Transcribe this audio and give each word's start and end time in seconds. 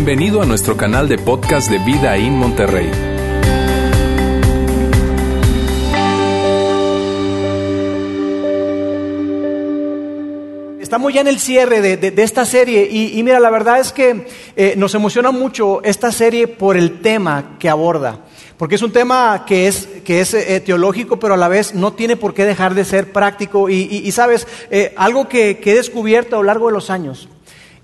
Bienvenido 0.00 0.40
a 0.40 0.46
nuestro 0.46 0.76
canal 0.76 1.08
de 1.08 1.18
podcast 1.18 1.68
de 1.68 1.78
Vida 1.80 2.16
en 2.16 2.32
Monterrey. 2.34 2.88
Estamos 10.80 11.12
ya 11.12 11.20
en 11.22 11.26
el 11.26 11.40
cierre 11.40 11.80
de, 11.80 12.22
esta 12.22 12.44
serie 12.44 12.88
y, 12.88 13.20
mira, 13.24 13.40
la 13.40 13.50
verdad 13.50 13.80
es 13.80 13.92
que 13.92 14.28
eh, 14.54 14.74
nos 14.76 14.94
emociona 14.94 15.32
mucho 15.32 15.82
esta 15.82 16.12
serie 16.12 16.46
por 16.46 16.76
el 16.76 17.00
tema 17.00 17.56
que 17.58 17.68
aborda, 17.68 18.20
porque 18.56 18.76
es 18.76 18.82
un 18.82 18.92
tema 18.92 19.44
que 19.48 19.66
es, 19.66 19.88
que 20.04 20.20
es 20.20 20.32
eh, 20.32 20.60
teológico, 20.60 21.18
pero 21.18 21.34
a 21.34 21.36
la 21.36 21.48
vez 21.48 21.74
no 21.74 21.92
tiene 21.94 22.16
por 22.16 22.34
qué 22.34 22.44
dejar 22.44 22.74
de 22.74 22.84
ser 22.84 23.10
práctico. 23.10 23.68
Y, 23.68 24.12
sabes, 24.12 24.46
eh, 24.70 24.94
algo 24.96 25.28
que, 25.28 25.58
que 25.58 25.72
he 25.72 25.74
descubierto 25.74 26.36
a 26.36 26.38
lo 26.38 26.44
largo 26.44 26.68
de 26.68 26.74
los 26.74 26.88
años 26.88 27.28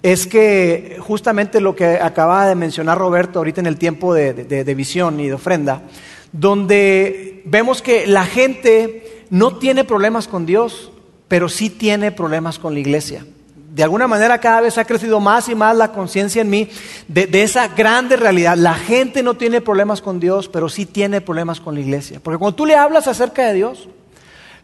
es 0.05 0.27
que 0.27 0.99
justamente 1.01 1.63
lo 1.63 1.75
que 1.75 1.95
acaba 1.95 2.47
de 2.47 2.55
mencionar 2.55 2.99
Roberto 2.99 3.39
ahorita 3.39 3.63
en 3.63 3.67
el 3.67 3.79
tiempo 3.79 4.13
de, 4.13 4.35
de, 4.35 4.75
visión 4.75 5.19
y 5.19 5.29
de 5.29 5.33
ofrenda, 5.33 5.85
donde 6.31 7.41
vemos 7.47 7.81
que 7.81 8.07
la 8.07 8.27
gente 8.27 9.25
no 9.31 9.57
tiene 9.57 9.83
problemas 9.83 10.29
con 10.29 10.45
Dios, 10.45 10.93
pero 11.27 11.49
sí 11.49 11.71
tiene 11.71 12.13
problemas 12.13 12.59
con 12.59 12.75
la 12.75 12.81
iglesia. 12.81 13.25
De 13.55 13.83
alguna 13.83 14.07
manera 14.07 14.37
cada 14.37 14.61
vez 14.61 14.77
ha 14.77 14.85
crecido 14.85 15.21
más 15.21 15.49
y 15.49 15.55
más 15.55 15.75
la 15.75 15.91
conciencia 15.91 16.43
en 16.43 16.51
mí 16.51 16.69
de, 17.09 17.43
esa 17.43 17.69
grande 17.69 18.17
realidad. 18.17 18.59
La 18.59 18.75
gente 18.75 19.23
no 19.23 19.39
tiene 19.39 19.63
problemas 19.63 20.03
con 20.03 20.21
Dios, 20.21 20.51
pero 20.51 20.69
sí 20.69 20.85
tiene 20.85 21.23
problemas 21.23 21.63
con 21.63 21.77
la 21.77 21.81
iglesia. 21.81 22.21
Porque 22.23 22.37
cuando 22.37 22.57
tú 22.57 22.67
le 22.67 22.77
hablas 22.77 23.09
acerca 23.09 23.47
de 23.47 23.55
Dios, 23.55 23.89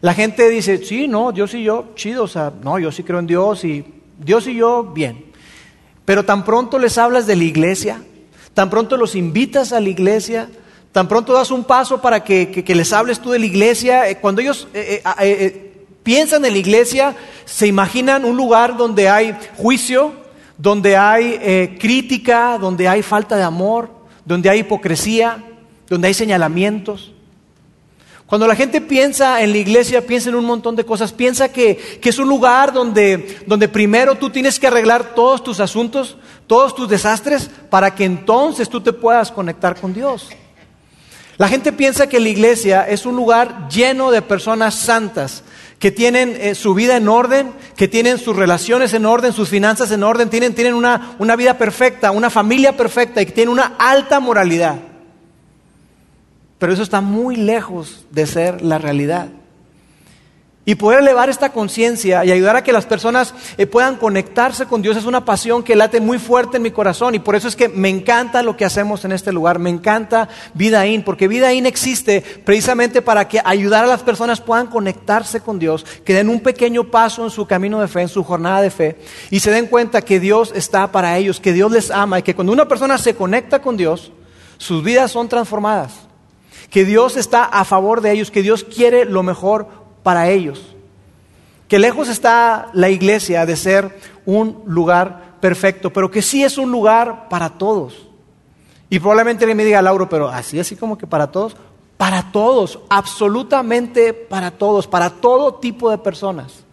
la 0.01 0.13
gente 0.13 0.47
dice, 0.51 0.85
sí, 0.85 1.07
no, 1.07 1.31
Dios 1.31 1.51
y 1.55 1.63
yo, 1.63 1.93
chido, 1.95 2.25
o 2.25 2.27
sea, 2.27 2.53
no, 2.61 2.77
yo 2.77 2.91
sí 2.91 3.01
creo 3.01 3.17
en 3.17 3.25
Dios 3.25 3.65
y 3.65 3.83
Dios 4.19 4.45
y 4.45 4.53
yo, 4.53 4.83
bien. 4.83 5.30
Pero 6.05 6.25
tan 6.25 6.43
pronto 6.43 6.79
les 6.79 6.97
hablas 6.97 7.27
de 7.27 7.35
la 7.35 7.43
iglesia, 7.43 8.01
tan 8.53 8.69
pronto 8.69 8.97
los 8.97 9.15
invitas 9.15 9.71
a 9.71 9.79
la 9.79 9.89
iglesia, 9.89 10.49
tan 10.91 11.07
pronto 11.07 11.33
das 11.33 11.51
un 11.51 11.63
paso 11.63 12.01
para 12.01 12.23
que, 12.23 12.63
les 12.67 12.93
hables 12.93 13.19
tú 13.19 13.31
de 13.31 13.39
la 13.39 13.45
iglesia, 13.45 14.09
eh, 14.09 14.17
cuando 14.17 14.41
ellos 14.41 14.67
eh, 14.73 15.01
eh, 15.19 15.85
piensan 16.03 16.43
en 16.45 16.53
la 16.53 16.57
iglesia, 16.57 17.15
se 17.45 17.67
imaginan 17.67 18.25
un 18.25 18.35
lugar 18.35 18.77
donde 18.77 19.09
hay 19.09 19.37
juicio, 19.55 20.13
donde 20.57 20.95
hay 20.95 21.77
crítica, 21.79 22.57
donde 22.59 22.87
hay 22.87 23.01
falta 23.01 23.35
de 23.35 23.43
amor, 23.43 23.89
donde 24.25 24.49
hay 24.49 24.59
hipocresía, 24.59 25.43
donde 25.87 26.07
hay 26.07 26.13
señalamientos. 26.13 27.13
Cuando 28.31 28.47
la 28.47 28.55
gente 28.55 28.79
piensa 28.79 29.41
en 29.41 29.51
la 29.51 29.57
iglesia, 29.57 30.07
piensa 30.07 30.29
en 30.29 30.35
un 30.35 30.45
montón 30.45 30.77
de 30.77 30.85
cosas. 30.85 31.11
Piensa 31.11 31.51
que, 31.51 31.75
que 32.01 32.07
es 32.07 32.17
un 32.17 32.29
lugar 32.29 32.71
donde, 32.71 33.39
donde 33.45 33.67
primero 33.67 34.15
tú 34.15 34.29
tienes 34.29 34.57
que 34.57 34.67
arreglar 34.67 35.13
todos 35.15 35.43
tus 35.43 35.59
asuntos, 35.59 36.15
todos 36.47 36.73
tus 36.73 36.87
desastres, 36.87 37.49
para 37.69 37.93
que 37.93 38.05
entonces 38.05 38.69
tú 38.69 38.79
te 38.79 38.93
puedas 38.93 39.33
conectar 39.33 39.77
con 39.77 39.93
Dios. 39.93 40.29
La 41.37 41.49
gente 41.49 41.73
piensa 41.73 42.07
que 42.07 42.21
la 42.21 42.29
iglesia 42.29 42.87
es 42.87 43.05
un 43.05 43.17
lugar 43.17 43.67
lleno 43.67 44.11
de 44.11 44.21
personas 44.21 44.75
santas, 44.75 45.43
que 45.77 45.91
tienen 45.91 46.37
eh, 46.39 46.55
su 46.55 46.73
vida 46.73 46.95
en 46.95 47.09
orden, 47.09 47.51
que 47.75 47.89
tienen 47.89 48.17
sus 48.17 48.33
relaciones 48.33 48.93
en 48.93 49.05
orden, 49.05 49.33
sus 49.33 49.49
finanzas 49.49 49.91
en 49.91 50.03
orden, 50.03 50.29
tienen, 50.29 50.55
tienen 50.55 50.75
una, 50.75 51.17
una 51.19 51.35
vida 51.35 51.57
perfecta, 51.57 52.11
una 52.11 52.29
familia 52.29 52.77
perfecta 52.77 53.21
y 53.21 53.25
que 53.25 53.33
tienen 53.33 53.51
una 53.51 53.73
alta 53.77 54.21
moralidad. 54.21 54.90
Pero 56.61 56.73
eso 56.73 56.83
está 56.83 57.01
muy 57.01 57.37
lejos 57.37 58.05
de 58.11 58.27
ser 58.27 58.61
la 58.61 58.77
realidad. 58.77 59.29
Y 60.63 60.75
poder 60.75 60.99
elevar 60.99 61.27
esta 61.27 61.51
conciencia 61.51 62.23
y 62.23 62.31
ayudar 62.31 62.55
a 62.55 62.63
que 62.63 62.71
las 62.71 62.85
personas 62.85 63.33
eh, 63.57 63.65
puedan 63.65 63.95
conectarse 63.95 64.67
con 64.67 64.83
Dios 64.83 64.95
es 64.95 65.05
una 65.05 65.25
pasión 65.25 65.63
que 65.63 65.75
late 65.75 65.99
muy 65.99 66.19
fuerte 66.19 66.57
en 66.57 66.63
mi 66.63 66.69
corazón. 66.69 67.15
Y 67.15 67.19
por 67.19 67.35
eso 67.35 67.47
es 67.47 67.55
que 67.55 67.67
me 67.67 67.89
encanta 67.89 68.43
lo 68.43 68.55
que 68.55 68.65
hacemos 68.65 69.03
en 69.05 69.11
este 69.11 69.31
lugar. 69.31 69.57
Me 69.57 69.71
encanta 69.71 70.29
Vida 70.53 70.85
In, 70.85 71.01
porque 71.01 71.27
Vida 71.27 71.51
In 71.51 71.65
existe 71.65 72.21
precisamente 72.45 73.01
para 73.01 73.27
que 73.27 73.41
ayudar 73.43 73.83
a 73.83 73.87
las 73.87 74.03
personas 74.03 74.39
puedan 74.39 74.67
conectarse 74.67 75.41
con 75.41 75.57
Dios, 75.57 75.83
que 76.05 76.13
den 76.13 76.29
un 76.29 76.41
pequeño 76.41 76.91
paso 76.91 77.23
en 77.23 77.31
su 77.31 77.47
camino 77.47 77.81
de 77.81 77.87
fe, 77.87 78.01
en 78.03 78.07
su 78.07 78.23
jornada 78.23 78.61
de 78.61 78.69
fe, 78.69 78.99
y 79.31 79.39
se 79.39 79.49
den 79.49 79.65
cuenta 79.65 80.03
que 80.03 80.19
Dios 80.19 80.53
está 80.55 80.91
para 80.91 81.17
ellos, 81.17 81.39
que 81.39 81.53
Dios 81.53 81.71
les 81.71 81.89
ama 81.89 82.19
y 82.19 82.21
que 82.21 82.35
cuando 82.35 82.53
una 82.53 82.67
persona 82.67 82.99
se 82.99 83.15
conecta 83.15 83.63
con 83.63 83.77
Dios, 83.77 84.11
sus 84.59 84.83
vidas 84.83 85.09
son 85.09 85.27
transformadas. 85.27 86.10
Que 86.71 86.85
Dios 86.85 87.17
está 87.17 87.43
a 87.43 87.65
favor 87.65 87.99
de 87.99 88.13
ellos, 88.13 88.31
que 88.31 88.41
Dios 88.41 88.63
quiere 88.63 89.03
lo 89.03 89.23
mejor 89.23 89.67
para 90.03 90.29
ellos. 90.29 90.73
Que 91.67 91.79
lejos 91.79 92.07
está 92.07 92.69
la 92.73 92.89
iglesia 92.89 93.45
de 93.45 93.57
ser 93.57 93.99
un 94.25 94.63
lugar 94.65 95.35
perfecto, 95.41 95.91
pero 95.91 96.09
que 96.09 96.21
sí 96.21 96.43
es 96.43 96.57
un 96.57 96.71
lugar 96.71 97.27
para 97.29 97.49
todos. 97.49 98.07
Y 98.89 98.99
probablemente 98.99 99.53
me 99.53 99.65
diga, 99.65 99.81
Lauro, 99.81 100.07
pero 100.07 100.29
así, 100.29 100.59
así 100.59 100.77
como 100.77 100.97
que 100.97 101.05
para 101.05 101.27
todos. 101.29 101.57
Para 101.97 102.31
todos, 102.31 102.79
absolutamente 102.89 104.13
para 104.13 104.49
todos, 104.51 104.87
para 104.87 105.09
todo 105.09 105.55
tipo 105.55 105.91
de 105.91 105.97
personas. 105.97 106.63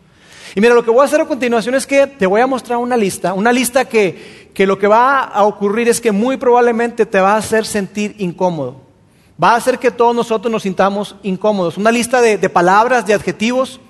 Y 0.54 0.60
mira, 0.60 0.74
lo 0.74 0.84
que 0.84 0.90
voy 0.90 1.02
a 1.02 1.04
hacer 1.04 1.20
a 1.20 1.26
continuación 1.26 1.74
es 1.74 1.86
que 1.86 2.06
te 2.06 2.26
voy 2.26 2.40
a 2.40 2.46
mostrar 2.46 2.78
una 2.78 2.96
lista, 2.96 3.34
una 3.34 3.52
lista 3.52 3.84
que, 3.84 4.50
que 4.54 4.64
lo 4.64 4.78
que 4.78 4.86
va 4.86 5.24
a 5.24 5.42
ocurrir 5.42 5.88
es 5.88 6.00
que 6.00 6.12
muy 6.12 6.36
probablemente 6.36 7.04
te 7.04 7.20
va 7.20 7.34
a 7.34 7.38
hacer 7.38 7.66
sentir 7.66 8.14
incómodo 8.18 8.87
va 9.42 9.52
a 9.52 9.56
hacer 9.56 9.78
que 9.78 9.90
todos 9.90 10.14
nosotros 10.14 10.50
nos 10.50 10.62
sintamos 10.62 11.16
incómodos. 11.22 11.76
Una 11.76 11.92
lista 11.92 12.20
de, 12.20 12.48
palabras, 12.48 13.06
de 13.06 13.14
adjetivos, 13.14 13.80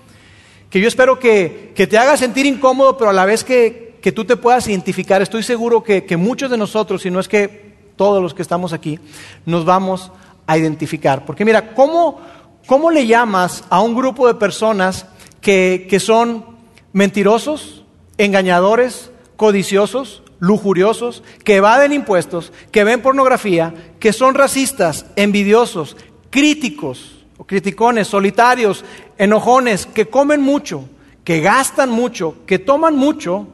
que 0.71 0.81
yo 0.81 0.89
espero 0.89 1.19
que, 1.19 1.73
te 1.75 1.99
haga 1.99 2.17
sentir 2.17 2.47
incómodo, 2.47 2.97
pero 2.97 3.11
a 3.11 3.15
la 3.15 3.25
vez 3.25 3.45
que, 3.45 3.89
tú 4.15 4.25
te 4.25 4.37
puedas 4.37 4.67
identificar. 4.69 5.21
Estoy 5.21 5.43
seguro 5.43 5.83
que, 5.83 6.17
muchos 6.17 6.51
de 6.51 6.57
nosotros, 6.57 7.03
si 7.03 7.11
no 7.11 7.21
es 7.21 7.29
que 7.29 7.77
todos 7.97 8.23
los 8.23 8.35
que 8.35 8.43
estamos 8.43 8.73
aquí, 8.73 8.99
nos 9.45 9.65
vamos 9.65 10.13
a 10.47 10.57
identificar. 10.57 11.25
Porque 11.25 11.45
mira, 11.45 11.75
¿cómo, 11.75 12.21
cómo 12.67 12.91
le 12.91 13.07
llamas 13.07 13.65
a 13.71 13.81
un 13.81 13.95
grupo 13.95 14.27
de 14.27 14.35
personas 14.35 15.07
que, 15.41 15.87
que 15.89 16.01
son 16.01 16.45
mentirosos, 16.93 17.85
engañadores, 18.19 19.11
codiciosos, 19.37 20.23
lujuriosos, 20.41 21.23
que 21.45 21.57
evaden 21.57 21.93
impuestos, 21.93 22.53
que 22.71 22.85
ven 22.85 23.03
pornografía, 23.03 23.75
que 23.99 24.13
son 24.13 24.35
racistas, 24.35 25.07
envidiosos, 25.17 25.97
críticos 26.31 27.25
o 27.37 27.45
criticones, 27.45 28.09
solitarios, 28.09 28.85
enojones, 29.17 29.87
que 29.87 30.09
comen 30.09 30.41
mucho, 30.41 30.85
que 31.25 31.41
gastan 31.41 31.91
mucho, 31.91 32.37
que 32.47 32.59
toman 32.59 32.97
mucho, 32.97 33.47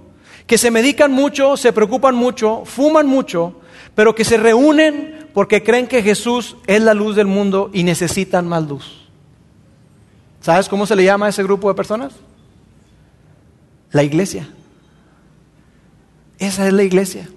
que 0.46 0.58
se 0.58 0.70
medican 0.70 1.12
mucho, 1.12 1.56
se 1.56 1.72
preocupan 1.72 2.14
mucho, 2.14 2.64
fuman 2.64 3.06
mucho, 3.06 3.60
pero 3.94 4.14
que 4.14 4.24
se 4.24 4.36
reúnen 4.36 5.28
porque 5.32 5.62
creen 5.62 5.86
que 5.86 6.02
Jesús 6.02 6.56
es 6.66 6.82
la 6.82 6.94
luz 6.94 7.16
del 7.16 7.26
mundo 7.26 7.70
y 7.72 7.82
necesitan 7.82 8.46
más 8.46 8.62
luz. 8.68 9.08
¿Sabes 10.40 10.68
cómo 10.68 10.86
se 10.86 10.94
le 10.94 11.04
llama 11.04 11.26
a 11.26 11.30
ese 11.30 11.42
grupo 11.42 11.68
de 11.68 11.74
personas? 11.74 12.12
La 13.90 14.02
iglesia. 14.02 14.48
Esa 16.44 16.66
es 16.66 16.72
la 16.74 16.82
iglesia. 16.82 17.28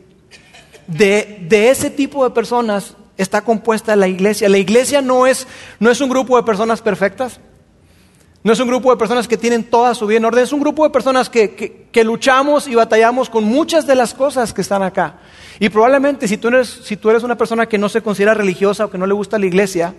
De, 0.85 1.47
ese 1.49 1.89
tipo 1.89 2.25
de 2.25 2.31
personas 2.31 2.95
está 3.15 3.41
compuesta 3.41 3.95
la 3.95 4.07
iglesia. 4.07 4.49
La 4.49 4.57
iglesia 4.57 5.01
no 5.01 5.25
es, 5.25 5.47
no 5.79 5.89
es 5.89 6.01
un 6.01 6.09
grupo 6.09 6.35
de 6.35 6.43
personas 6.43 6.81
perfectas. 6.81 7.39
No 8.43 8.51
es 8.53 8.59
un 8.59 8.67
grupo 8.67 8.91
de 8.91 8.97
personas 8.97 9.27
que 9.27 9.37
tienen 9.37 9.63
toda 9.63 9.95
su 9.95 10.07
vida 10.07 10.17
en 10.17 10.25
orden. 10.25 10.43
Es 10.43 10.51
un 10.51 10.59
grupo 10.59 10.83
de 10.83 10.89
personas 10.89 11.29
que, 11.29 11.87
luchamos 12.03 12.67
y 12.67 12.75
batallamos 12.75 13.29
con 13.29 13.45
muchas 13.45 13.87
de 13.87 13.95
las 13.95 14.13
cosas 14.13 14.53
que 14.53 14.61
están 14.61 14.83
acá. 14.83 15.15
Y 15.59 15.69
probablemente 15.69 16.27
si 16.27 16.37
tú, 16.37 16.49
eres, 16.49 16.67
si 16.83 16.97
tú 16.97 17.09
eres 17.09 17.23
una 17.23 17.37
persona 17.37 17.65
que 17.65 17.77
no 17.77 17.87
se 17.89 18.01
considera 18.01 18.33
religiosa 18.33 18.85
o 18.85 18.89
que 18.89 18.97
no 18.97 19.07
le 19.07 19.13
gusta 19.13 19.39
la 19.39 19.45
iglesia, 19.45 19.93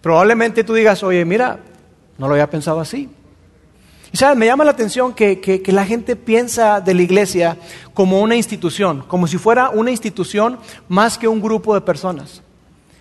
probablemente 0.00 0.64
tú 0.64 0.74
digas, 0.74 1.02
oye, 1.02 1.24
mira, 1.24 1.58
no 2.16 2.28
lo 2.28 2.34
había 2.34 2.48
pensado 2.48 2.80
así. 2.80 3.10
Y 4.12 4.16
sabes, 4.16 4.38
me 4.38 4.46
llama 4.46 4.64
la 4.64 4.70
atención 4.70 5.14
que, 5.14 5.62
la 5.66 5.84
gente 5.84 6.16
piensa 6.16 6.80
de 6.80 6.94
la 6.94 7.02
iglesia 7.02 7.58
como 7.92 8.20
una 8.20 8.36
institución, 8.36 9.04
como 9.06 9.26
si 9.26 9.36
fuera 9.36 9.70
una 9.70 9.90
institución 9.90 10.58
más 10.88 11.18
que 11.18 11.28
un 11.28 11.40
grupo 11.40 11.74
de 11.74 11.82
personas. 11.82 12.42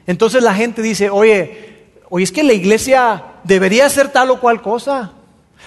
Entonces 0.06 0.44
la 0.44 0.54
gente 0.54 0.81
dice, 0.81 1.09
oye, 1.09 1.86
oye, 2.09 2.24
es 2.24 2.31
que 2.31 2.44
la 2.44 2.54
iglesia 2.54 3.24
debería 3.44 3.86
hacer 3.86 4.09
tal 4.12 4.31
o 4.31 4.39
cual 4.39 4.62
cosa. 4.62 5.13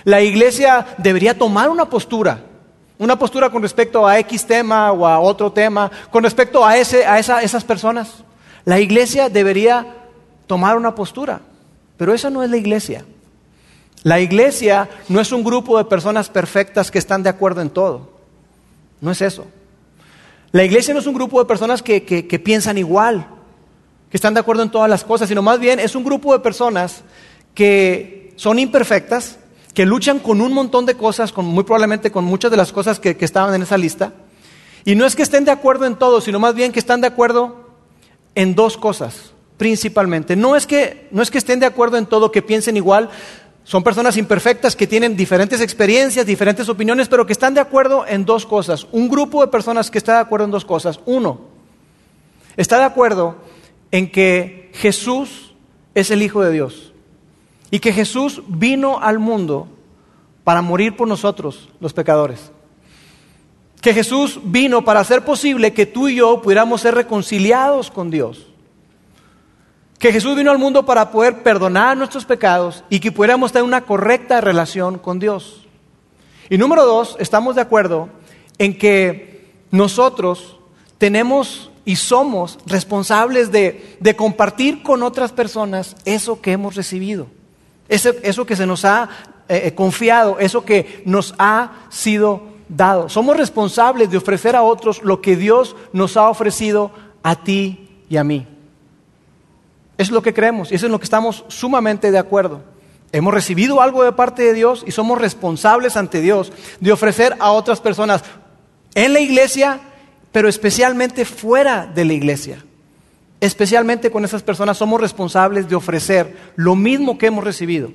La 0.04 0.20
iglesia 0.20 0.86
debería 0.98 1.36
tomar 1.36 1.70
una 1.70 1.86
postura, 1.86 2.42
una 2.98 3.18
postura 3.18 3.50
con 3.50 3.62
respecto 3.62 4.06
a 4.06 4.18
X 4.18 4.46
tema 4.46 4.92
o 4.92 5.06
a 5.06 5.20
otro 5.20 5.50
tema, 5.52 5.90
con 6.10 6.22
respecto 6.22 6.64
a, 6.64 6.76
ese, 6.76 7.06
a 7.06 7.18
esas 7.18 7.64
personas. 7.64 8.24
La 8.64 8.78
iglesia 8.78 9.30
debería 9.30 9.86
tomar 10.46 10.76
una 10.76 10.94
postura, 10.94 11.40
pero 11.96 12.12
esa 12.12 12.28
no 12.28 12.42
es 12.42 12.50
la 12.50 12.58
iglesia. 12.58 13.04
La 14.02 14.20
iglesia 14.20 14.88
no 15.08 15.20
es 15.20 15.30
un 15.32 15.44
grupo 15.44 15.76
de 15.76 15.84
personas 15.84 16.28
perfectas 16.28 16.90
que 16.90 16.98
están 16.98 17.22
de 17.22 17.28
acuerdo 17.28 17.60
en 17.60 17.70
todo. 17.70 18.10
No 19.00 19.10
es 19.10 19.20
eso. 19.20 19.46
La 20.52 20.64
iglesia 20.64 20.94
no 20.94 21.00
es 21.00 21.06
un 21.06 21.14
grupo 21.14 21.38
de 21.38 21.46
personas 21.46 21.82
que, 21.82 22.00
piensan 22.44 22.78
igual, 22.78 23.26
que 24.10 24.16
están 24.16 24.34
de 24.34 24.40
acuerdo 24.40 24.62
en 24.62 24.70
todas 24.70 24.90
las 24.90 25.04
cosas, 25.04 25.28
sino 25.28 25.42
más 25.42 25.60
bien 25.60 25.78
es 25.78 25.94
un 25.94 26.02
grupo 26.02 26.32
de 26.32 26.40
personas 26.40 27.02
que 27.54 28.32
son 28.36 28.58
imperfectas, 28.58 29.38
que 29.74 29.86
luchan 29.86 30.18
con 30.18 30.40
un 30.40 30.52
montón 30.52 30.86
de 30.86 30.96
cosas, 30.96 31.30
con, 31.30 31.44
muy 31.44 31.62
probablemente 31.62 32.10
con 32.10 32.24
muchas 32.24 32.50
de 32.50 32.56
las 32.56 32.72
cosas 32.72 32.98
que, 32.98 33.16
estaban 33.20 33.54
en 33.54 33.62
esa 33.62 33.78
lista, 33.78 34.12
Y 34.84 34.94
no 34.94 35.06
es 35.06 35.14
que 35.14 35.22
estén 35.22 35.44
de 35.44 35.52
acuerdo 35.52 35.86
en 35.86 35.96
todo, 35.96 36.20
sino 36.20 36.40
más 36.40 36.54
bien 36.54 36.72
que 36.72 36.80
están 36.80 37.00
de 37.00 37.06
acuerdo 37.06 37.68
en 38.34 38.54
dos 38.54 38.76
cosas, 38.76 39.32
principalmente. 39.56 40.34
No 40.34 40.56
es 40.56 40.66
que, 40.66 41.06
no 41.12 41.22
es 41.22 41.30
que 41.30 41.38
estén 41.38 41.60
de 41.60 41.66
acuerdo 41.66 41.96
en 41.96 42.06
todo, 42.06 42.32
que 42.32 42.42
piensen 42.42 42.76
igual. 42.76 43.10
Son 43.70 43.84
personas 43.84 44.16
imperfectas 44.16 44.74
que 44.74 44.88
tienen 44.88 45.16
diferentes 45.16 45.60
experiencias, 45.60 46.26
diferentes 46.26 46.68
opiniones, 46.68 47.06
pero 47.06 47.24
que 47.24 47.32
están 47.32 47.54
de 47.54 47.60
acuerdo 47.60 48.04
en 48.04 48.24
dos 48.24 48.44
cosas. 48.44 48.88
Un 48.90 49.08
grupo 49.08 49.42
de 49.42 49.46
personas 49.46 49.92
que 49.92 49.98
está 49.98 50.14
de 50.14 50.18
acuerdo 50.22 50.46
en 50.46 50.50
dos 50.50 50.64
cosas. 50.64 50.98
Uno, 51.06 51.42
está 52.56 52.78
de 52.78 52.84
acuerdo 52.84 53.36
en 53.92 54.10
que 54.10 54.72
Jesús 54.74 55.54
es 55.94 56.10
el 56.10 56.20
Hijo 56.22 56.42
de 56.42 56.50
Dios 56.50 56.92
y 57.70 57.78
que 57.78 57.92
Jesús 57.92 58.42
vino 58.48 58.98
al 59.00 59.20
mundo 59.20 59.68
para 60.42 60.62
morir 60.62 60.96
por 60.96 61.06
nosotros, 61.06 61.68
los 61.78 61.92
pecadores. 61.92 62.50
Que 63.80 63.94
Jesús 63.94 64.40
vino 64.42 64.84
para 64.84 64.98
hacer 64.98 65.24
posible 65.24 65.72
que 65.72 65.86
tú 65.86 66.08
y 66.08 66.16
yo 66.16 66.42
pudiéramos 66.42 66.80
ser 66.80 66.96
reconciliados 66.96 67.92
con 67.92 68.10
Dios. 68.10 68.49
Que 70.00 70.12
Jesús 70.12 70.34
vino 70.34 70.50
al 70.50 70.58
mundo 70.58 70.86
para 70.86 71.10
poder 71.10 71.42
perdonar 71.42 71.94
nuestros 71.94 72.24
pecados 72.24 72.82
y 72.88 73.00
que 73.00 73.12
pudiéramos 73.12 73.52
tener 73.52 73.64
una 73.64 73.82
correcta 73.82 74.40
relación 74.40 74.98
con 74.98 75.18
Dios. 75.18 75.68
Y 76.48 76.56
número 76.56 76.86
dos, 76.86 77.16
estamos 77.20 77.54
de 77.54 77.60
acuerdo 77.60 78.08
en 78.56 78.78
que 78.78 79.52
nosotros 79.70 80.56
tenemos 80.96 81.70
y 81.84 81.96
somos 81.96 82.58
responsables 82.64 83.52
de, 83.52 83.98
compartir 84.16 84.82
con 84.82 85.02
otras 85.02 85.32
personas 85.32 85.94
eso 86.06 86.40
que 86.40 86.52
hemos 86.52 86.76
recibido, 86.76 87.26
eso, 87.88 88.46
que 88.46 88.56
se 88.56 88.66
nos 88.66 88.86
ha 88.86 89.10
eh, 89.50 89.64
eh, 89.66 89.74
confiado, 89.74 90.38
eso 90.38 90.64
que 90.64 91.02
nos 91.04 91.34
ha 91.38 91.72
sido 91.90 92.44
dado. 92.70 93.10
Somos 93.10 93.36
responsables 93.36 94.10
de 94.10 94.16
ofrecer 94.16 94.56
a 94.56 94.62
otros 94.62 95.02
lo 95.02 95.20
que 95.20 95.36
Dios 95.36 95.76
nos 95.92 96.16
ha 96.16 96.26
ofrecido 96.30 96.90
a 97.22 97.36
ti 97.44 97.88
y 98.08 98.16
a 98.16 98.24
mí. 98.24 98.46
Es 100.00 100.10
lo 100.10 100.22
que 100.22 100.32
creemos 100.32 100.72
y 100.72 100.76
eso 100.76 100.86
es 100.86 100.92
lo 100.92 100.98
que 100.98 101.04
estamos 101.04 101.44
sumamente 101.48 102.10
de 102.10 102.16
acuerdo. 102.16 102.62
Hemos 103.12 103.34
recibido 103.34 103.82
algo 103.82 104.02
de 104.02 104.12
parte 104.12 104.42
de 104.42 104.54
Dios 104.54 104.82
y 104.86 104.92
somos 104.92 105.20
responsables 105.20 105.94
ante 105.94 106.22
Dios 106.22 106.54
de 106.80 106.90
ofrecer 106.90 107.36
a 107.38 107.50
otras 107.50 107.82
personas 107.82 108.24
en 108.94 109.12
la 109.12 109.20
iglesia, 109.20 109.78
pero 110.32 110.48
especialmente 110.48 111.26
fuera 111.26 111.84
de 111.84 112.06
la 112.06 112.14
iglesia. 112.14 112.64
Especialmente 113.42 114.10
con 114.10 114.24
esas 114.24 114.42
personas 114.42 114.78
somos 114.78 115.02
responsables 115.02 115.68
de 115.68 115.76
ofrecer 115.76 116.34
lo 116.56 116.74
mismo 116.76 117.18
que 117.18 117.26
hemos 117.26 117.44
recibido. 117.44 117.92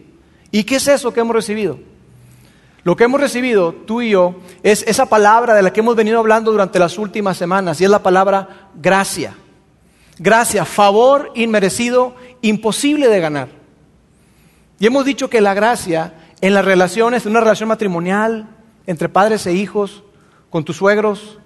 ¿Y 0.52 0.64
qué 0.64 0.76
es 0.76 0.88
eso 0.88 1.12
que 1.12 1.22
hemos 1.22 1.36
recibido? 1.36 1.80
Lo 2.84 2.96
que 2.96 3.06
hemos 3.06 3.20
recibido, 3.20 3.74
tú 3.74 4.04
y 4.04 4.12
yo, 4.12 4.36
es 4.62 4.84
esa 4.88 5.08
palabra 5.08 5.56
de 5.56 5.64
la 5.64 5.74
que 5.74 5.80
hemos 5.80 5.96
venido 5.96 6.20
hablando 6.20 6.52
durante 6.52 6.78
las 6.78 7.00
últimas 7.00 7.36
semanas, 7.36 7.82
y 7.82 7.84
es 7.84 7.90
la 7.90 8.04
palabra 8.04 8.70
gracia. 8.76 9.34
Gracia, 10.18 10.66
favor 10.66 11.32
inmerecido, 11.36 12.16
imposible 12.42 13.08
de 13.10 13.20
ganar. 13.20 13.50
Y 14.80 14.88
hemos 14.88 15.06
dicho 15.06 15.30
que 15.30 15.42
la 15.42 15.54
gracia 15.54 16.14
en 16.42 16.54
las 16.54 16.66
relaciones, 16.66 17.26
en 17.26 17.32
una 17.32 17.42
relación 17.42 17.70
matrimonial, 17.70 18.48
entre 18.88 19.10
padres 19.10 19.46
e 19.48 19.54
hijos, 19.54 20.04
con 20.50 20.64
tus 20.64 20.78
suegros, 20.78 21.40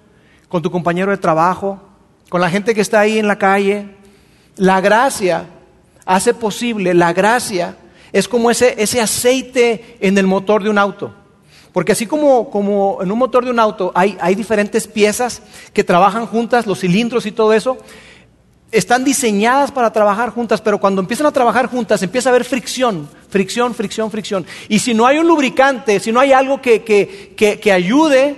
con 0.48 0.62
tu 0.62 0.70
compañero 0.70 1.10
de 1.10 1.16
trabajo, 1.16 1.80
con 2.28 2.40
la 2.40 2.50
gente 2.50 2.74
que 2.74 2.80
está 2.80 3.00
ahí 3.00 3.18
en 3.18 3.26
la 3.26 3.38
calle, 3.38 3.96
la 4.56 4.80
gracia 4.80 5.46
hace 6.04 6.34
posible, 6.34 6.94
la 6.94 7.12
gracia 7.12 7.76
es 8.12 8.28
como 8.28 8.50
ese, 8.50 8.80
ese 8.82 9.00
aceite 9.00 9.96
en 10.00 10.18
el 10.18 10.26
motor 10.26 10.62
de 10.62 10.70
un 10.70 10.78
auto. 10.78 11.14
Porque 11.72 11.92
así 11.92 12.06
como, 12.06 12.50
como 12.50 12.98
en 13.00 13.12
un 13.12 13.18
motor 13.18 13.44
de 13.44 13.50
un 13.50 13.60
auto 13.60 13.92
hay, 13.94 14.16
hay 14.20 14.34
diferentes 14.34 14.88
piezas 14.88 15.42
que 15.72 15.84
trabajan 15.84 16.26
juntas, 16.26 16.66
los 16.66 16.80
cilindros 16.80 17.26
y 17.26 17.32
todo 17.32 17.52
eso, 17.52 17.78
están 18.72 19.04
diseñadas 19.04 19.72
para 19.72 19.92
trabajar 19.92 20.30
juntas, 20.30 20.60
pero 20.60 20.78
cuando 20.78 21.00
empiezan 21.00 21.26
a 21.26 21.32
trabajar 21.32 21.66
juntas 21.66 22.02
empieza 22.02 22.28
a 22.28 22.32
haber 22.32 22.44
fricción, 22.44 23.08
fricción, 23.28 23.74
fricción, 23.74 24.10
fricción. 24.10 24.46
Y 24.68 24.78
si 24.78 24.94
no 24.94 25.06
hay 25.06 25.18
un 25.18 25.26
lubricante, 25.26 25.98
si 26.00 26.12
no 26.12 26.20
hay 26.20 26.32
algo 26.32 26.60
que, 26.60 26.82
que, 26.84 27.34
que, 27.36 27.58
que 27.58 27.72
ayude 27.72 28.36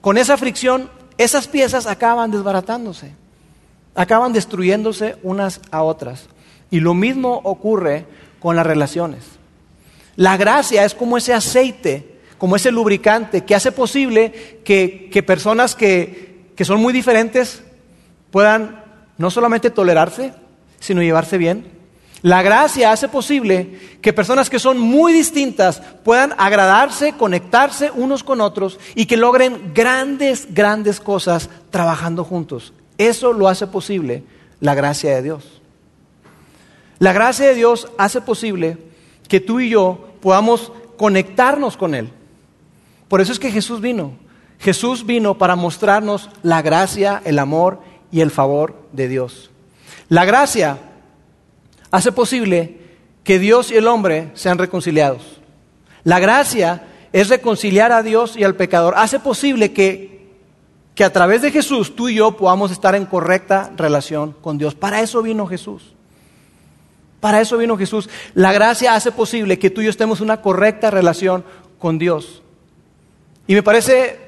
con 0.00 0.18
esa 0.18 0.36
fricción, 0.36 0.90
esas 1.16 1.46
piezas 1.46 1.86
acaban 1.86 2.30
desbaratándose, 2.30 3.12
acaban 3.94 4.32
destruyéndose 4.32 5.16
unas 5.22 5.60
a 5.70 5.82
otras. 5.82 6.26
Y 6.70 6.80
lo 6.80 6.94
mismo 6.94 7.40
ocurre 7.44 8.06
con 8.40 8.56
las 8.56 8.66
relaciones. 8.66 9.24
La 10.16 10.36
gracia 10.36 10.84
es 10.84 10.94
como 10.94 11.16
ese 11.16 11.32
aceite, 11.32 12.18
como 12.38 12.56
ese 12.56 12.72
lubricante 12.72 13.44
que 13.44 13.54
hace 13.54 13.70
posible 13.70 14.60
que, 14.64 15.24
personas 15.24 15.76
que, 15.76 16.50
que 16.56 16.64
son 16.64 16.80
muy 16.80 16.92
diferentes 16.92 17.62
puedan 18.30 18.81
no 19.22 19.30
solamente 19.30 19.70
tolerarse, 19.70 20.34
sino 20.80 21.00
llevarse 21.00 21.38
bien. 21.38 21.64
La 22.22 22.42
gracia 22.42 22.90
hace 22.90 23.06
posible 23.08 23.78
que 24.02 24.12
personas 24.12 24.50
que 24.50 24.58
son 24.58 24.80
muy 24.80 25.12
distintas 25.12 25.80
puedan 26.02 26.34
agradarse, 26.38 27.12
conectarse 27.12 27.92
unos 27.94 28.24
con 28.24 28.40
otros 28.40 28.80
y 28.96 29.06
que 29.06 29.16
logren 29.16 29.70
grandes, 29.74 30.52
grandes 30.52 30.98
cosas 30.98 31.50
trabajando 31.70 32.24
juntos. 32.24 32.72
Eso 32.98 33.32
lo 33.32 33.46
hace 33.46 33.68
posible 33.68 34.24
la 34.58 34.74
gracia 34.74 35.14
de 35.14 35.22
Dios. 35.22 35.62
La 36.98 37.12
gracia 37.12 37.46
de 37.46 37.54
Dios 37.54 37.90
hace 37.98 38.20
posible 38.20 38.76
que 39.28 39.38
tú 39.38 39.60
y 39.60 39.68
yo 39.68 40.08
podamos 40.20 40.72
conectarnos 40.96 41.76
con 41.76 41.94
Él. 41.94 42.10
Por 43.06 43.20
eso 43.20 43.30
es 43.30 43.38
que 43.38 43.52
Jesús 43.52 43.80
vino. 43.80 44.14
Jesús 44.58 45.06
vino 45.06 45.38
para 45.38 45.54
mostrarnos 45.54 46.28
la 46.42 46.60
gracia, 46.60 47.22
el 47.24 47.38
amor 47.38 47.91
y 48.12 48.20
el 48.20 48.30
favor 48.30 48.76
de 48.92 49.08
Dios. 49.08 49.50
La 50.08 50.24
gracia 50.24 50.78
hace 51.90 52.12
posible 52.12 52.78
que 53.24 53.38
Dios 53.38 53.70
y 53.70 53.76
el 53.76 53.88
hombre 53.88 54.30
sean 54.34 54.58
reconciliados. 54.58 55.40
La 56.04 56.20
gracia 56.20 56.86
es 57.12 57.28
reconciliar 57.28 57.90
a 57.90 58.02
Dios 58.02 58.36
y 58.36 58.44
al 58.44 58.54
pecador. 58.54 58.94
Hace 58.96 59.18
posible 59.18 59.72
que, 59.72 60.28
que 60.94 61.04
a 61.04 61.12
través 61.12 61.42
de 61.42 61.50
Jesús 61.50 61.96
tú 61.96 62.08
y 62.08 62.16
yo 62.16 62.36
podamos 62.36 62.70
estar 62.70 62.94
en 62.94 63.06
correcta 63.06 63.72
relación 63.76 64.36
con 64.40 64.58
Dios. 64.58 64.74
Para 64.74 65.00
eso 65.00 65.22
vino 65.22 65.46
Jesús. 65.46 65.94
Para 67.20 67.40
eso 67.40 67.56
vino 67.56 67.78
Jesús. 67.78 68.10
La 68.34 68.52
gracia 68.52 68.94
hace 68.94 69.12
posible 69.12 69.58
que 69.58 69.70
tú 69.70 69.80
y 69.80 69.84
yo 69.84 69.90
estemos 69.90 70.18
en 70.18 70.24
una 70.24 70.42
correcta 70.42 70.90
relación 70.90 71.44
con 71.78 71.98
Dios. 71.98 72.42
Y 73.46 73.54
me 73.54 73.62
parece 73.62 74.18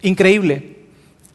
increíble 0.00 0.73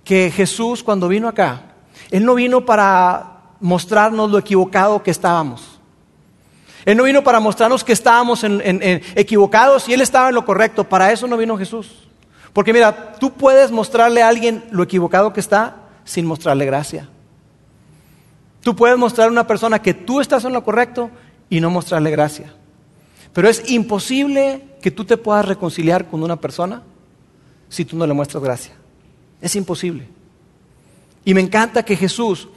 que 0.10 0.32
Jesús 0.32 0.82
cuando 0.82 1.08
vino 1.08 1.28
acá, 1.28 1.62
Él 2.10 2.26
no 2.26 2.34
vino 2.34 2.66
para 2.66 3.42
mostrarnos 3.60 4.32
lo 4.32 4.40
equivocado 4.40 5.04
que 5.04 5.12
estábamos. 5.12 5.80
Él 6.84 6.98
no 6.98 7.04
vino 7.04 7.24
para 7.24 7.40
mostrarnos 7.40 7.84
que 7.84 7.94
estábamos 7.94 8.44
equivocados 8.44 9.88
y 9.88 9.94
Él 9.94 10.02
estaba 10.02 10.30
en 10.30 10.34
lo 10.34 10.46
correcto. 10.46 10.84
Para 10.84 11.12
eso 11.12 11.28
no 11.28 11.38
vino 11.38 11.56
Jesús. 11.60 12.08
Porque 12.54 12.74
mira, 12.74 13.14
tú 13.20 13.34
puedes 13.34 13.70
mostrarle 13.70 14.24
a 14.24 14.30
alguien 14.30 14.64
lo 14.72 14.82
equivocado 14.82 15.32
que 15.32 15.42
está 15.42 15.76
sin 16.06 16.26
mostrarle 16.26 16.66
gracia. 16.66 17.08
Tú 18.64 18.76
puedes 18.76 18.98
mostrar 18.98 19.28
a 19.28 19.32
una 19.32 19.46
persona 19.46 19.80
que 19.80 19.94
tú 19.94 20.22
estás 20.22 20.44
en 20.44 20.54
lo 20.54 20.64
correcto 20.64 21.12
y 21.52 21.62
no 21.62 21.70
mostrarle 21.70 22.10
gracia. 22.10 22.52
Pero 23.32 23.48
es 23.48 23.70
imposible 23.70 24.64
que 24.82 24.90
tú 24.90 25.06
te 25.06 25.18
puedas 25.18 25.46
reconciliar 25.46 26.08
con 26.08 26.24
una 26.24 26.38
persona 26.38 26.82
si 27.70 27.86
tú 27.86 27.96
no 27.96 28.08
le 28.08 28.16
muestras 28.16 28.42
gracia. 28.42 28.79
Es 29.42 29.56
imposible. 29.56 30.08
Y 31.26 31.34
me 31.34 31.42
encanta 31.42 31.84
que 31.84 31.96
Jesús 31.96 32.48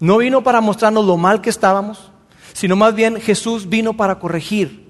no 0.00 0.18
vino 0.18 0.42
para 0.42 0.60
mostrarnos 0.60 1.04
lo 1.04 1.16
mal 1.16 1.40
que 1.40 1.50
estábamos, 1.50 2.10
sino 2.52 2.76
más 2.76 2.94
bien 2.94 3.20
Jesús 3.20 3.68
vino 3.68 3.96
para 3.96 4.18
corregir 4.18 4.88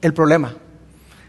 el 0.00 0.14
problema. 0.14 0.54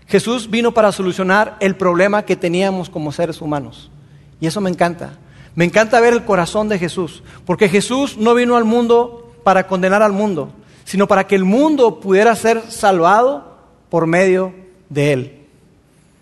Jesús 0.08 0.50
vino 0.50 0.74
para 0.74 0.91
solucionar 0.91 1.58
el 1.60 1.75
problema 1.75 2.24
que 2.24 2.36
teníamos 2.36 2.89
como 2.89 3.12
seres 3.12 3.41
humanos. 3.41 3.91
Y 4.39 4.48
eso 4.48 4.62
me 4.62 4.69
encanta. 4.69 5.17
Me 5.55 5.65
encanta 5.65 6.00
ver 6.00 6.13
el 6.13 6.25
corazón 6.25 6.69
de 6.69 6.79
Jesús, 6.79 7.24
porque 7.46 7.69
Jesús 7.69 8.17
no 8.17 8.34
vino 8.34 8.55
al 8.55 8.63
mundo 8.63 9.36
para 9.43 9.67
condenar 9.67 10.01
al 10.01 10.13
mundo, 10.13 10.51
sino 10.86 11.08
para 11.08 11.27
que 11.27 11.36
el 11.36 11.43
mundo 11.43 12.00
pudiera 12.00 12.36
ser 12.36 12.72
salvado 12.72 13.58
por 13.89 14.08
medio 14.08 14.53
de 14.89 15.13
Él. 15.13 15.39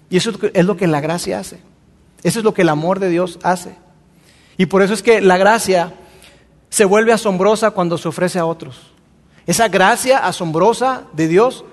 Y 0.09 0.17
eso 0.17 0.31
es 0.53 0.65
lo 0.65 0.77
que 0.77 0.87
la 0.87 1.01
gracia 1.01 1.39
hace. 1.39 1.59
Eso 2.23 2.39
es 2.39 2.45
lo 2.45 2.53
que 2.53 2.63
el 2.63 2.69
amor 2.69 2.99
de 2.99 3.09
Dios 3.09 3.39
hace. 3.43 3.75
Y 4.57 4.65
por 4.65 4.81
eso 4.81 4.93
es 4.93 5.03
que 5.03 5.21
la 5.21 5.37
gracia 5.37 5.93
se 6.69 6.85
vuelve 6.85 7.13
asombrosa 7.13 7.71
cuando 7.71 7.97
se 7.97 8.07
ofrece 8.07 8.39
a 8.39 8.45
otros. 8.45 8.93
Esa 9.45 9.69
gracia 9.69 10.17
asombrosa 10.19 11.03
de 11.13 11.27
Dios 11.27 11.63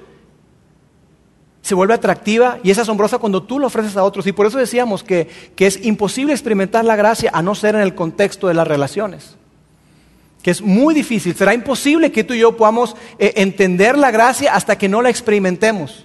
se 1.65 1.75
vuelve 1.75 1.95
atractiva 1.95 2.59
y 2.63 2.71
es 2.71 2.79
asombrosa 2.79 3.19
cuando 3.19 3.43
tú 3.43 3.59
lo 3.59 3.67
ofreces 3.67 3.97
a 3.97 4.05
otros. 4.05 4.27
Y 4.27 4.33
por 4.33 4.47
eso 4.47 4.59
decíamos 4.59 5.03
que, 5.03 5.29
es 5.57 5.85
imposible 5.85 6.35
experimentar 6.35 6.85
la 6.85 6.95
gracia 6.95 7.31
a 7.33 7.43
no 7.43 7.55
ser 7.55 7.75
en 7.75 7.81
el 7.81 7.95
contexto 7.95 8.49
de 8.49 8.55
las 8.55 8.69
relaciones. 8.69 9.37
Que 10.43 10.51
es 10.51 10.61
muy 10.61 10.95
difícil. 10.95 11.35
Será 11.35 11.55
imposible 11.55 12.13
que 12.13 12.23
tú 12.23 12.35
y 12.35 12.41
yo 12.41 12.55
podamos 12.55 12.95
eh, 13.19 13.33
entender 13.37 13.97
la 13.97 14.11
gracia 14.11 14.55
hasta 14.55 14.77
que 14.77 14.91
no 14.91 15.01
la 15.01 15.09
experimentemos. 15.09 16.05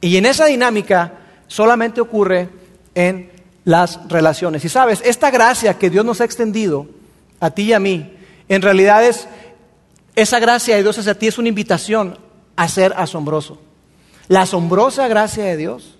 Y 0.00 0.16
en 0.16 0.26
esa 0.26 0.46
dinámica 0.46 1.14
solamente 1.48 2.00
ocurre 2.00 2.48
en 2.94 3.32
las 3.68 4.00
relaciones. 4.08 4.64
Y 4.64 4.70
sabes, 4.70 5.02
esta 5.04 5.30
gracia 5.30 5.74
que 5.74 5.90
Dios 5.90 6.02
nos 6.02 6.22
ha 6.22 6.24
extendido 6.24 6.86
a 7.38 7.50
ti 7.50 7.64
y 7.64 7.72
a 7.74 7.78
mí, 7.78 8.14
en 8.48 8.62
realidad 8.62 9.04
es, 9.04 9.28
esa 10.16 10.38
gracia 10.38 10.74
de 10.74 10.82
Dios 10.82 10.96
hacia 10.96 11.18
ti 11.18 11.26
es 11.26 11.36
una 11.36 11.50
invitación 11.50 12.16
a 12.56 12.66
ser 12.66 12.94
asombroso. 12.96 13.60
La 14.26 14.40
asombrosa 14.40 15.06
gracia 15.06 15.44
de 15.44 15.58
Dios 15.58 15.98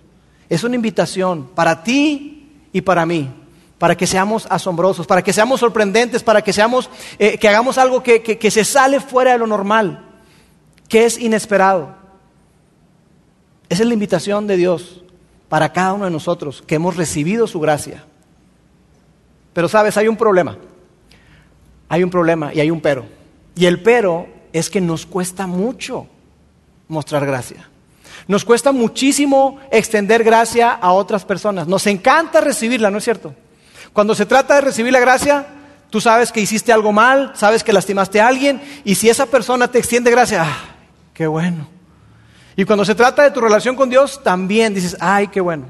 es 0.49 0.65
una 0.65 0.77
invitación 0.77 1.51
para 1.55 1.83
ti 1.83 2.55
y 2.73 2.81
para 2.81 3.05
mí, 3.05 3.29
para 3.77 3.99
que 3.99 4.07
seamos 4.07 4.47
asombrosos, 4.49 5.07
para 5.07 5.23
que 5.23 5.35
seamos 5.35 5.61
sorprendentes, 5.61 6.23
para 6.23 6.41
que 6.41 6.55
seamos, 6.55 6.89
eh, 7.19 7.37
que 7.37 7.49
hagamos 7.49 7.77
algo 7.77 8.03
que, 8.03 8.23
que 8.23 8.51
se 8.51 8.65
sale 8.65 8.99
fuera 8.99 9.33
de 9.33 9.39
lo 9.39 9.47
normal, 9.47 10.07
que 10.89 11.05
es 11.05 11.19
inesperado. 11.19 11.95
Esa 13.69 13.83
es 13.83 13.89
la 13.89 13.93
invitación 13.93 14.47
de 14.47 14.57
Dios 14.57 15.03
para 15.49 15.73
cada 15.73 15.95
uno 15.95 16.05
de 16.05 16.11
nosotros 16.11 16.63
que 16.67 16.75
hemos 16.75 16.97
recibido 16.97 17.47
su 17.47 17.61
gracia. 17.61 18.05
Pero 19.53 19.69
sabes, 19.69 19.97
hay 19.97 20.09
un 20.09 20.17
problema. 20.17 20.57
Hay 21.89 22.05
un 22.05 22.11
problema 22.11 22.53
y 22.53 22.61
hay 22.61 22.71
un 22.71 22.81
pero. 22.81 23.07
Y 23.55 23.67
el 23.67 23.83
pero 23.83 24.29
es 24.53 24.71
que 24.71 24.81
nos 24.81 25.07
cuesta 25.07 25.47
mucho 25.47 26.07
mostrar 26.87 27.27
gracia. 27.27 27.69
Nos 28.27 28.45
cuesta 28.45 28.73
muchísimo 28.73 29.59
extender 29.71 30.23
gracia 30.23 30.73
a 30.73 30.93
otras 30.93 31.25
personas. 31.25 31.67
Nos 31.67 31.87
encanta 31.87 32.41
recibirla, 32.41 32.91
¿no 32.91 32.99
es 32.99 33.05
cierto? 33.05 33.35
Cuando 33.93 34.15
se 34.15 34.27
trata 34.27 34.57
de 34.57 34.61
recibir 34.61 34.93
la 34.93 35.01
gracia, 35.01 35.47
tú 35.89 36.01
sabes 36.01 36.31
que 36.31 36.41
hiciste 36.41 36.73
algo 36.73 36.93
mal, 36.93 37.33
sabes 37.35 37.65
que 37.65 37.73
lastimaste 37.73 38.21
a 38.21 38.29
alguien, 38.29 38.61
y 38.85 38.97
si 38.97 39.09
esa 39.09 39.27
persona 39.27 39.69
te 39.69 39.79
extiende 39.79 40.11
gracia, 40.11 40.45
¡ah, 40.45 40.77
qué 41.15 41.27
bueno! 41.27 41.78
Y 42.59 42.65
cuando 42.65 42.85
se 42.85 42.97
trata 42.97 43.23
de 43.23 43.31
tu 43.31 43.41
relación 43.41 43.77
con 43.77 43.89
Dios, 43.89 44.21
también 44.21 44.75
dices, 44.75 44.97
¡ay, 44.99 45.29
qué 45.29 45.41
bueno! 45.41 45.67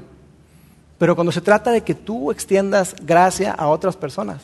Pero 0.97 1.13
cuando 1.13 1.31
se 1.31 1.39
trata 1.39 1.69
de 1.69 1.83
que 1.83 1.93
tú 1.93 2.31
extiendas 2.31 2.95
gracia 3.03 3.51
a 3.51 3.67
otras 3.67 3.95
personas, 3.95 4.41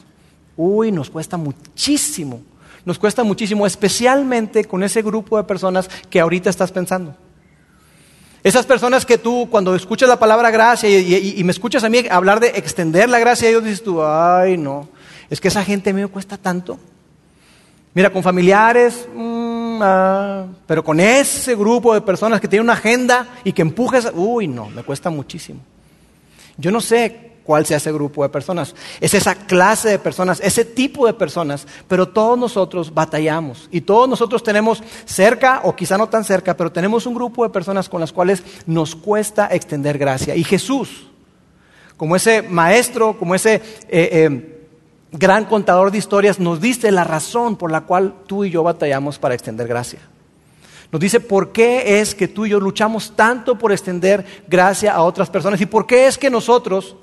uy, 0.55 0.91
nos 0.91 1.09
cuesta 1.09 1.37
muchísimo. 1.37 2.43
Nos 2.85 2.99
cuesta 2.99 3.23
muchísimo, 3.23 3.65
especialmente 3.65 4.65
con 4.65 4.83
ese 4.83 5.01
grupo 5.01 5.37
de 5.37 5.43
personas 5.45 5.89
que 6.07 6.19
ahorita 6.19 6.51
estás 6.51 6.71
pensando. 6.71 7.15
Esas 8.43 8.67
personas 8.67 9.07
que 9.07 9.17
tú, 9.17 9.47
cuando 9.49 9.73
escuchas 9.73 10.07
la 10.07 10.19
palabra 10.19 10.51
gracia 10.51 10.87
y, 10.87 11.43
me 11.43 11.51
escuchas 11.51 11.83
a 11.83 11.89
mí 11.89 12.03
hablar 12.11 12.39
de 12.39 12.49
extender 12.49 13.09
la 13.09 13.17
gracia 13.17 13.49
a 13.49 13.59
dices 13.59 13.81
tú, 13.81 14.03
ay, 14.03 14.55
no, 14.55 14.87
es 15.31 15.41
que 15.41 15.47
esa 15.47 15.63
gente 15.63 15.89
a 15.89 15.93
mí 15.93 16.01
me 16.01 16.09
cuesta 16.09 16.37
tanto. 16.37 16.77
Mira, 17.95 18.11
con 18.11 18.21
familiares, 18.21 19.07
mm, 19.15 19.44
pero 20.65 20.83
con 20.83 20.99
ese 20.99 21.55
grupo 21.55 21.93
de 21.93 22.01
personas 22.01 22.41
que 22.41 22.47
tienen 22.47 22.65
una 22.65 22.73
agenda 22.73 23.27
y 23.43 23.53
que 23.53 23.61
empujas, 23.61 24.11
uy, 24.13 24.47
no, 24.47 24.69
me 24.69 24.83
cuesta 24.83 25.09
muchísimo. 25.09 25.59
Yo 26.57 26.71
no 26.71 26.81
sé 26.81 27.33
cuál 27.45 27.65
sea 27.65 27.77
ese 27.77 27.91
grupo 27.91 28.23
de 28.23 28.29
personas. 28.29 28.75
Es 28.99 29.13
esa 29.13 29.35
clase 29.35 29.89
de 29.89 29.99
personas, 29.99 30.41
ese 30.41 30.65
tipo 30.65 31.05
de 31.05 31.13
personas, 31.13 31.67
pero 31.87 32.07
todos 32.07 32.37
nosotros 32.37 32.93
batallamos 32.93 33.69
y 33.71 33.81
todos 33.81 34.09
nosotros 34.09 34.43
tenemos 34.43 34.83
cerca, 35.05 35.61
o 35.63 35.75
quizá 35.75 35.97
no 35.97 36.09
tan 36.09 36.23
cerca, 36.23 36.57
pero 36.57 36.71
tenemos 36.71 37.05
un 37.05 37.13
grupo 37.13 37.43
de 37.43 37.51
personas 37.51 37.87
con 37.87 38.01
las 38.01 38.11
cuales 38.11 38.43
nos 38.65 38.95
cuesta 38.95 39.47
extender 39.51 39.97
gracia. 39.97 40.35
Y 40.35 40.43
Jesús, 40.43 41.07
como 41.95 42.15
ese 42.15 42.41
maestro, 42.41 43.17
como 43.17 43.35
ese... 43.35 43.55
Eh, 43.55 43.61
eh, 43.89 44.51
gran 45.11 45.45
contador 45.45 45.91
de 45.91 45.97
historias, 45.97 46.39
nos 46.39 46.61
dice 46.61 46.91
la 46.91 47.03
razón 47.03 47.55
por 47.55 47.71
la 47.71 47.81
cual 47.81 48.13
tú 48.27 48.43
y 48.43 48.49
yo 48.49 48.63
batallamos 48.63 49.19
para 49.19 49.35
extender 49.35 49.67
gracia. 49.67 49.99
Nos 50.91 51.01
dice 51.01 51.19
por 51.19 51.51
qué 51.51 51.99
es 51.99 52.15
que 52.15 52.27
tú 52.27 52.45
y 52.45 52.49
yo 52.49 52.59
luchamos 52.59 53.13
tanto 53.15 53.57
por 53.57 53.71
extender 53.71 54.25
gracia 54.47 54.93
a 54.93 55.01
otras 55.01 55.29
personas 55.29 55.59
y 55.61 55.65
por 55.65 55.87
qué 55.87 56.07
es 56.07 56.17
que 56.17 56.29
nosotros 56.29 56.95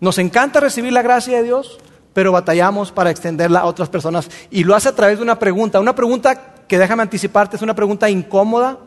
nos 0.00 0.18
encanta 0.18 0.60
recibir 0.60 0.92
la 0.92 1.02
gracia 1.02 1.36
de 1.36 1.42
Dios, 1.42 1.78
pero 2.12 2.32
batallamos 2.32 2.92
para 2.92 3.10
extenderla 3.10 3.60
a 3.60 3.66
otras 3.66 3.88
personas. 3.88 4.30
Y 4.50 4.64
lo 4.64 4.74
hace 4.74 4.88
a 4.88 4.94
través 4.94 5.18
de 5.18 5.24
una 5.24 5.38
pregunta. 5.38 5.80
Una 5.80 5.94
pregunta 5.94 6.54
que 6.68 6.78
déjame 6.78 7.02
anticiparte, 7.02 7.56
es 7.56 7.62
una 7.62 7.74
pregunta 7.74 8.08
incómoda, 8.08 8.78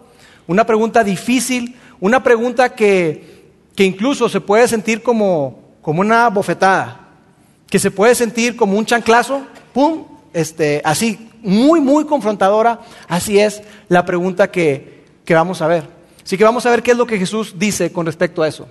una 0.48 0.66
pregunta 0.66 1.04
difícil, 1.04 1.76
una 2.00 2.24
pregunta 2.24 2.74
que, 2.74 3.52
que 3.76 3.84
incluso 3.84 4.30
se 4.30 4.42
puede 4.42 4.68
sentir 4.68 5.04
como, 5.04 5.60
como 5.82 6.02
una 6.02 6.30
bofetada, 6.30 7.07
que 7.70 7.80
se 7.80 7.92
puede 7.92 8.16
sentir 8.16 8.56
como 8.56 8.78
un 8.78 8.86
chanclazo, 8.86 9.46
¡pum! 9.74 10.06
Este, 10.34 10.82
así, 10.86 11.30
muy, 11.42 11.80
muy 11.82 12.06
confrontadora. 12.06 12.82
Así 13.08 13.40
es 13.40 13.62
la 13.90 14.06
pregunta 14.06 14.52
que, 14.52 15.06
que 15.26 15.34
vamos 15.34 15.62
a 15.62 15.68
ver. 15.68 15.88
Así 16.24 16.38
que 16.38 16.44
vamos 16.44 16.66
a 16.66 16.72
ver 16.72 16.84
qué 16.84 16.92
es 16.92 16.98
lo 16.98 17.08
que 17.08 17.18
Jesús 17.18 17.56
dice 17.58 17.92
con 17.92 18.06
respecto 18.06 18.44
a 18.44 18.48
eso. 18.48 18.68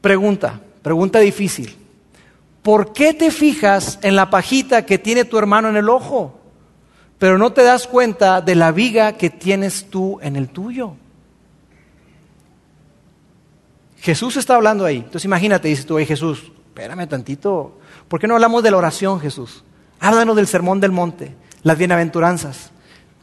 Pregunta, 0.00 0.60
pregunta 0.82 1.18
difícil. 1.18 1.76
¿Por 2.62 2.92
qué 2.92 3.14
te 3.14 3.30
fijas 3.30 3.98
en 4.02 4.14
la 4.14 4.30
pajita 4.30 4.86
que 4.86 4.98
tiene 4.98 5.24
tu 5.24 5.38
hermano 5.38 5.68
en 5.68 5.76
el 5.76 5.88
ojo, 5.88 6.38
pero 7.18 7.38
no 7.38 7.52
te 7.52 7.62
das 7.62 7.86
cuenta 7.86 8.40
de 8.40 8.54
la 8.54 8.70
viga 8.70 9.12
que 9.14 9.30
tienes 9.30 9.90
tú 9.90 10.18
en 10.22 10.36
el 10.36 10.48
tuyo? 10.48 10.94
Jesús 13.98 14.36
está 14.36 14.56
hablando 14.56 14.84
ahí. 14.84 14.96
Entonces 14.96 15.24
imagínate, 15.24 15.68
dice 15.68 15.84
tú, 15.84 15.96
oye 15.96 16.06
Jesús, 16.06 16.52
espérame 16.72 17.06
tantito. 17.06 17.78
¿Por 18.08 18.18
qué 18.18 18.26
no 18.26 18.34
hablamos 18.34 18.62
de 18.62 18.70
la 18.70 18.78
oración, 18.78 19.20
Jesús? 19.20 19.62
Háblanos 20.00 20.34
del 20.36 20.46
sermón 20.46 20.80
del 20.80 20.90
monte, 20.90 21.34
las 21.62 21.76
bienaventuranzas. 21.76 22.70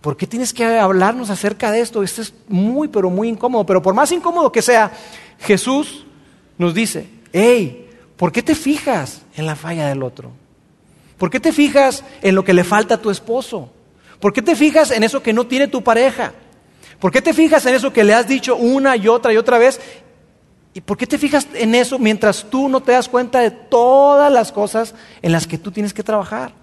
¿Por 0.02 0.16
qué 0.16 0.28
tienes 0.28 0.54
que 0.54 0.64
hablarnos 0.64 1.32
acerca 1.32 1.72
de 1.72 1.82
esto? 1.82 2.04
Esto 2.04 2.22
es 2.22 2.32
muy, 2.48 2.90
pero 2.90 3.10
muy 3.10 3.28
incómodo. 3.28 3.66
Pero 3.66 3.82
por 3.82 3.96
más 3.96 4.12
incómodo 4.12 4.52
que 4.52 4.62
sea, 4.62 4.92
Jesús 5.40 6.06
nos 6.60 6.76
dice, 6.76 7.10
hey, 7.34 7.90
¿por 8.18 8.32
qué 8.32 8.44
te 8.44 8.54
fijas 8.54 9.24
en 9.36 9.48
la 9.48 9.56
falla 9.56 9.88
del 9.88 10.04
otro? 10.04 10.32
¿Por 11.18 11.32
qué 11.32 11.40
te 11.40 11.52
fijas 11.52 12.04
en 12.22 12.36
lo 12.36 12.44
que 12.44 12.54
le 12.54 12.64
falta 12.64 12.96
a 12.96 13.02
tu 13.02 13.10
esposo? 13.10 13.72
¿Por 14.20 14.32
qué 14.32 14.44
te 14.44 14.56
fijas 14.56 14.92
en 14.92 15.02
eso 15.02 15.24
que 15.24 15.34
no 15.34 15.48
tiene 15.48 15.68
tu 15.68 15.84
pareja? 15.84 16.34
¿Por 17.00 17.12
qué 17.12 17.22
te 17.22 17.34
fijas 17.34 17.66
en 17.66 17.74
eso 17.74 17.92
que 17.92 18.04
le 18.04 18.14
has 18.14 18.28
dicho 18.28 18.56
una 18.56 18.96
y 18.96 19.08
otra 19.08 19.34
y 19.34 19.38
otra 19.38 19.58
vez? 19.58 19.82
¿Y 20.74 20.82
por 20.82 20.98
qué 20.98 21.08
te 21.08 21.18
fijas 21.18 21.48
en 21.54 21.74
eso 21.76 21.98
mientras 21.98 22.46
tú 22.50 22.70
no 22.70 22.82
te 22.82 22.92
das 22.92 23.10
cuenta 23.10 23.40
de 23.40 23.52
todas 23.52 24.32
las 24.32 24.52
cosas 24.52 24.94
en 25.22 25.32
las 25.32 25.48
que 25.48 25.58
tú 25.58 25.72
tienes 25.72 25.94
que 25.94 26.04
trabajar? 26.04 26.54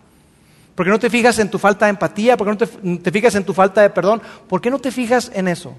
¿Por 0.75 0.87
qué 0.87 0.91
no 0.91 0.99
te 0.99 1.11
fijas 1.11 1.39
en 1.39 1.51
tu 1.51 1.59
falta 1.59 1.87
de 1.87 1.91
empatía? 1.91 2.37
¿Por 2.37 2.47
qué 2.47 2.67
no 2.83 3.01
te, 3.01 3.11
fijas 3.11 3.35
en 3.35 3.45
tu 3.45 3.53
falta 3.53 3.83
de 3.83 3.91
perdón? 3.91 4.23
¿Por 4.49 4.61
qué 4.61 4.71
no 4.71 4.79
te 4.79 4.91
fijas 4.91 5.31
en 5.35 5.49
eso? 5.49 5.75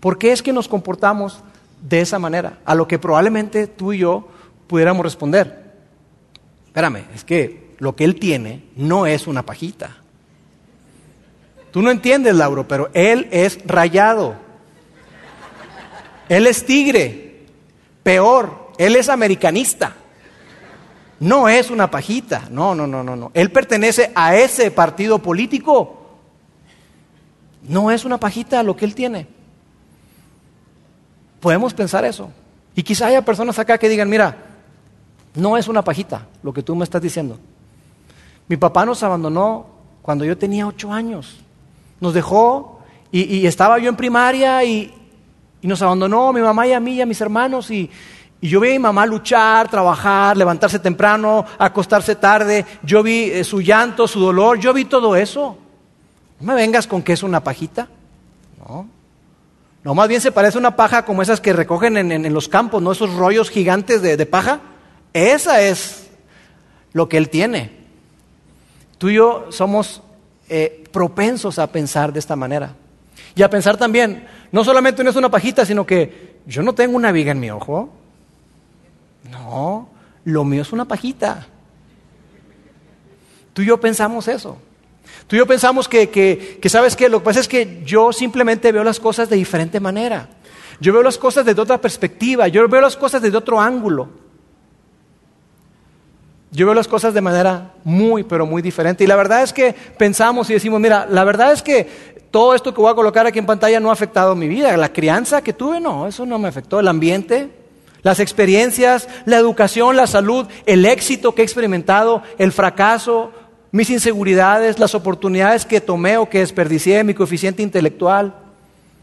¿Por 0.00 0.18
qué 0.18 0.32
es 0.32 0.42
que 0.42 0.52
nos 0.52 0.68
comportamos 0.68 1.42
de 1.88 2.00
esa 2.00 2.18
manera, 2.18 2.58
a 2.64 2.74
lo 2.74 2.88
que 2.88 2.98
probablemente 2.98 3.66
tú 3.66 3.92
y 3.92 3.98
yo 3.98 4.28
pudiéramos 4.66 5.04
responder. 5.04 5.72
Espérame, 6.66 7.04
es 7.14 7.24
que 7.24 7.74
lo 7.78 7.94
que 7.94 8.04
él 8.04 8.18
tiene 8.18 8.64
no 8.76 9.06
es 9.06 9.26
una 9.26 9.44
pajita. 9.44 9.98
Tú 11.70 11.82
no 11.82 11.90
entiendes, 11.90 12.34
Lauro, 12.34 12.66
pero 12.66 12.90
él 12.94 13.28
es 13.30 13.58
rayado. 13.66 14.36
Él 16.28 16.46
es 16.46 16.64
tigre. 16.64 17.44
Peor, 18.02 18.72
él 18.78 18.96
es 18.96 19.08
americanista. 19.08 19.94
No 21.20 21.48
es 21.48 21.70
una 21.70 21.90
pajita. 21.90 22.48
No, 22.50 22.74
no, 22.74 22.86
no, 22.86 23.02
no, 23.02 23.16
no. 23.16 23.30
Él 23.34 23.50
pertenece 23.50 24.12
a 24.14 24.36
ese 24.36 24.70
partido 24.70 25.20
político. 25.20 26.00
No 27.62 27.90
es 27.90 28.04
una 28.04 28.18
pajita 28.18 28.62
lo 28.62 28.76
que 28.76 28.84
él 28.84 28.94
tiene. 28.94 29.26
Podemos 31.40 31.74
pensar 31.74 32.04
eso. 32.04 32.30
Y 32.74 32.82
quizá 32.82 33.06
haya 33.06 33.24
personas 33.24 33.58
acá 33.58 33.78
que 33.78 33.88
digan, 33.88 34.08
mira, 34.08 34.36
no 35.34 35.56
es 35.56 35.68
una 35.68 35.82
pajita 35.82 36.26
lo 36.42 36.52
que 36.52 36.62
tú 36.62 36.74
me 36.74 36.84
estás 36.84 37.02
diciendo. 37.02 37.38
Mi 38.48 38.56
papá 38.56 38.84
nos 38.84 39.02
abandonó 39.02 39.66
cuando 40.02 40.24
yo 40.24 40.36
tenía 40.36 40.66
ocho 40.66 40.92
años. 40.92 41.38
Nos 42.00 42.14
dejó 42.14 42.80
y, 43.10 43.46
estaba 43.46 43.78
yo 43.78 43.88
en 43.88 43.96
primaria 43.96 44.64
y, 44.64 44.92
nos 45.66 45.82
abandonó 45.82 46.32
mi 46.32 46.40
mamá 46.40 46.66
y 46.66 46.72
a 46.72 46.80
mí 46.80 46.94
y 46.94 47.00
a 47.00 47.06
mis 47.06 47.20
hermanos 47.20 47.70
y, 47.70 47.90
yo 48.40 48.60
vi 48.60 48.68
a 48.68 48.72
mi 48.72 48.78
mamá 48.78 49.06
luchar, 49.06 49.70
trabajar, 49.70 50.36
levantarse 50.36 50.78
temprano, 50.78 51.46
acostarse 51.56 52.14
tarde. 52.14 52.66
Yo 52.82 53.02
vi 53.02 53.30
eh, 53.30 53.42
su 53.42 53.62
llanto, 53.62 54.06
su 54.06 54.20
dolor, 54.20 54.58
yo 54.58 54.74
vi 54.74 54.84
todo 54.84 55.16
eso. 55.16 55.56
No 56.40 56.48
me 56.48 56.54
vengas 56.54 56.86
con 56.86 57.02
que 57.02 57.14
es 57.14 57.22
una 57.22 57.42
pajita. 57.42 57.88
No. 58.58 58.86
No, 59.82 59.94
más 59.94 60.08
bien 60.08 60.20
se 60.20 60.32
parece 60.32 60.58
a 60.58 60.60
una 60.60 60.76
paja 60.76 61.04
como 61.06 61.22
esas 61.22 61.40
que 61.40 61.52
recogen 61.52 61.96
en, 61.96 62.34
los 62.34 62.48
campos, 62.48 62.82
¿no? 62.82 62.92
Esos 62.92 63.14
rollos 63.14 63.50
gigantes 63.50 64.02
de, 64.02 64.26
paja. 64.26 64.60
Esa 65.12 65.62
es 65.62 66.10
lo 66.92 67.08
que 67.08 67.18
Él 67.18 67.30
tiene. 67.30 67.70
Tú 68.98 69.10
y 69.10 69.14
yo 69.14 69.46
somos 69.50 70.02
eh, 70.48 70.84
propensos 70.92 71.58
a 71.58 71.66
pensar 71.66 72.12
de 72.12 72.18
esta 72.18 72.36
manera. 72.36 72.74
Y 73.34 73.42
a 73.42 73.50
pensar 73.50 73.76
también, 73.76 74.26
no 74.54 74.62
solamente 74.62 75.02
no 75.02 75.10
es 75.10 75.16
una 75.16 75.32
pajita, 75.32 75.66
sino 75.66 75.84
que 75.84 76.36
yo 76.46 76.62
no 76.62 76.76
tengo 76.76 76.96
una 76.96 77.10
viga 77.10 77.32
en 77.32 77.40
mi 77.40 77.50
ojo. 77.50 77.92
No, 79.28 79.88
lo 80.24 80.44
mío 80.44 80.62
es 80.62 80.72
una 80.72 80.84
pajita. 80.84 81.48
Tú 83.52 83.62
y 83.62 83.66
yo 83.66 83.80
pensamos 83.80 84.28
eso. 84.28 84.56
Tú 85.26 85.34
y 85.34 85.40
yo 85.40 85.46
pensamos 85.48 85.88
que, 85.88 86.08
que, 86.08 86.68
¿sabes 86.68 86.94
qué? 86.94 87.08
Lo 87.08 87.18
que 87.18 87.24
pasa 87.24 87.40
es 87.40 87.48
que 87.48 87.82
yo 87.84 88.12
simplemente 88.12 88.70
veo 88.70 88.84
las 88.84 89.00
cosas 89.00 89.28
de 89.28 89.34
diferente 89.34 89.80
manera. 89.80 90.28
Yo 90.78 90.92
veo 90.92 91.02
las 91.02 91.18
cosas 91.18 91.44
desde 91.44 91.60
otra 91.60 91.80
perspectiva, 91.80 92.46
yo 92.46 92.68
veo 92.68 92.80
las 92.80 92.96
cosas 92.96 93.22
desde 93.22 93.36
otro 93.36 93.60
ángulo. 93.60 94.08
Yo 96.54 96.66
veo 96.66 96.74
las 96.74 96.86
cosas 96.86 97.12
de 97.12 97.20
manera 97.20 97.72
muy, 97.82 98.22
pero 98.22 98.46
muy 98.46 98.62
diferente. 98.62 99.02
Y 99.02 99.08
la 99.08 99.16
verdad 99.16 99.42
es 99.42 99.52
que 99.52 99.74
pensamos 99.98 100.48
y 100.48 100.52
decimos, 100.52 100.80
mira, 100.80 101.04
la 101.10 101.24
verdad 101.24 101.52
es 101.52 101.62
que 101.62 102.14
todo 102.30 102.54
esto 102.54 102.72
que 102.72 102.80
voy 102.80 102.92
a 102.92 102.94
colocar 102.94 103.26
aquí 103.26 103.40
en 103.40 103.46
pantalla 103.46 103.80
no 103.80 103.90
ha 103.90 103.92
afectado 103.92 104.36
mi 104.36 104.46
vida. 104.46 104.76
La 104.76 104.92
crianza 104.92 105.42
que 105.42 105.52
tuve, 105.52 105.80
no, 105.80 106.06
eso 106.06 106.24
no 106.24 106.38
me 106.38 106.46
afectó. 106.46 106.78
El 106.78 106.86
ambiente, 106.86 107.50
las 108.02 108.20
experiencias, 108.20 109.08
la 109.24 109.36
educación, 109.36 109.96
la 109.96 110.06
salud, 110.06 110.46
el 110.64 110.86
éxito 110.86 111.34
que 111.34 111.42
he 111.42 111.44
experimentado, 111.44 112.22
el 112.38 112.52
fracaso, 112.52 113.32
mis 113.72 113.90
inseguridades, 113.90 114.78
las 114.78 114.94
oportunidades 114.94 115.66
que 115.66 115.80
tomé 115.80 116.18
o 116.18 116.30
que 116.30 116.38
desperdicié, 116.38 117.02
mi 117.02 117.14
coeficiente 117.14 117.64
intelectual, 117.64 118.32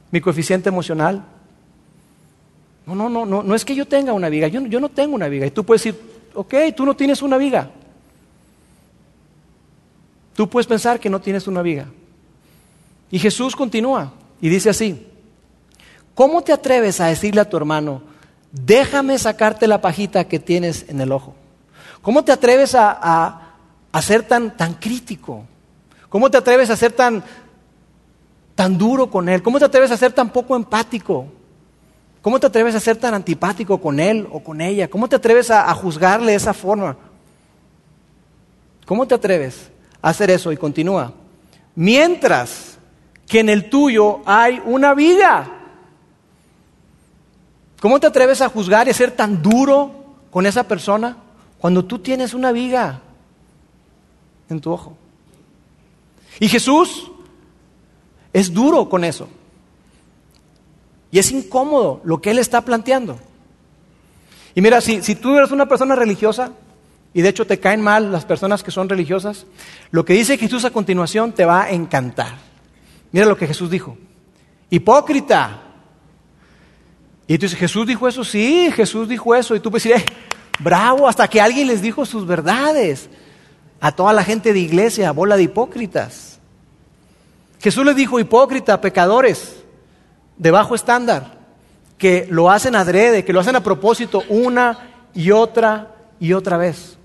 mi 0.10 0.22
coeficiente 0.22 0.70
emocional. 0.70 1.26
No, 2.86 2.96
no, 2.96 3.10
no, 3.10 3.26
no, 3.26 3.44
no 3.44 3.56
es 3.56 3.66
que 3.66 3.76
yo 3.76 3.86
tenga 3.86 4.14
una 4.14 4.30
viga, 4.30 4.48
yo, 4.48 4.62
yo 4.68 4.80
no 4.80 4.88
tengo 4.88 5.16
una 5.16 5.28
viga. 5.28 5.46
Y 5.46 5.52
tú 5.52 5.66
puedes 5.66 5.84
decir, 5.84 6.11
ok, 6.34 6.54
tú 6.76 6.86
no 6.86 6.96
tienes 6.96 7.22
una 7.22 7.38
viga. 7.38 7.70
Tú 10.36 10.50
puedes 10.50 10.68
pensar 10.68 11.00
que 11.00 11.10
no 11.10 11.20
tienes 11.20 11.48
una 11.48 11.62
viga. 11.62 11.88
Y 13.10 13.20
Jesús 13.20 13.56
continúa 13.56 14.14
y 14.40 14.50
dice 14.50 14.70
así, 14.70 15.08
¿cómo 16.16 16.42
te 16.42 16.54
atreves 16.54 17.02
a 17.02 17.08
decirle 17.08 17.42
a 17.42 17.50
tu 17.50 17.58
hermano, 17.58 18.02
déjame 18.52 19.18
sacarte 19.18 19.68
la 19.68 19.82
pajita 19.82 20.28
que 20.28 20.40
tienes 20.40 20.86
en 20.88 21.02
el 21.02 21.12
ojo? 21.12 21.36
¿Cómo 22.02 22.24
te 22.24 22.32
atreves 22.32 22.74
a, 22.74 23.54
ser 24.02 24.24
tan, 24.24 24.56
tan 24.56 24.76
crítico? 24.76 25.46
¿Cómo 26.10 26.32
te 26.32 26.38
atreves 26.38 26.70
a 26.70 26.76
ser 26.78 26.94
tan, 26.94 27.24
tan 28.56 28.78
duro 28.78 29.10
con 29.10 29.30
él? 29.30 29.44
¿Cómo 29.44 29.60
te 29.60 29.66
atreves 29.66 29.92
a 29.92 29.98
ser 29.98 30.14
tan 30.14 30.32
poco 30.32 30.56
empático? 30.56 31.28
¿Cómo 32.22 32.40
te 32.40 32.48
atreves 32.48 32.76
a 32.76 32.80
ser 32.80 32.98
tan 32.98 33.14
antipático 33.14 33.82
con 33.82 34.00
él 34.00 34.28
o 34.32 34.42
con 34.42 34.62
ella? 34.62 34.90
¿Cómo 34.90 35.10
te 35.10 35.16
atreves 35.16 35.50
a, 35.50 35.74
juzgarle 35.74 36.32
de 36.32 36.38
esa 36.38 36.54
forma? 36.54 36.96
¿Cómo 38.86 39.08
te 39.08 39.16
atreves 39.16 39.72
a 40.02 40.10
hacer 40.10 40.30
eso? 40.30 40.52
Y 40.52 40.58
continúa. 40.58 41.14
Mientras 41.74 42.78
que 43.26 43.40
en 43.40 43.50
el 43.50 43.70
tuyo 43.70 44.20
hay 44.26 44.62
una 44.66 44.94
viga. 44.94 45.50
¿Cómo 47.80 48.00
te 48.00 48.06
atreves 48.06 48.42
a 48.42 48.50
juzgar 48.50 48.88
y 48.88 48.92
a 48.92 48.94
ser 48.94 49.12
tan 49.12 49.42
duro 49.42 49.92
con 50.30 50.46
esa 50.46 50.64
persona 50.68 51.18
cuando 51.58 51.84
tú 51.86 51.98
tienes 51.98 52.36
una 52.36 52.52
viga 52.52 53.02
en 54.48 54.62
tu 54.62 54.72
ojo? 54.72 54.96
Y 56.40 56.48
Jesús 56.48 57.10
es 58.32 58.54
duro 58.54 58.88
con 58.90 59.04
eso. 59.04 59.28
Y 61.12 61.20
es 61.20 61.32
incómodo 61.32 62.02
lo 62.06 62.22
que 62.22 62.32
Él 62.32 62.40
está 62.40 62.62
planteando. 62.62 63.20
Y 64.56 64.62
mira, 64.62 64.82
si, 64.82 65.16
tú 65.16 65.38
eres 65.38 65.52
una 65.52 65.68
persona 65.68 65.96
religiosa, 65.96 66.52
y 67.14 67.22
de 67.22 67.30
hecho 67.30 67.46
te 67.46 67.60
caen 67.60 67.82
mal 67.82 68.12
las 68.12 68.26
personas 68.26 68.64
que 68.64 68.72
son 68.72 68.88
religiosas, 68.88 69.46
lo 69.92 70.06
que 70.06 70.14
dice 70.14 70.38
Jesús 70.38 70.64
a 70.64 70.72
continuación 70.72 71.34
te 71.34 71.46
va 71.46 71.64
a 71.64 71.72
encantar. 71.72 72.36
Mira 73.12 73.26
lo 73.26 73.36
que 73.36 73.48
Jesús 73.48 73.70
dijo. 73.70 73.98
Hipócrita. 74.70 75.62
Y 77.28 77.38
tú 77.38 77.46
dices, 77.46 77.60
¿Jesús 77.60 77.86
dijo 77.86 78.08
eso? 78.08 78.24
Sí, 78.24 78.72
Jesús 78.74 79.08
dijo 79.10 79.36
eso. 79.36 79.56
Y 79.56 79.60
tú 79.60 79.70
puedes 79.70 79.84
decir, 79.84 80.02
eh, 80.02 80.06
bravo, 80.60 81.08
hasta 81.08 81.28
que 81.28 81.42
alguien 81.42 81.68
les 81.68 81.82
dijo 81.82 82.06
sus 82.06 82.26
verdades. 82.26 83.10
A 83.82 83.92
toda 83.94 84.14
la 84.14 84.24
gente 84.24 84.54
de 84.54 84.60
iglesia, 84.60 85.12
bola 85.12 85.36
de 85.36 85.44
hipócritas. 85.44 86.40
Jesús 87.60 87.86
les 87.86 87.96
dijo, 87.96 88.20
hipócrita, 88.20 88.80
pecadores 88.80 89.61
de 90.38 90.52
bajo 90.52 90.76
estándar, 90.76 91.40
que 91.98 92.28
lo 92.30 92.50
hacen 92.50 92.76
adrede, 92.76 93.24
que 93.24 93.34
lo 93.34 93.40
hacen 93.40 93.56
a 93.56 93.64
propósito 93.64 94.24
una 94.30 94.90
y 95.14 95.32
otra 95.32 95.96
y 96.20 96.34
otra 96.34 96.58
vez. 96.58 96.98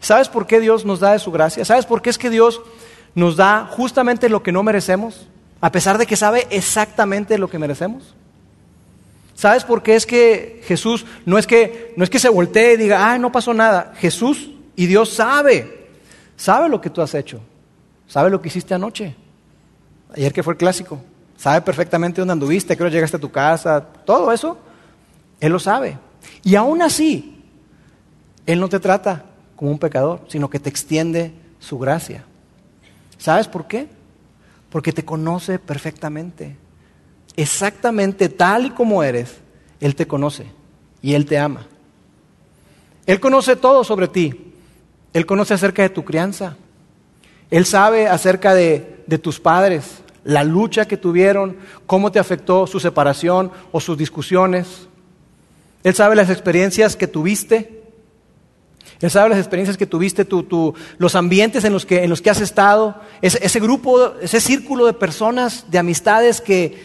¿Sabes 0.00 0.28
por 0.28 0.46
qué 0.46 0.60
Dios 0.60 0.84
nos 0.84 1.00
da 1.00 1.12
de 1.12 1.18
su 1.18 1.30
gracia? 1.30 1.64
¿Sabes 1.64 1.84
por 1.84 2.02
qué 2.02 2.10
es 2.10 2.18
que 2.18 2.30
Dios 2.30 2.60
nos 3.14 3.36
da 3.36 3.66
justamente 3.70 4.28
lo 4.28 4.42
que 4.42 4.52
no 4.52 4.62
merecemos, 4.62 5.26
a 5.60 5.72
pesar 5.72 5.98
de 5.98 6.06
que 6.06 6.16
sabe 6.16 6.46
exactamente 6.50 7.36
lo 7.36 7.50
que 7.50 7.58
merecemos? 7.58 8.14
¿Sabes 9.34 9.64
por 9.64 9.82
qué 9.82 9.96
es 9.96 10.06
que 10.06 10.62
Jesús 10.64 11.06
no 11.24 11.38
es 11.38 11.46
que 11.46 11.94
no 11.96 12.04
es 12.04 12.10
que 12.10 12.18
se 12.18 12.28
voltee 12.28 12.74
y 12.74 12.76
diga, 12.76 13.10
"Ah, 13.10 13.18
no 13.18 13.30
pasó 13.30 13.54
nada"? 13.54 13.92
Jesús 13.96 14.50
y 14.74 14.86
Dios 14.86 15.10
sabe. 15.10 15.88
Sabe 16.36 16.68
lo 16.68 16.80
que 16.80 16.90
tú 16.90 17.02
has 17.02 17.14
hecho. 17.14 17.40
Sabe 18.06 18.30
lo 18.30 18.40
que 18.40 18.48
hiciste 18.48 18.74
anoche. 18.74 19.14
Ayer 20.14 20.32
que 20.32 20.42
fue 20.42 20.54
el 20.54 20.58
clásico 20.58 21.00
sabe 21.38 21.62
perfectamente 21.62 22.20
dónde 22.20 22.32
anduviste, 22.32 22.76
que 22.76 22.90
llegaste 22.90 23.16
a 23.16 23.20
tu 23.20 23.30
casa, 23.30 23.80
todo 24.04 24.32
eso, 24.32 24.58
Él 25.40 25.52
lo 25.52 25.58
sabe. 25.58 25.96
Y 26.42 26.56
aún 26.56 26.82
así, 26.82 27.44
Él 28.44 28.60
no 28.60 28.68
te 28.68 28.80
trata 28.80 29.24
como 29.56 29.70
un 29.70 29.78
pecador, 29.78 30.20
sino 30.28 30.50
que 30.50 30.58
te 30.58 30.68
extiende 30.68 31.32
su 31.60 31.78
gracia. 31.78 32.24
¿Sabes 33.18 33.46
por 33.46 33.66
qué? 33.66 33.88
Porque 34.68 34.92
te 34.92 35.04
conoce 35.04 35.58
perfectamente. 35.58 36.56
Exactamente 37.36 38.28
tal 38.28 38.66
y 38.66 38.70
como 38.70 39.02
eres, 39.02 39.36
Él 39.80 39.94
te 39.94 40.06
conoce 40.08 40.46
y 41.00 41.14
Él 41.14 41.24
te 41.24 41.38
ama. 41.38 41.66
Él 43.06 43.20
conoce 43.20 43.56
todo 43.56 43.84
sobre 43.84 44.08
ti. 44.08 44.52
Él 45.12 45.24
conoce 45.24 45.54
acerca 45.54 45.82
de 45.82 45.88
tu 45.88 46.04
crianza. 46.04 46.56
Él 47.50 47.64
sabe 47.64 48.08
acerca 48.08 48.54
de, 48.54 49.02
de 49.06 49.18
tus 49.18 49.40
padres, 49.40 50.02
la 50.24 50.44
lucha 50.44 50.86
que 50.86 50.98
tuvieron, 50.98 51.56
cómo 51.86 52.12
te 52.12 52.18
afectó 52.18 52.66
su 52.66 52.80
separación 52.80 53.50
o 53.72 53.80
sus 53.80 53.96
discusiones. 53.96 54.88
Él 55.82 55.94
sabe 55.94 56.16
las 56.16 56.28
experiencias 56.28 56.96
que 56.96 57.06
tuviste. 57.06 57.82
Él 59.00 59.10
sabe 59.10 59.30
las 59.30 59.38
experiencias 59.38 59.78
que 59.78 59.86
tuviste, 59.86 60.26
los 60.98 61.14
ambientes 61.14 61.64
en 61.64 61.72
los 61.72 61.86
que, 61.86 62.04
en 62.04 62.10
los 62.10 62.20
que 62.20 62.30
has 62.30 62.40
estado, 62.40 62.96
ese, 63.22 63.60
grupo, 63.60 64.14
ese 64.20 64.40
círculo 64.40 64.86
de 64.86 64.92
personas, 64.92 65.70
de 65.70 65.78
amistades 65.78 66.40
que, 66.40 66.76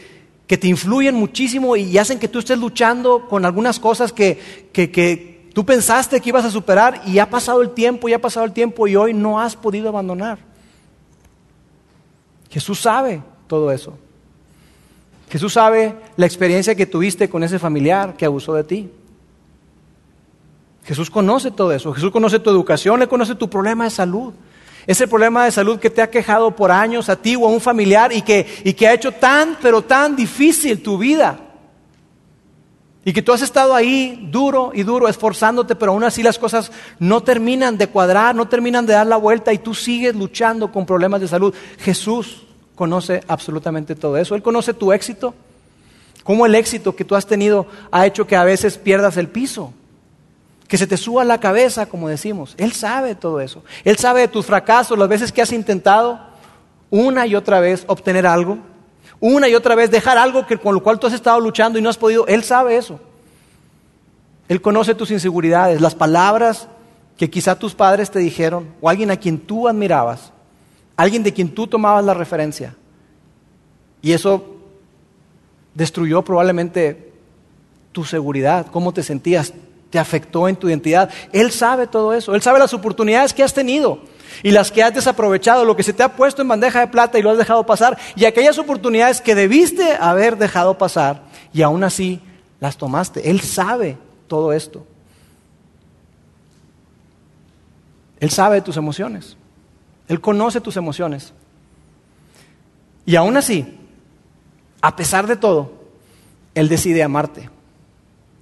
que, 0.45 0.57
te 0.57 0.67
influyen 0.67 1.15
muchísimo 1.15 1.75
y 1.75 1.97
hacen 1.97 2.19
que 2.19 2.27
tú 2.27 2.39
estés 2.39 2.59
luchando 2.59 3.27
con 3.27 3.45
algunas 3.45 3.79
cosas 3.79 4.13
que, 4.13 4.69
que, 4.71 4.91
que 4.91 5.49
tú 5.53 5.65
pensaste 5.65 6.21
que 6.21 6.29
ibas 6.29 6.45
a 6.45 6.51
superar 6.51 7.01
y 7.07 7.17
ha 7.17 7.29
pasado 7.29 7.63
el 7.63 7.71
tiempo, 7.71 8.07
y 8.07 8.13
ha 8.13 8.21
pasado 8.21 8.45
el 8.45 8.53
tiempo 8.53 8.87
y 8.87 8.95
hoy 8.95 9.13
no 9.15 9.41
has 9.41 9.55
podido 9.55 9.89
abandonar. 9.89 10.52
Jesús 12.53 12.79
sabe 12.79 13.23
todo 13.47 13.71
eso. 13.71 13.97
Jesús 15.27 15.53
sabe 15.53 15.95
la 16.17 16.27
experiencia 16.27 16.75
que 16.75 16.85
tuviste 16.85 17.27
con 17.27 17.43
ese 17.43 17.57
familiar 17.57 18.15
que 18.15 18.25
abusó 18.25 18.53
de 18.53 18.63
ti. 18.63 18.91
Jesús 20.83 21.09
conoce 21.09 21.49
todo 21.49 21.71
eso. 21.71 21.91
Jesús 21.93 22.11
conoce 22.11 22.37
tu 22.37 22.51
educación, 22.51 22.99
le 22.99 23.07
conoce 23.07 23.33
tu 23.33 23.49
problema 23.49 23.85
de 23.85 23.89
salud. 23.89 24.33
Ese 24.85 25.07
problema 25.07 25.45
de 25.45 25.51
salud 25.51 25.79
que 25.79 25.89
te 25.89 26.03
ha 26.03 26.11
quejado 26.11 26.55
por 26.55 26.69
años 26.69 27.09
a 27.09 27.15
ti 27.15 27.35
o 27.35 27.47
a 27.47 27.49
un 27.49 27.59
familiar 27.59 28.13
y 28.13 28.21
que, 28.21 28.45
y 28.63 28.73
que 28.73 28.87
ha 28.87 28.93
hecho 28.93 29.11
tan, 29.13 29.57
pero 29.59 29.81
tan 29.81 30.15
difícil 30.15 30.83
tu 30.83 30.99
vida. 30.99 31.39
Y 33.05 33.11
que 33.11 33.21
tú 33.21 33.33
has 33.33 33.41
estado 33.41 33.75
ahí 33.75 34.29
duro 34.31 34.71
y 34.73 34.83
duro, 34.83 35.09
esforzándote, 35.09 35.75
pero 35.75 35.91
aún 35.91 36.05
así 36.05 36.23
las 36.23 36.39
cosas 36.39 36.71
no 36.99 37.21
terminan 37.21 37.77
de 37.77 37.87
cuadrar, 37.87 38.33
no 38.33 38.47
terminan 38.47 38.85
de 38.85 38.93
dar 38.93 39.07
la 39.07 39.17
vuelta 39.17 39.51
y 39.51 39.57
tú 39.57 39.73
sigues 39.73 40.15
luchando 40.15 40.71
con 40.71 40.85
problemas 40.85 41.19
de 41.19 41.27
salud. 41.27 41.53
Jesús 41.79 42.43
conoce 42.75 43.21
absolutamente 43.27 43.95
todo 43.95 44.17
eso. 44.17 44.35
Él 44.35 44.41
conoce 44.41 44.73
tu 44.73 44.93
éxito, 44.93 45.33
cómo 46.23 46.45
el 46.45 46.55
éxito 46.55 46.95
que 46.95 47.03
tú 47.03 47.15
has 47.15 47.25
tenido 47.25 47.67
ha 47.91 48.05
hecho 48.05 48.25
que 48.25 48.37
a 48.37 48.45
veces 48.45 48.77
pierdas 48.77 49.17
el 49.17 49.27
piso, 49.27 49.73
que 50.69 50.77
se 50.77 50.87
te 50.87 50.95
suba 50.95 51.25
la 51.25 51.41
cabeza, 51.41 51.87
como 51.87 52.07
decimos. 52.07 52.55
Él 52.57 52.71
sabe 52.71 53.15
todo 53.15 53.41
eso. 53.41 53.63
Él 53.83 53.97
sabe 53.97 54.21
de 54.21 54.27
tus 54.29 54.45
fracasos, 54.45 54.97
las 54.97 55.09
veces 55.09 55.31
que 55.33 55.41
has 55.41 55.51
intentado 55.51 56.21
una 56.89 57.27
y 57.27 57.35
otra 57.35 57.59
vez 57.59 57.83
obtener 57.87 58.25
algo, 58.25 58.59
una 59.25 59.47
y 59.47 59.55
otra 59.55 59.75
vez 59.75 59.89
dejar 59.89 60.17
algo 60.17 60.45
que, 60.45 60.57
con 60.57 60.75
lo 60.75 60.83
cual 60.83 60.99
tú 60.99 61.07
has 61.07 61.13
estado 61.13 61.39
luchando 61.39 61.79
y 61.79 61.81
no 61.81 61.89
has 61.89 61.97
podido. 61.97 62.27
Él 62.27 62.43
sabe 62.43 62.75
eso. 62.75 62.99
Él 64.49 64.61
conoce 64.61 64.95
tus 64.95 65.11
inseguridades, 65.11 65.79
las 65.79 65.95
palabras 65.95 66.67
que 67.17 67.29
quizá 67.29 67.57
tus 67.57 67.73
padres 67.73 68.11
te 68.11 68.19
dijeron 68.19 68.67
o 68.81 68.89
alguien 68.89 69.11
a 69.11 69.17
quien 69.17 69.39
tú 69.39 69.67
admirabas 69.67 70.33
alguien 70.95 71.23
de 71.23 71.33
quien 71.33 71.49
tú 71.49 71.67
tomabas 71.67 72.03
la 72.05 72.13
referencia. 72.13 72.75
Y 74.01 74.11
eso 74.11 74.57
destruyó 75.73 76.21
probablemente 76.21 77.11
tu 77.91 78.03
seguridad, 78.03 78.67
cómo 78.71 78.93
te 78.93 79.03
sentías, 79.03 79.53
te 79.89 79.99
afectó 79.99 80.47
en 80.47 80.55
tu 80.55 80.67
identidad. 80.67 81.09
Él 81.31 81.51
sabe 81.51 81.87
todo 81.87 82.13
eso, 82.13 82.35
Él 82.35 82.41
sabe 82.41 82.59
las 82.59 82.73
oportunidades 82.73 83.33
que 83.33 83.43
has 83.43 83.53
tenido 83.53 83.99
y 84.41 84.51
las 84.51 84.71
que 84.71 84.83
has 84.83 84.93
desaprovechado, 84.93 85.65
lo 85.65 85.75
que 85.75 85.83
se 85.83 85.93
te 85.93 86.03
ha 86.03 86.15
puesto 86.15 86.41
en 86.41 86.47
bandeja 86.47 86.79
de 86.79 86.87
plata 86.87 87.19
y 87.19 87.21
lo 87.21 87.31
has 87.31 87.37
dejado 87.37 87.65
pasar, 87.65 87.97
y 88.15 88.25
aquellas 88.25 88.57
oportunidades 88.57 89.21
que 89.21 89.35
debiste 89.35 89.95
haber 89.99 90.37
dejado 90.37 90.77
pasar 90.77 91.23
y 91.53 91.61
aún 91.61 91.83
así 91.83 92.21
las 92.59 92.77
tomaste. 92.77 93.29
Él 93.29 93.41
sabe 93.41 93.97
todo 94.27 94.53
esto. 94.53 94.85
Él 98.19 98.29
sabe 98.29 98.61
tus 98.61 98.77
emociones. 98.77 99.35
Él 100.07 100.21
conoce 100.21 100.61
tus 100.61 100.77
emociones. 100.77 101.33
Y 103.05 103.15
aún 103.15 103.35
así, 103.35 103.79
a 104.81 104.95
pesar 104.95 105.27
de 105.27 105.35
todo, 105.35 105.73
Él 106.55 106.69
decide 106.69 107.03
amarte. 107.03 107.49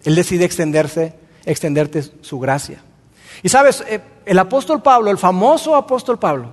Él 0.04 0.16
decide 0.16 0.46
extenderse, 0.46 1.16
extenderte 1.46 2.04
su 2.22 2.40
gracia. 2.40 2.84
Y 3.44 3.50
sabes, 3.50 3.84
eh, 3.88 4.02
el 4.26 4.40
apóstol 4.40 4.82
Pablo, 4.82 5.12
el 5.12 5.18
famoso 5.18 5.76
apóstol 5.76 6.20
Pablo, 6.20 6.50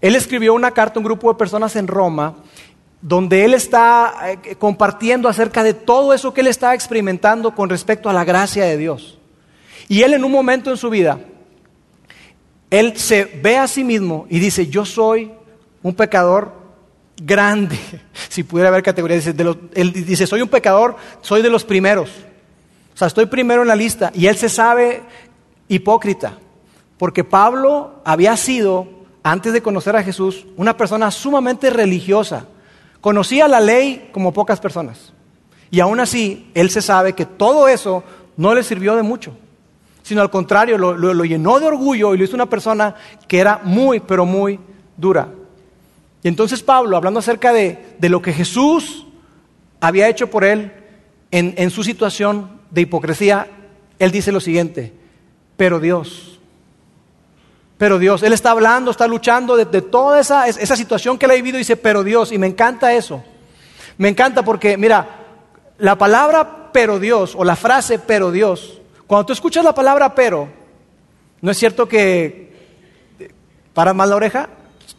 él 0.00 0.16
escribió 0.16 0.54
una 0.54 0.70
carta 0.70 0.98
a 0.98 1.00
un 1.00 1.04
grupo 1.04 1.30
de 1.30 1.38
personas 1.38 1.76
en 1.76 1.86
Roma 1.86 2.36
donde 3.02 3.44
él 3.44 3.54
está 3.54 4.14
eh, 4.24 4.56
compartiendo 4.56 5.28
acerca 5.28 5.62
de 5.62 5.74
todo 5.74 6.12
eso 6.12 6.34
que 6.34 6.42
él 6.42 6.46
está 6.46 6.74
experimentando 6.74 7.54
con 7.54 7.68
respecto 7.70 8.10
a 8.10 8.12
la 8.12 8.24
gracia 8.24 8.64
de 8.64 8.76
Dios. 8.76 9.18
Y 9.88 10.02
él 10.02 10.14
en 10.14 10.24
un 10.24 10.32
momento 10.32 10.70
en 10.70 10.76
su 10.76 10.90
vida, 10.90 11.18
él 12.70 12.96
se 12.96 13.24
ve 13.24 13.56
a 13.56 13.66
sí 13.66 13.84
mismo 13.84 14.26
y 14.28 14.38
dice, 14.38 14.68
yo 14.68 14.84
soy 14.84 15.32
un 15.82 15.94
pecador 15.94 16.52
grande, 17.22 17.78
si 18.28 18.42
pudiera 18.42 18.68
haber 18.68 18.82
categorías, 18.82 19.26
él 19.26 19.92
dice, 19.92 20.26
soy 20.26 20.42
un 20.42 20.48
pecador, 20.48 20.96
soy 21.22 21.42
de 21.42 21.50
los 21.50 21.64
primeros, 21.64 22.10
o 22.94 22.96
sea, 22.96 23.08
estoy 23.08 23.26
primero 23.26 23.62
en 23.62 23.68
la 23.68 23.76
lista, 23.76 24.12
y 24.14 24.26
él 24.26 24.36
se 24.36 24.48
sabe 24.48 25.02
hipócrita, 25.70 26.34
porque 26.98 27.24
Pablo 27.24 28.02
había 28.04 28.36
sido, 28.36 28.86
antes 29.22 29.54
de 29.54 29.62
conocer 29.62 29.96
a 29.96 30.02
Jesús, 30.02 30.44
una 30.58 30.76
persona 30.76 31.10
sumamente 31.10 31.70
religiosa, 31.70 32.44
conocía 33.00 33.48
la 33.48 33.60
ley 33.60 34.10
como 34.12 34.34
pocas 34.34 34.60
personas, 34.60 35.14
y 35.70 35.80
aún 35.80 36.00
así, 36.00 36.50
él 36.52 36.68
se 36.68 36.82
sabe 36.82 37.14
que 37.14 37.24
todo 37.24 37.68
eso 37.68 38.04
no 38.36 38.54
le 38.54 38.62
sirvió 38.62 38.94
de 38.96 39.02
mucho 39.02 39.32
sino 40.10 40.22
al 40.22 40.30
contrario, 40.30 40.76
lo, 40.76 41.24
llenó 41.24 41.60
de 41.60 41.66
orgullo 41.66 42.14
y 42.14 42.18
lo 42.18 42.24
hizo 42.24 42.34
una 42.34 42.50
persona 42.50 42.96
que 43.28 43.38
era 43.38 43.60
muy, 43.62 44.00
pero 44.00 44.26
muy 44.26 44.58
dura. 44.96 45.28
Y 46.24 46.26
entonces 46.26 46.64
Pablo, 46.64 46.96
hablando 46.96 47.20
acerca 47.20 47.52
de, 47.52 47.96
lo 48.00 48.20
que 48.20 48.32
Jesús 48.32 49.06
había 49.80 50.08
hecho 50.08 50.28
por 50.28 50.42
él 50.42 50.72
en, 51.30 51.70
su 51.70 51.84
situación 51.84 52.50
de 52.72 52.80
hipocresía, 52.80 53.46
él 54.00 54.10
dice 54.10 54.32
lo 54.32 54.40
siguiente, 54.40 54.92
pero 55.60 55.78
Dios, 55.78 56.38
pero 57.76 57.98
Dios, 57.98 58.22
él 58.22 58.32
está 58.32 58.52
hablando, 58.52 58.90
está 58.90 59.06
luchando 59.06 59.58
de, 59.58 59.82
toda 59.82 60.18
esa, 60.18 60.48
esa 60.48 60.74
situación 60.74 61.18
que 61.18 61.26
él 61.26 61.32
ha 61.32 61.34
vivido 61.34 61.58
y 61.58 61.58
dice, 61.58 61.76
pero 61.76 62.02
Dios, 62.02 62.32
y 62.32 62.38
me 62.38 62.46
encanta 62.46 62.94
eso, 62.94 63.22
me 63.98 64.08
encanta 64.08 64.42
porque, 64.42 64.78
mira, 64.78 65.06
la 65.76 65.98
palabra 65.98 66.70
pero 66.72 66.98
Dios 66.98 67.34
o 67.36 67.44
la 67.44 67.56
frase 67.56 67.98
pero 67.98 68.32
Dios 68.32 68.80
cuando 69.06 69.26
tú 69.26 69.34
escuchas 69.34 69.62
la 69.62 69.74
palabra 69.74 70.14
pero, 70.14 70.48
¿no 71.42 71.50
es 71.50 71.58
cierto 71.58 71.86
que 71.86 72.54
paras 73.74 73.94
mal 73.94 74.08
la 74.08 74.16
oreja? 74.16 74.48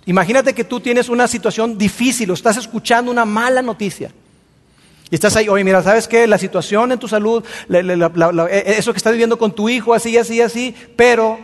Imagínate 0.05 0.53
que 0.53 0.63
tú 0.63 0.79
tienes 0.79 1.09
una 1.09 1.27
situación 1.27 1.75
difícil 1.75 2.29
o 2.29 2.35
estás 2.35 2.57
escuchando 2.57 3.09
una 3.09 3.25
mala 3.25 3.63
noticia. 3.63 4.11
Y 5.11 5.15
estás 5.15 5.35
ahí, 5.35 5.49
oye, 5.49 5.65
mira, 5.65 5.83
¿sabes 5.83 6.07
qué? 6.07 6.25
La 6.25 6.37
situación 6.37 6.93
en 6.93 6.97
tu 6.97 7.07
salud, 7.07 7.43
e, 7.69 8.63
eso 8.77 8.93
que 8.93 8.97
estás 8.97 9.11
viviendo 9.11 9.37
con 9.37 9.51
tu 9.51 9.67
hijo, 9.67 9.93
así, 9.93 10.17
así, 10.17 10.41
así, 10.41 10.73
pero, 10.95 11.37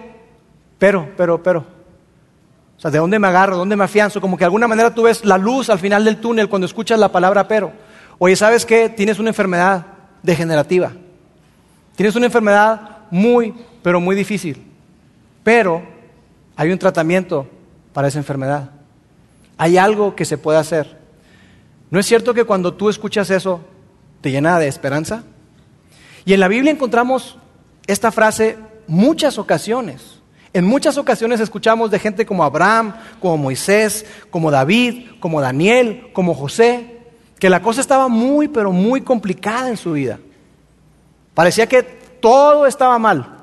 pero, 0.79 1.09
pero, 1.17 1.43
pero. 1.43 1.59
O 2.77 2.79
sea, 2.79 2.89
¿de 2.89 2.97
dónde 2.97 3.19
me 3.19 3.27
agarro? 3.27 3.57
¿Dónde 3.57 3.75
me 3.75 3.83
afianzo? 3.83 4.21
Como 4.21 4.37
que 4.37 4.43
de 4.43 4.45
alguna 4.45 4.69
manera 4.69 4.95
tú 4.95 5.03
ves 5.03 5.25
la 5.25 5.37
luz 5.37 5.69
al 5.69 5.79
final 5.79 6.05
del 6.05 6.21
túnel 6.21 6.47
cuando 6.47 6.65
escuchas 6.65 6.97
la 6.97 7.11
palabra 7.11 7.47
pero. 7.47 7.73
Oye, 8.19 8.37
¿sabes 8.37 8.65
qué? 8.65 8.87
Tienes 8.87 9.19
una 9.19 9.29
enfermedad 9.29 9.85
degenerativa. 10.23 10.93
Tienes 11.97 12.15
una 12.15 12.27
enfermedad 12.27 12.99
muy, 13.11 13.53
pero 13.83 13.99
muy 13.99 14.15
difícil. 14.15 14.63
Pero 15.43 15.83
hay 16.55 16.71
un 16.71 16.79
tratamiento 16.79 17.47
para 17.91 18.07
esa 18.07 18.19
enfermedad. 18.19 18.69
Hay 19.57 19.77
algo 19.77 20.15
que 20.15 20.23
se 20.23 20.37
puede 20.37 20.57
hacer. 20.57 20.96
¿No 21.89 21.99
es 21.99 22.05
cierto 22.05 22.33
que 22.33 22.43
cuando 22.43 22.73
tú 22.73 22.89
escuchas 22.89 23.29
eso 23.29 23.61
te 24.21 24.31
llena 24.31 24.59
de 24.59 24.67
esperanza? 24.67 25.23
Y 26.25 26.33
en 26.33 26.41
la 26.41 26.49
Biblia 26.49 26.71
encontramos 26.71 27.37
esta 27.87 28.11
frase 28.11 28.57
muchas 28.87 29.37
ocasiones. 29.37 30.19
En 30.53 30.65
muchas 30.65 30.97
ocasiones 30.97 31.39
escuchamos 31.39 31.91
de 31.91 31.99
gente 31.99 32.25
como 32.25 32.43
Abraham, 32.43 32.95
como 33.21 33.37
Moisés, 33.37 34.05
como 34.29 34.51
David, 34.51 35.11
como 35.19 35.39
Daniel, 35.39 36.09
como 36.13 36.33
José, 36.33 36.97
que 37.39 37.49
la 37.49 37.61
cosa 37.61 37.79
estaba 37.79 38.07
muy, 38.07 38.47
pero 38.47 38.71
muy 38.71 39.01
complicada 39.01 39.69
en 39.69 39.77
su 39.77 39.93
vida. 39.93 40.19
Parecía 41.33 41.67
que 41.67 41.83
todo 41.83 42.65
estaba 42.65 42.97
mal. 42.99 43.35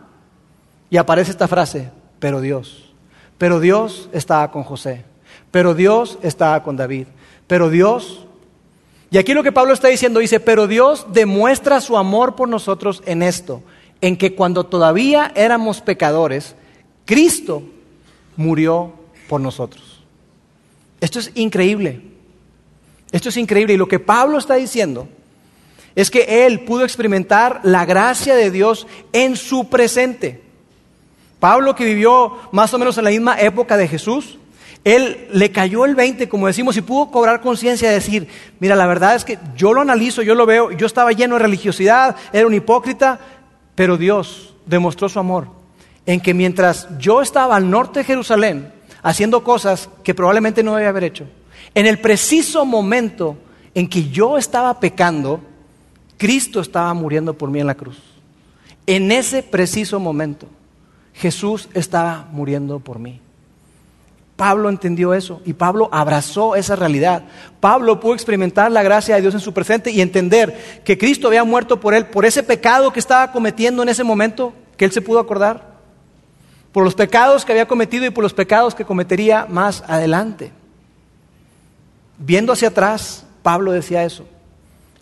Y 0.91 0.97
aparece 0.97 1.31
esta 1.31 1.49
frase, 1.49 1.91
pero 2.19 2.41
Dios. 2.41 2.93
Pero 3.39 3.61
Dios 3.61 4.11
estaba 4.13 4.51
con 4.51 4.63
José. 4.63 5.05
Pero 5.51 5.75
Dios 5.75 6.19
estaba 6.23 6.63
con 6.63 6.77
David. 6.77 7.07
Pero 7.47 7.71
Dios... 7.71 8.24
Y 9.11 9.19
aquí 9.19 9.35
lo 9.35 9.43
que 9.43 9.53
Pablo 9.53 9.75
está 9.75 9.89
diciendo 9.89 10.21
dice, 10.21 10.41
pero 10.41 10.67
Dios 10.67 11.07
demuestra 11.13 11.81
su 11.81 11.97
amor 11.97 12.35
por 12.35 12.49
nosotros 12.49 13.03
en 13.07 13.23
esto, 13.23 13.63
en 14.01 14.17
que 14.17 14.35
cuando 14.35 14.65
todavía 14.65 15.33
éramos 15.35 15.81
pecadores, 15.81 16.57
Cristo 17.05 17.63
murió 18.37 18.93
por 19.29 19.41
nosotros. 19.41 20.03
Esto 21.01 21.19
es 21.19 21.31
increíble. 21.35 22.01
Esto 23.13 23.29
es 23.29 23.37
increíble. 23.37 23.75
Y 23.75 23.77
lo 23.77 23.89
que 23.89 24.01
Pablo 24.01 24.39
está 24.39 24.55
diciendo 24.55 25.07
es 25.95 26.11
que 26.11 26.47
él 26.47 26.61
pudo 26.65 26.85
experimentar 26.85 27.61
la 27.63 27.85
gracia 27.85 28.35
de 28.35 28.51
Dios 28.51 28.87
en 29.13 29.37
su 29.37 29.69
presente. 29.69 30.43
Pablo, 31.39 31.75
que 31.75 31.85
vivió 31.85 32.39
más 32.53 32.73
o 32.75 32.79
menos 32.79 32.99
en 32.99 33.05
la 33.05 33.11
misma 33.11 33.41
época 33.41 33.77
de 33.77 33.87
Jesús, 33.87 34.39
él 34.85 35.29
le 35.33 35.51
cayó 35.51 35.87
el 35.87 35.95
20, 35.95 36.29
como 36.29 36.47
decimos, 36.47 36.77
y 36.77 36.83
pudo 36.83 37.11
cobrar 37.11 37.41
conciencia 37.41 37.89
de 37.89 37.95
decir, 37.95 38.29
mira, 38.61 38.77
la 38.77 38.87
verdad 38.87 39.15
es 39.15 39.25
que 39.25 39.39
yo 39.57 39.73
lo 39.73 39.81
analizo, 39.81 40.23
yo 40.23 40.35
lo 40.35 40.45
veo, 40.45 40.71
yo 40.73 40.87
estaba 40.87 41.13
lleno 41.13 41.37
de 41.37 41.43
religiosidad, 41.43 42.17
era 42.33 42.47
un 42.47 42.53
hipócrita, 42.55 43.19
pero 43.75 43.97
Dios 43.97 44.55
demostró 44.67 45.09
su 45.09 45.19
amor 45.19 45.49
en 46.07 46.21
que 46.21 46.35
mientras 46.35 46.87
yo 46.99 47.23
estaba 47.23 47.57
al 47.57 47.71
norte 47.71 48.01
de 48.01 48.05
Jerusalén 48.05 48.73
haciendo 49.03 49.43
cosas 49.43 49.89
que 50.03 50.15
probablemente 50.15 50.63
no 50.63 50.75
debía 50.75 50.91
haber 50.91 51.05
hecho, 51.05 51.27
en 51.75 51.87
el 51.87 51.99
preciso 51.99 52.65
momento 52.67 53.39
en 53.75 53.89
que 53.89 54.11
yo 54.11 54.37
estaba 54.37 54.79
pecando, 54.81 55.41
Cristo 56.19 56.61
estaba 56.61 56.93
muriendo 56.95 57.35
por 57.35 57.51
mí 57.51 57.59
en 57.61 57.67
la 57.67 57.75
cruz. 57.75 57.99
En 58.87 59.11
ese 59.11 59.43
preciso 59.43 59.99
momento, 59.99 60.47
Jesús 61.15 61.69
estaba 61.73 62.29
muriendo 62.31 62.81
por 62.81 62.99
mí. 62.99 63.21
Pablo 64.37 64.69
entendió 64.69 65.15
eso 65.15 65.41
y 65.45 65.53
Pablo 65.53 65.89
abrazó 65.93 66.57
esa 66.57 66.75
realidad. 66.75 67.23
Pablo 67.61 68.01
pudo 68.01 68.15
experimentar 68.15 68.71
la 68.73 68.83
gracia 68.83 69.15
de 69.15 69.21
Dios 69.21 69.35
en 69.35 69.41
su 69.41 69.53
presente 69.53 69.93
y 69.93 70.01
entender 70.01 70.83
que 70.85 70.99
Cristo 70.99 71.29
había 71.29 71.45
muerto 71.45 71.79
por 71.79 71.95
él, 71.95 72.07
por 72.07 72.25
ese 72.25 72.43
pecado 72.43 72.93
que 72.93 72.99
estaba 72.99 73.31
cometiendo 73.31 73.83
en 73.83 73.89
ese 73.89 74.03
momento, 74.03 74.53
que 74.77 74.85
él 74.85 74.93
se 74.93 75.03
pudo 75.03 75.21
acordar, 75.21 75.75
por 76.73 76.83
los 76.83 76.97
pecados 76.97 77.45
que 77.45 77.53
había 77.53 77.69
cometido 77.69 78.05
y 78.05 78.11
por 78.11 78.25
los 78.25 78.35
pecados 78.35 78.75
que 78.75 78.85
cometería 78.85 79.47
más 79.49 79.85
adelante. 79.87 80.51
Viendo 82.19 82.53
hacia 82.53 82.69
atrás, 82.69 83.25
Pablo 83.45 83.71
decía 83.71 84.03
eso. 84.03 84.27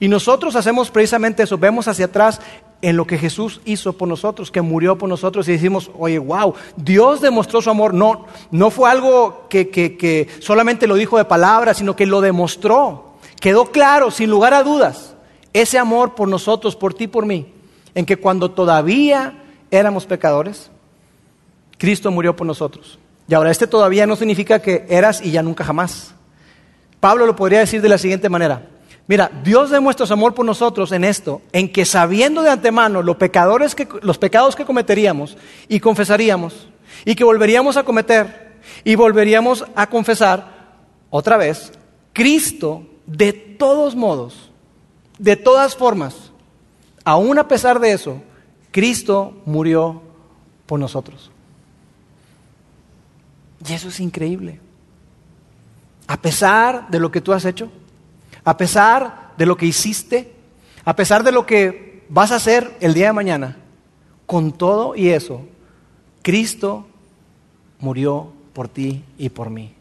Y 0.02 0.08
nosotros 0.08 0.56
hacemos 0.56 0.90
precisamente 0.90 1.44
eso, 1.44 1.56
vemos 1.56 1.86
hacia 1.86 2.06
atrás 2.06 2.40
en 2.80 2.96
lo 2.96 3.06
que 3.06 3.18
Jesús 3.18 3.60
hizo 3.64 3.92
por 3.92 4.08
nosotros, 4.08 4.50
que 4.50 4.60
murió 4.60 4.98
por 4.98 5.08
nosotros 5.08 5.46
y 5.46 5.52
decimos, 5.52 5.92
oye, 5.96 6.18
wow, 6.18 6.54
Dios 6.74 7.20
demostró 7.20 7.62
su 7.62 7.70
amor. 7.70 7.94
No, 7.94 8.26
no 8.50 8.70
fue 8.72 8.90
algo 8.90 9.46
que, 9.48 9.70
que 9.70 10.26
solamente 10.40 10.88
lo 10.88 10.96
dijo 10.96 11.18
de 11.18 11.24
palabras, 11.24 11.76
sino 11.76 11.94
que 11.94 12.06
lo 12.06 12.20
demostró. 12.20 13.12
Quedó 13.38 13.66
claro, 13.66 14.10
sin 14.10 14.28
lugar 14.28 14.54
a 14.54 14.64
dudas, 14.64 15.14
ese 15.52 15.78
amor 15.78 16.16
por 16.16 16.26
nosotros, 16.26 16.74
por 16.74 16.94
ti, 16.94 17.06
por 17.06 17.24
mí, 17.24 17.54
en 17.94 18.04
que 18.04 18.16
cuando 18.16 18.50
todavía 18.50 19.40
éramos 19.70 20.04
pecadores, 20.04 20.72
Cristo 21.78 22.10
murió 22.10 22.34
por 22.34 22.48
nosotros. 22.48 22.98
Y 23.28 23.34
ahora, 23.34 23.52
este 23.52 23.68
todavía 23.68 24.04
no 24.08 24.16
significa 24.16 24.58
que 24.58 24.84
eras 24.88 25.24
y 25.24 25.30
ya 25.30 25.44
nunca 25.44 25.62
jamás. 25.62 26.12
Pablo 26.98 27.24
lo 27.24 27.36
podría 27.36 27.60
decir 27.60 27.80
de 27.80 27.88
la 27.88 27.98
siguiente 27.98 28.28
manera. 28.28 28.68
Mira, 29.08 29.30
Dios 29.42 29.70
demuestra 29.70 30.06
su 30.06 30.12
amor 30.12 30.34
por 30.34 30.46
nosotros 30.46 30.92
en 30.92 31.04
esto, 31.04 31.42
en 31.52 31.72
que 31.72 31.84
sabiendo 31.84 32.42
de 32.42 32.50
antemano 32.50 33.02
los, 33.02 33.16
pecadores 33.16 33.74
que, 33.74 33.88
los 34.02 34.18
pecados 34.18 34.54
que 34.54 34.64
cometeríamos 34.64 35.36
y 35.68 35.80
confesaríamos, 35.80 36.68
y 37.04 37.14
que 37.14 37.24
volveríamos 37.24 37.76
a 37.76 37.82
cometer 37.82 38.52
y 38.84 38.94
volveríamos 38.94 39.64
a 39.74 39.88
confesar 39.88 40.76
otra 41.10 41.36
vez, 41.36 41.72
Cristo 42.12 42.86
de 43.06 43.32
todos 43.32 43.96
modos, 43.96 44.50
de 45.18 45.36
todas 45.36 45.74
formas, 45.74 46.32
aún 47.04 47.38
a 47.38 47.48
pesar 47.48 47.80
de 47.80 47.92
eso, 47.92 48.22
Cristo 48.70 49.34
murió 49.44 50.02
por 50.66 50.78
nosotros. 50.78 51.30
Y 53.66 53.72
eso 53.72 53.88
es 53.88 54.00
increíble. 54.00 54.60
A 56.06 56.20
pesar 56.20 56.88
de 56.88 56.98
lo 56.98 57.10
que 57.10 57.20
tú 57.20 57.32
has 57.32 57.44
hecho, 57.44 57.70
a 58.44 58.56
pesar 58.56 59.32
de 59.36 59.46
lo 59.46 59.56
que 59.56 59.66
hiciste, 59.66 60.32
a 60.84 60.96
pesar 60.96 61.22
de 61.22 61.32
lo 61.32 61.46
que 61.46 62.04
vas 62.08 62.32
a 62.32 62.36
hacer 62.36 62.76
el 62.80 62.94
día 62.94 63.06
de 63.06 63.12
mañana, 63.12 63.56
con 64.26 64.52
todo 64.52 64.94
y 64.96 65.10
eso, 65.10 65.42
Cristo 66.22 66.86
murió 67.80 68.32
por 68.52 68.68
ti 68.68 69.04
y 69.18 69.28
por 69.28 69.50
mí. 69.50 69.74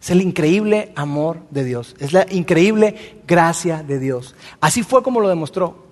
Es 0.00 0.10
el 0.10 0.20
increíble 0.20 0.92
amor 0.96 1.38
de 1.50 1.64
Dios. 1.64 1.96
Es 1.98 2.12
la 2.12 2.26
increíble 2.30 3.22
gracia 3.26 3.82
de 3.82 3.98
Dios. 3.98 4.34
Así 4.60 4.82
fue 4.82 5.02
como 5.02 5.20
lo 5.20 5.30
demostró. 5.30 5.84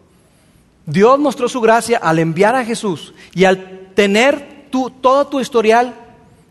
Dios 0.85 1.19
mostró 1.19 1.49
su 1.49 1.61
gracia 1.63 1.99
al 1.99 2.19
enviar 2.19 2.55
a 2.55 2.65
Jesús 2.65 3.15
y 3.35 3.45
al 3.45 3.89
tener 3.95 4.67
todo 4.71 5.27
tu 5.29 5.41
historial 5.41 5.95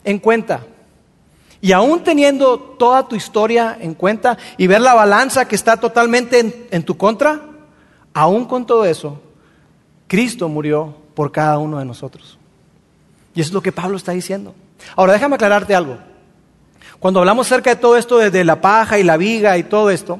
en 0.03 0.17
cuenta. 0.17 0.65
Y 1.61 1.73
aún 1.73 2.03
teniendo 2.03 2.57
toda 2.59 3.07
tu 3.07 3.15
historia 3.15 3.77
en 3.79 3.93
cuenta 3.93 4.37
y 4.57 4.65
ver 4.65 4.81
la 4.81 4.95
balanza 4.95 5.47
que 5.47 5.55
está 5.55 5.77
totalmente 5.77 6.67
en, 6.71 6.83
tu 6.83 6.97
contra, 6.97 7.39
aún 8.13 8.45
con 8.45 8.65
todo 8.65 8.83
eso, 8.83 9.21
Cristo 10.07 10.49
murió 10.49 10.95
por 11.13 11.31
cada 11.31 11.59
uno 11.59 11.77
de 11.77 11.85
nosotros. 11.85 12.39
Y 13.35 13.41
eso 13.41 13.49
es 13.49 13.53
lo 13.53 13.61
que 13.61 13.71
Pablo 13.71 13.95
está 13.95 14.11
diciendo. 14.11 14.55
Ahora 14.95 15.13
déjame 15.13 15.35
aclararte 15.35 15.75
algo. 15.75 15.97
Cuando 16.99 17.19
hablamos 17.19 17.45
acerca 17.45 17.69
de 17.69 17.75
todo 17.75 17.95
esto 17.95 18.17
de, 18.17 18.43
la 18.43 18.59
paja 18.59 18.97
y 18.97 19.03
la 19.03 19.17
viga 19.17 19.55
y 19.57 19.63
todo 19.63 19.91
esto, 19.91 20.19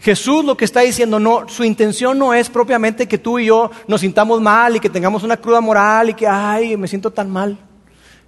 Jesús 0.00 0.46
lo 0.46 0.56
que 0.56 0.64
está 0.64 0.80
diciendo, 0.80 1.20
no, 1.20 1.46
su 1.48 1.64
intención 1.64 2.18
no 2.18 2.32
es 2.32 2.48
propiamente 2.48 3.06
que 3.06 3.18
tú 3.18 3.38
y 3.38 3.46
yo 3.46 3.70
nos 3.86 4.00
sintamos 4.00 4.40
mal 4.40 4.76
y 4.76 4.80
que 4.80 4.90
tengamos 4.90 5.22
una 5.22 5.36
cruda 5.36 5.60
moral 5.60 6.10
y 6.10 6.14
que, 6.14 6.26
ay, 6.26 6.76
me 6.78 6.88
siento 6.88 7.10
tan 7.10 7.30
mal. 7.30 7.58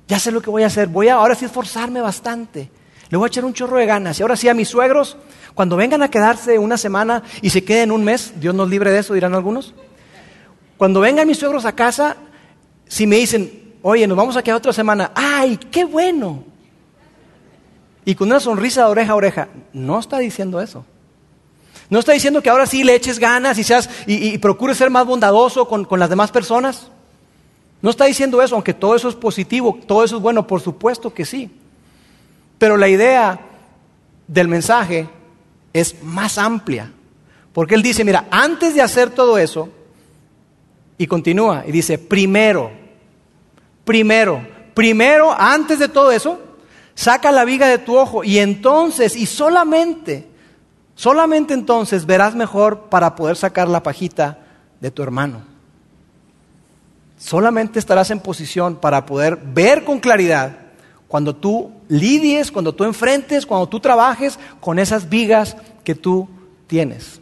Ya 0.08 0.18
sé 0.18 0.30
lo 0.30 0.40
que 0.40 0.50
voy 0.50 0.62
a 0.62 0.66
hacer. 0.66 0.88
Voy 0.88 1.08
a 1.08 1.14
ahora 1.14 1.34
sí 1.34 1.44
esforzarme 1.44 2.00
bastante. 2.00 2.70
Le 3.08 3.16
voy 3.16 3.26
a 3.26 3.28
echar 3.28 3.44
un 3.44 3.54
chorro 3.54 3.76
de 3.76 3.86
ganas. 3.86 4.18
Y 4.18 4.22
ahora 4.22 4.36
sí 4.36 4.48
a 4.48 4.54
mis 4.54 4.68
suegros, 4.68 5.16
cuando 5.54 5.76
vengan 5.76 6.02
a 6.02 6.10
quedarse 6.10 6.58
una 6.58 6.76
semana 6.76 7.22
y 7.42 7.50
se 7.50 7.64
queden 7.64 7.92
un 7.92 8.04
mes, 8.04 8.34
Dios 8.40 8.54
nos 8.54 8.68
libre 8.68 8.90
de 8.90 9.00
eso, 9.00 9.14
dirán 9.14 9.34
algunos. 9.34 9.74
Cuando 10.76 11.00
vengan 11.00 11.26
mis 11.26 11.38
suegros 11.38 11.64
a 11.64 11.72
casa, 11.72 12.16
si 12.86 13.06
me 13.06 13.16
dicen, 13.16 13.74
oye, 13.82 14.06
nos 14.06 14.16
vamos 14.16 14.36
a 14.36 14.42
quedar 14.42 14.58
otra 14.58 14.72
semana, 14.72 15.12
ay, 15.14 15.56
qué 15.70 15.84
bueno 15.84 16.44
y 18.06 18.14
con 18.14 18.28
una 18.28 18.40
sonrisa 18.40 18.84
de 18.84 18.90
oreja 18.90 19.12
a 19.12 19.16
oreja. 19.16 19.48
No 19.72 19.98
está 19.98 20.18
diciendo 20.18 20.60
eso. 20.60 20.86
No 21.90 21.98
está 21.98 22.12
diciendo 22.12 22.40
que 22.40 22.48
ahora 22.48 22.64
sí 22.64 22.84
le 22.84 22.94
eches 22.94 23.18
ganas 23.18 23.58
y, 23.58 23.64
seas, 23.64 23.90
y, 24.06 24.38
procures 24.38 24.78
ser 24.78 24.90
más 24.90 25.04
bondadoso 25.04 25.68
con, 25.68 25.84
con 25.84 25.98
las 25.98 26.08
demás 26.08 26.30
personas. 26.30 26.88
No 27.82 27.90
está 27.90 28.06
diciendo 28.06 28.40
eso, 28.42 28.54
aunque 28.54 28.74
todo 28.74 28.96
eso 28.96 29.08
es 29.08 29.14
positivo, 29.14 29.78
todo 29.86 30.02
eso 30.04 30.16
es 30.16 30.22
bueno, 30.22 30.46
por 30.46 30.60
supuesto 30.60 31.12
que 31.12 31.24
sí. 31.24 31.50
Pero 32.58 32.76
la 32.76 32.88
idea 32.88 33.38
del 34.26 34.48
mensaje 34.48 35.08
es 35.72 36.02
más 36.02 36.38
amplia. 36.38 36.92
Porque 37.52 37.74
él 37.74 37.82
dice, 37.82 38.04
mira, 38.04 38.26
antes 38.30 38.74
de 38.74 38.82
hacer 38.82 39.10
todo 39.10 39.38
eso, 39.38 39.68
y 40.98 41.06
continúa, 41.06 41.64
y 41.66 41.72
dice, 41.72 41.98
primero, 41.98 42.70
primero, 43.84 44.46
primero, 44.74 45.34
antes 45.36 45.78
de 45.78 45.88
todo 45.88 46.10
eso, 46.10 46.40
saca 46.94 47.30
la 47.30 47.44
viga 47.44 47.68
de 47.68 47.78
tu 47.78 47.96
ojo 47.96 48.24
y 48.24 48.38
entonces, 48.38 49.16
y 49.16 49.26
solamente, 49.26 50.26
solamente 50.94 51.54
entonces 51.54 52.06
verás 52.06 52.34
mejor 52.34 52.88
para 52.88 53.14
poder 53.14 53.36
sacar 53.36 53.68
la 53.68 53.82
pajita 53.82 54.38
de 54.80 54.90
tu 54.90 55.02
hermano. 55.02 55.55
Solamente 57.18 57.78
estarás 57.78 58.10
en 58.10 58.20
posición 58.20 58.76
para 58.76 59.06
poder 59.06 59.36
ver 59.36 59.84
con 59.84 60.00
claridad 60.00 60.58
cuando 61.08 61.34
tú 61.34 61.72
lidies, 61.88 62.50
cuando 62.50 62.74
tú 62.74 62.84
enfrentes, 62.84 63.46
cuando 63.46 63.68
tú 63.68 63.80
trabajes 63.80 64.38
con 64.60 64.78
esas 64.78 65.08
vigas 65.08 65.56
que 65.84 65.94
tú 65.94 66.28
tienes. 66.66 67.20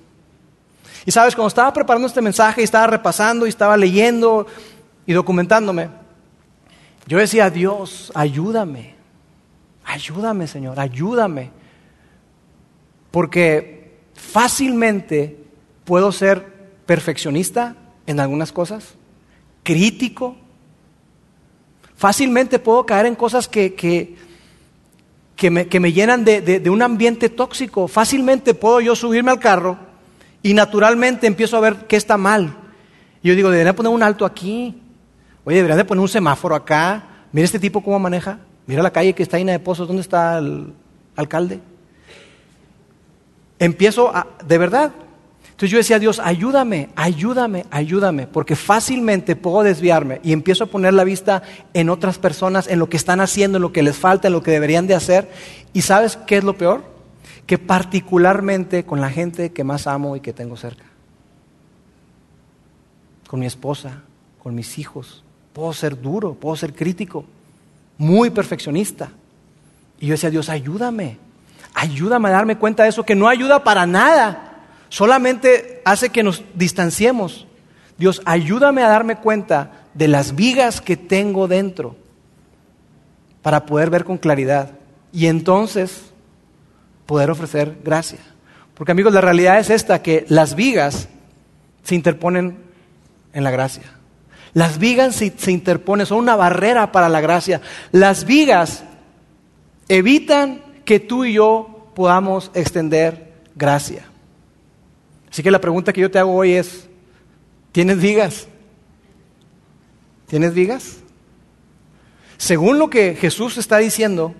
Y 1.07 1.11
sabes, 1.11 1.35
cuando 1.35 1.49
estaba 1.49 1.73
preparando 1.73 2.09
este 2.09 2.23
mensaje 2.23 2.63
y 2.63 2.65
estaba 2.65 2.87
repasando 2.87 3.47
y 3.47 3.51
estaba 3.51 3.77
leyendo 3.77 4.47
y 5.07 5.13
documentándome, 5.13 5.91
yo 7.07 7.19
decía, 7.19 7.51
Dios, 7.51 8.11
ayúdame. 8.15 8.95
Ayúdame, 9.85 10.47
Señor, 10.47 10.81
ayúdame. 10.81 11.51
Porque 13.11 13.99
fácilmente 14.15 15.45
puedo 15.85 16.11
ser 16.11 16.71
perfeccionista 16.87 17.77
en 18.07 18.21
algunas 18.21 18.53
cosas, 18.53 18.95
crítico. 19.65 20.37
Fácilmente 21.97 22.61
puedo 22.61 22.87
caer 22.87 23.07
en 23.07 23.17
cosas 23.17 23.49
que, 23.49 23.75
que, 23.75 25.51
me, 25.51 25.93
llenan 25.93 26.25
de, 26.25 26.41
de, 26.41 26.71
un 26.71 26.83
ambiente 26.83 27.29
tóxico. 27.29 27.89
Fácilmente 27.89 28.55
puedo 28.55 28.81
yo 28.81 28.95
subirme 28.95 29.33
al 29.33 29.41
carro 29.41 29.77
y 30.43 30.55
naturalmente 30.55 31.27
empiezo 31.27 31.57
a 31.57 31.61
ver 31.61 31.87
qué 31.89 31.97
está 31.97 32.17
mal. 32.17 32.57
Y 33.23 33.29
yo 33.29 33.35
digo, 33.35 33.51
debería 33.51 33.75
poner 33.75 33.91
un 33.91 34.03
alto 34.03 34.25
aquí. 34.25 34.81
Oye, 35.45 35.57
debería 35.57 35.77
de 35.77 35.85
poner 35.85 36.03
un 36.03 36.09
semáforo 36.09 36.55
acá. 36.55 37.27
Mira 37.33 37.47
este 37.47 37.59
tipo 37.59 37.83
cómo 37.83 37.99
maneja. 37.99 38.39
Mira 38.67 38.83
la 38.83 38.93
calle 38.93 39.15
que 39.15 39.23
está 39.23 39.39
llena 39.39 39.53
de 39.53 39.59
pozos, 39.59 39.87
¿dónde 39.87 40.03
está 40.03 40.39
el 40.39 40.73
alcalde? 41.17 41.61
Empiezo 43.59 44.15
a, 44.15 44.27
de 44.47 44.59
verdad. 44.59 44.93
Entonces 45.55 45.71
yo 45.71 45.79
decía, 45.79 46.01
Dios, 46.01 46.19
ayúdame, 46.19 46.89
ayúdame, 46.97 47.65
ayúdame, 47.71 48.27
porque 48.27 48.57
fácilmente 48.57 49.37
puedo 49.37 49.63
desviarme 49.63 50.21
y 50.25 50.33
empiezo 50.33 50.65
a 50.65 50.67
poner 50.67 50.95
la 50.95 51.05
vista 51.05 51.45
en 51.75 51.91
otras 51.91 52.19
personas, 52.19 52.67
en 52.67 52.81
lo 52.81 52.89
que 52.89 52.97
están 52.97 53.21
haciendo, 53.21 53.59
en 53.59 53.63
lo 53.63 53.73
que 53.73 53.85
les 53.85 53.97
falta, 53.97 54.27
en 54.27 54.33
lo 54.33 54.43
que 54.43 54.51
deberían 54.51 54.89
de 54.89 54.97
hacer. 54.97 55.31
¿Y 55.73 55.83
sabes 55.83 56.17
qué 56.27 56.39
es 56.39 56.45
lo 56.45 56.59
peor? 56.59 56.83
Que 57.47 57.57
particularmente 57.57 58.85
con 58.85 59.01
la 59.01 59.11
gente 59.11 59.53
que 59.53 59.63
más 59.63 59.87
amo 59.87 60.17
y 60.17 60.21
que 60.21 60.33
tengo 60.33 60.57
cerca. 60.57 60.87
Con 63.29 63.39
mi 63.39 63.47
esposa, 63.47 64.03
con 64.43 64.57
mis 64.57 64.77
hijos. 64.79 65.23
Puedo 65.53 65.73
ser 65.73 66.01
duro, 66.01 66.35
puedo 66.35 66.57
ser 66.57 66.75
crítico 66.75 67.25
muy 67.97 68.31
perfeccionista. 68.31 69.11
Y 70.01 70.07
yo 70.07 70.15
decía, 70.15 70.31
Dios, 70.31 70.49
ayúdame, 70.49 71.19
ayúdame 71.75 72.29
a 72.29 72.33
darme 72.33 72.59
cuenta 72.59 72.83
de 72.83 72.89
eso, 72.89 73.05
que 73.05 73.15
no 73.15 73.29
ayuda 73.29 73.63
para 73.63 73.87
nada, 73.87 74.54
solamente 74.95 75.83
hace 75.85 76.11
que 76.11 76.23
nos 76.23 76.45
distanciemos. 76.55 77.49
Dios, 77.99 78.23
ayúdame 78.25 78.81
a 78.85 78.89
darme 78.89 79.17
cuenta 79.17 79.89
de 79.93 80.07
las 80.07 80.37
vigas 80.37 80.81
que 80.81 80.97
tengo 80.97 81.49
dentro 81.49 81.97
para 83.43 83.67
poder 83.67 83.91
ver 83.91 84.05
con 84.05 84.19
claridad 84.19 84.71
y 85.13 85.27
entonces 85.27 86.13
poder 87.07 87.29
ofrecer 87.33 87.77
gracia. 87.83 88.21
Porque 88.75 88.93
amigos, 88.93 89.13
la 89.13 89.21
realidad 89.21 89.59
es 89.59 89.69
esta, 89.69 90.01
que 90.01 90.27
las 90.29 90.55
vigas 90.55 91.09
se 91.83 91.97
interponen 91.97 92.59
en 93.33 93.43
la 93.43 93.51
gracia. 93.51 93.83
Las 94.53 94.79
vigas 94.79 95.17
se, 95.17 95.33
se 95.37 95.51
interponen, 95.51 96.07
son 96.07 96.19
una 96.19 96.37
barrera 96.37 96.93
para 96.93 97.09
la 97.09 97.21
gracia. 97.21 97.61
Las 97.91 98.27
vigas 98.27 98.85
evitan 99.89 100.63
que 100.85 101.01
tú 101.01 101.25
y 101.25 101.33
yo 101.33 101.91
podamos 101.97 102.53
extender 102.55 103.33
gracia. 103.57 104.14
Así 105.35 105.43
que 105.43 105.51
la 105.51 105.61
pregunta 105.61 105.93
que 105.93 106.01
yo 106.01 106.09
te 106.09 106.21
hago 106.21 106.33
hoy 106.33 106.53
es, 106.53 106.89
¿tienes 107.73 108.01
vigas? 108.01 108.47
¿Tienes 110.29 110.55
vigas? 110.55 110.99
Según 112.37 112.79
lo 112.79 112.89
que 112.89 113.17
Jesús 113.17 113.59
está 113.59 113.79
diciendo, 113.79 114.33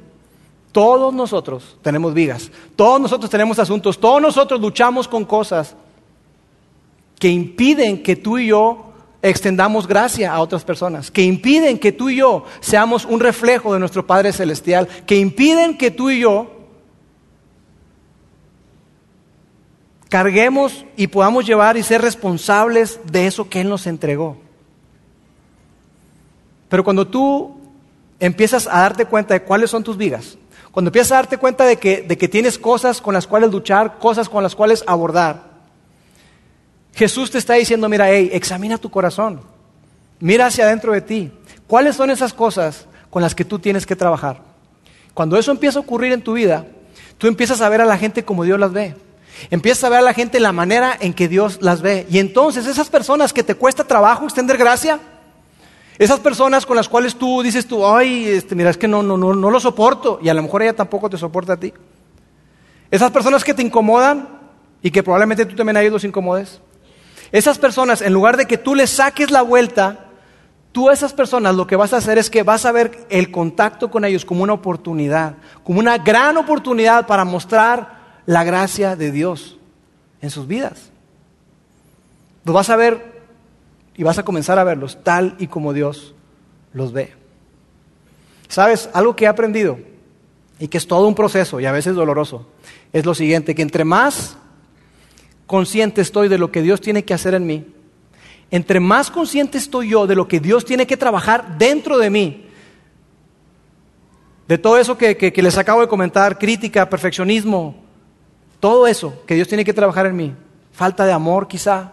todos 0.71 1.13
nosotros 1.13 1.77
tenemos 1.83 2.15
vigas, 2.15 2.49
todos 2.77 3.01
nosotros 3.01 3.29
tenemos 3.29 3.59
asuntos, 3.59 3.99
todos 3.99 4.23
nosotros 4.23 4.61
luchamos 4.61 5.09
con 5.09 5.25
cosas 5.25 5.75
que 7.19 7.29
impiden 7.29 8.01
que 8.01 8.15
tú 8.15 8.39
y 8.39 8.47
yo 8.47 8.93
extendamos 9.21 9.89
gracia 9.89 10.33
a 10.33 10.39
otras 10.39 10.63
personas, 10.63 11.11
que 11.11 11.23
impiden 11.23 11.77
que 11.77 11.91
tú 11.91 12.09
y 12.09 12.19
yo 12.19 12.45
seamos 12.61 13.05
un 13.05 13.19
reflejo 13.19 13.75
de 13.75 13.81
nuestro 13.81 14.07
Padre 14.07 14.33
Celestial, 14.33 14.87
que 15.09 15.17
impiden 15.17 15.77
que 15.77 15.91
tú 15.91 16.11
y 16.11 16.21
yo 16.21 16.54
carguemos 20.15 20.85
y 20.97 21.09
podamos 21.09 21.45
llevar 21.45 21.77
y 21.77 21.83
ser 21.83 22.01
responsables 22.01 23.01
de 23.11 23.27
eso 23.27 23.49
que 23.49 23.61
Él 23.61 23.69
nos 23.69 23.85
entregó. 23.89 24.37
Pero 26.69 26.85
cuando 26.85 27.05
tú 27.05 27.57
empiezas 28.21 28.69
a 28.69 28.83
darte 28.83 29.07
cuenta 29.07 29.35
de 29.35 29.43
cuáles 29.43 29.71
son 29.71 29.83
tus 29.83 29.97
vigas, 29.97 30.39
cuando 30.71 30.91
empiezas 30.91 31.11
a 31.11 31.17
darte 31.17 31.37
cuenta 31.37 31.67
de 31.67 31.79
que, 31.79 32.03
de 32.03 32.17
que 32.17 32.29
tienes 32.29 32.61
cosas 32.61 33.01
con 33.01 33.13
las 33.13 33.27
cuales 33.27 33.51
luchar, 33.51 33.99
cosas 33.99 34.29
con 34.29 34.45
las 34.45 34.55
cuales 34.55 34.85
abordar, 34.87 35.51
Jesús 36.95 37.33
te 37.33 37.39
está 37.39 37.55
diciendo, 37.55 37.89
mira, 37.89 38.09
hey, 38.09 38.31
examina 38.33 38.79
tu 38.79 38.93
corazón. 38.93 39.41
Mira 40.21 40.47
hacia 40.47 40.67
adentro 40.67 40.93
de 40.93 41.01
ti. 41.01 41.33
¿Cuáles 41.67 41.97
son 41.97 42.11
esas 42.11 42.33
cosas 42.33 42.87
con 43.11 43.21
las 43.21 43.35
que 43.35 43.45
tú 43.45 43.59
tienes 43.59 43.85
que 43.85 43.97
trabajar? 43.97 44.43
Cuando 45.13 45.37
eso 45.37 45.51
empieza 45.51 45.81
a 45.81 45.83
ocurrir 45.83 46.13
en 46.13 46.23
tu 46.23 46.35
vida, 46.35 46.67
tú 47.19 47.27
empiezas 47.27 47.61
a 47.61 47.69
ver 47.69 47.81
a 47.81 47.85
la 47.85 47.99
gente 47.99 48.25
como 48.25 48.45
Dios 48.45 48.61
las 48.61 48.73
ve. 48.73 48.95
Empiezas 49.51 49.85
a 49.85 49.89
ver 49.89 49.99
a 50.01 50.03
la 50.03 50.15
gente 50.15 50.41
la 50.41 50.53
manera 50.53 50.97
en 50.99 51.13
que 51.13 51.29
Dios 51.29 51.59
las 51.61 51.83
ve. 51.83 52.07
Y 52.11 52.19
entonces 52.19 52.67
esas 52.67 52.89
personas 52.89 53.33
que 53.33 53.43
te 53.43 53.55
cuesta 53.55 53.85
trabajo 53.85 54.25
extender 54.25 54.57
gracia, 54.57 55.01
esas 55.99 56.21
personas 56.21 56.67
con 56.67 56.77
las 56.77 56.89
cuales 56.89 57.15
tú 57.17 57.43
dices 57.43 57.67
tú, 57.67 57.87
ay, 57.87 58.27
este, 58.29 58.55
mira, 58.55 58.71
es 58.71 58.77
que 58.77 58.89
no, 58.89 59.03
no, 59.03 59.17
no, 59.17 59.35
no 59.35 59.51
lo 59.51 59.61
soporto. 59.61 60.19
Y 60.23 60.29
a 60.29 60.35
lo 60.35 60.43
mejor 60.43 60.63
ella 60.63 60.75
tampoco 60.75 61.09
te 61.09 61.17
soporta 61.17 61.55
a 61.55 61.57
ti. 61.57 61.73
Esas 62.91 63.11
personas 63.11 63.45
que 63.45 63.55
te 63.55 63.63
incomodan 63.63 64.29
y 64.83 64.91
que 64.91 65.03
probablemente 65.03 65.47
tú 65.47 65.57
también 65.57 65.77
a 65.77 65.81
ellos 65.81 65.93
los 65.93 66.05
incomodes. 66.05 66.61
Esas 67.33 67.59
personas, 67.59 68.03
en 68.03 68.13
lugar 68.13 68.37
de 68.37 68.47
que 68.47 68.59
tú 68.59 68.75
les 68.75 68.91
saques 68.91 69.31
la 69.31 69.43
vuelta, 69.43 70.07
tú 70.73 70.91
a 70.91 70.93
esas 70.93 71.13
personas 71.13 71.55
lo 71.55 71.67
que 71.67 71.77
vas 71.77 71.93
a 71.93 71.97
hacer 71.97 72.19
es 72.19 72.29
que 72.29 72.43
vas 72.43 72.65
a 72.65 72.73
ver 72.73 73.07
el 73.09 73.31
contacto 73.31 73.91
con 73.91 74.05
ellos 74.05 74.25
como 74.25 74.43
una 74.43 74.53
oportunidad, 74.53 75.35
como 75.63 75.79
una 75.79 75.99
gran 75.99 76.37
oportunidad 76.37 77.07
para 77.07 77.25
mostrar 77.25 78.04
la 78.27 78.45
gracia 78.45 78.97
de 78.97 79.11
Dios 79.11 79.59
en 80.21 80.31
sus 80.31 80.47
vidas. 80.47 80.91
Los 82.45 82.55
vas 82.55 82.71
a 82.71 82.77
ver 82.77 83.23
y 83.97 84.03
vas 84.03 84.19
a 84.19 84.25
comenzar 84.25 84.59
a 84.59 84.65
verlos 84.65 84.99
tal 85.03 85.37
y 85.39 85.47
como 85.47 85.73
Dios 85.73 86.15
los 86.73 86.93
ve. 86.93 87.13
¿Sabes? 88.49 88.91
Algo 88.93 89.17
que 89.17 89.25
he 89.25 89.29
aprendido 89.29 89.79
y 90.59 90.69
que 90.69 90.79
es 90.79 90.87
todo 90.87 91.09
un 91.09 91.15
proceso 91.15 91.61
y 91.61 91.67
a 91.67 91.73
veces 91.73 91.95
doloroso, 91.95 92.47
es 92.93 93.05
lo 93.05 93.15
siguiente, 93.15 93.55
que 93.55 93.63
entre 93.63 93.85
más 93.85 94.37
consciente 95.47 96.01
estoy 96.01 96.29
de 96.29 96.39
lo 96.39 96.51
que 96.53 96.63
Dios 96.63 96.81
tiene 96.81 97.05
que 97.05 97.15
hacer 97.15 97.35
en 97.35 97.47
mí, 97.47 97.67
entre 98.51 98.81
más 98.81 99.11
consciente 99.11 99.59
estoy 99.59 99.91
yo 99.91 100.07
de 100.07 100.15
lo 100.15 100.29
que 100.29 100.41
Dios 100.41 100.65
tiene 100.65 100.87
que 100.87 100.97
trabajar 100.97 101.59
dentro 101.59 101.99
de 101.99 102.11
mí, 102.11 102.47
de 104.47 104.59
todo 104.59 104.79
eso 104.79 104.97
que, 104.97 105.33
les 105.35 105.59
acabo 105.59 105.81
de 105.81 105.89
comentar, 105.89 106.39
crítica, 106.39 106.89
perfeccionismo, 106.89 107.84
todo 108.65 108.87
eso 108.87 109.13
que 109.27 109.35
Dios 109.35 109.47
tiene 109.47 109.63
que 109.63 109.75
trabajar 109.75 110.07
en 110.07 110.17
mí, 110.17 110.35
falta 110.73 111.05
de 111.05 111.13
amor 111.13 111.49
quizá, 111.49 111.93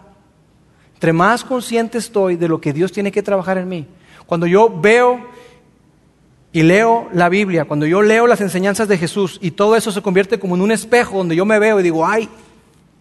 entre 0.94 1.12
más 1.12 1.44
consciente 1.44 1.98
estoy 1.98 2.36
de 2.36 2.48
lo 2.48 2.62
que 2.62 2.72
Dios 2.72 2.90
tiene 2.90 3.12
que 3.12 3.22
trabajar 3.22 3.58
en 3.58 3.68
mí, 3.68 3.86
cuando 4.24 4.46
yo 4.46 4.74
veo 4.80 5.20
y 6.50 6.62
leo 6.62 7.10
la 7.12 7.28
Biblia, 7.28 7.66
cuando 7.66 7.84
yo 7.84 8.00
leo 8.00 8.26
las 8.26 8.40
enseñanzas 8.40 8.88
de 8.88 8.96
Jesús 8.96 9.38
y 9.42 9.50
todo 9.50 9.76
eso 9.76 9.92
se 9.92 10.00
convierte 10.00 10.38
como 10.38 10.54
en 10.54 10.62
un 10.62 10.72
espejo 10.72 11.18
donde 11.18 11.36
yo 11.36 11.44
me 11.44 11.58
veo 11.58 11.78
y 11.78 11.82
digo, 11.82 12.06
ay, 12.06 12.26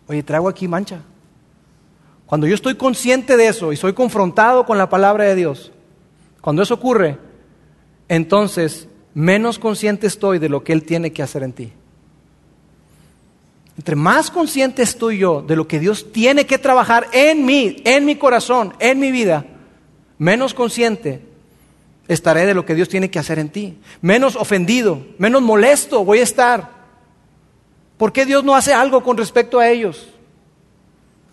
oye, 0.06 0.22
traigo 0.22 0.50
aquí 0.50 0.68
mancha. 0.68 1.00
Cuando 2.26 2.48
yo 2.48 2.56
estoy 2.56 2.76
consciente 2.76 3.38
de 3.38 3.48
eso 3.48 3.72
y 3.72 3.78
soy 3.78 3.94
confrontado 3.94 4.66
con 4.66 4.78
la 4.78 4.90
palabra 4.90 5.24
de 5.24 5.36
Dios, 5.36 5.72
cuando 6.42 6.62
eso 6.62 6.74
ocurre, 6.74 7.18
entonces 8.10 8.90
menos 9.14 9.60
consciente 9.60 10.08
estoy 10.08 10.40
de 10.40 10.50
lo 10.50 10.62
que 10.62 10.74
Él 10.74 10.84
tiene 10.84 11.14
que 11.14 11.24
hacer 11.24 11.44
en 11.44 11.54
ti. 11.54 11.74
Entre 13.82 13.96
más 13.96 14.30
consciente 14.30 14.84
estoy 14.84 15.18
yo 15.18 15.42
de 15.42 15.56
lo 15.56 15.68
que 15.68 15.80
Dios 15.80 16.12
tiene 16.12 16.46
que 16.46 16.60
trabajar 16.60 17.08
en 17.14 17.48
mí, 17.48 17.78
en 17.84 18.06
mi 18.06 18.16
corazón, 18.16 18.76
en 18.78 19.00
mi 19.00 19.12
vida, 19.12 19.44
menos 20.20 20.54
consciente 20.54 21.24
estaré 22.08 22.46
de 22.46 22.54
lo 22.54 22.64
que 22.64 22.76
Dios 22.76 22.90
tiene 22.90 23.10
que 23.10 23.18
hacer 23.18 23.40
en 23.40 23.50
ti. 23.50 23.80
Menos 24.00 24.36
ofendido, 24.36 25.04
menos 25.18 25.42
molesto 25.42 26.06
voy 26.06 26.20
a 26.20 26.24
estar. 26.24 26.70
¿Por 27.98 28.14
qué 28.14 28.24
Dios 28.24 28.44
no 28.44 28.54
hace 28.54 28.72
algo 28.72 29.02
con 29.02 29.18
respecto 29.18 29.58
a 29.58 29.68
ellos? 29.68 30.10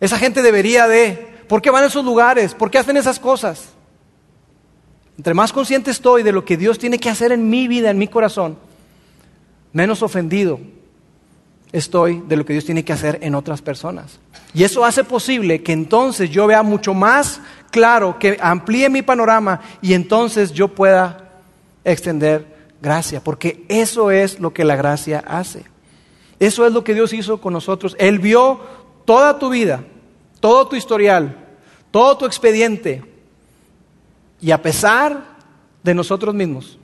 Esa 0.01 0.19
gente 0.19 0.41
debería 0.41 0.89
de. 0.89 1.29
¿Por 1.49 1.61
qué 1.61 1.69
van 1.69 1.85
a 1.85 1.89
esos 1.89 2.03
lugares? 2.03 2.55
¿Por 2.55 2.71
qué 2.71 2.79
hacen 2.79 2.97
esas 2.97 3.21
cosas? 3.21 3.75
Entre 5.19 5.35
más 5.35 5.53
consciente 5.53 5.91
estoy 5.91 6.23
de 6.23 6.33
lo 6.33 6.47
que 6.47 6.57
Dios 6.57 6.79
tiene 6.79 6.99
que 6.99 7.11
hacer 7.11 7.31
en 7.31 7.51
mi 7.51 7.69
vida, 7.69 7.91
en 7.91 7.99
mi 7.99 8.09
corazón, 8.09 8.57
menos 9.75 10.03
ofendido 10.03 10.59
estoy 11.73 12.23
de 12.27 12.37
lo 12.37 12.45
que 12.45 12.55
Dios 12.55 12.65
tiene 12.65 12.85
que 12.85 12.93
hacer 12.93 13.19
en 13.23 13.35
otras 13.35 13.63
personas. 13.63 14.19
Y 14.55 14.65
eso 14.65 14.85
hace 14.85 15.05
posible 15.05 15.63
que 15.63 15.73
entonces 15.73 16.31
yo 16.31 16.47
vea 16.47 16.63
mucho 16.63 16.95
más 16.95 17.41
claro, 17.71 18.19
que 18.19 18.39
amplíe 18.41 18.89
mi 18.89 19.03
panorama 19.03 19.61
y 19.83 19.93
entonces 19.95 20.53
yo 20.53 20.69
pueda 20.69 21.31
extender 21.85 22.57
gracia, 22.81 23.23
porque 23.23 23.65
eso 23.69 24.11
es 24.11 24.41
lo 24.41 24.53
que 24.53 24.65
la 24.65 24.77
gracia 24.77 25.23
hace. 25.27 25.65
Eso 26.39 26.67
es 26.67 26.73
lo 26.73 26.85
que 26.85 26.95
Dios 26.95 27.13
hizo 27.13 27.41
con 27.41 27.53
nosotros. 27.53 27.97
Él 27.99 28.19
vio 28.19 28.61
toda 29.05 29.39
tu 29.39 29.51
vida, 29.51 29.85
todo 30.41 30.69
tu 30.69 30.77
historial, 30.77 31.37
todo 31.91 32.17
tu 32.17 32.27
expediente. 32.27 33.03
Y 34.41 34.53
a 34.53 34.63
pesar 34.63 35.37
de 35.83 35.95
nosotros 35.95 36.35
mismos, 36.35 36.79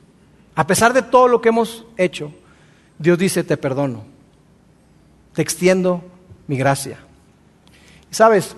a 0.55 0.67
pesar 0.67 0.93
de 0.93 1.03
todo 1.03 1.29
lo 1.29 1.41
que 1.41 1.51
hemos 1.51 1.85
hecho, 1.97 2.33
Dios 2.99 3.19
dice, 3.19 3.45
te 3.45 3.57
perdono, 3.57 4.05
te 5.35 5.43
extiendo 5.43 6.03
mi 6.47 6.57
gracia. 6.57 6.99
Y 8.11 8.15
sabes, 8.15 8.57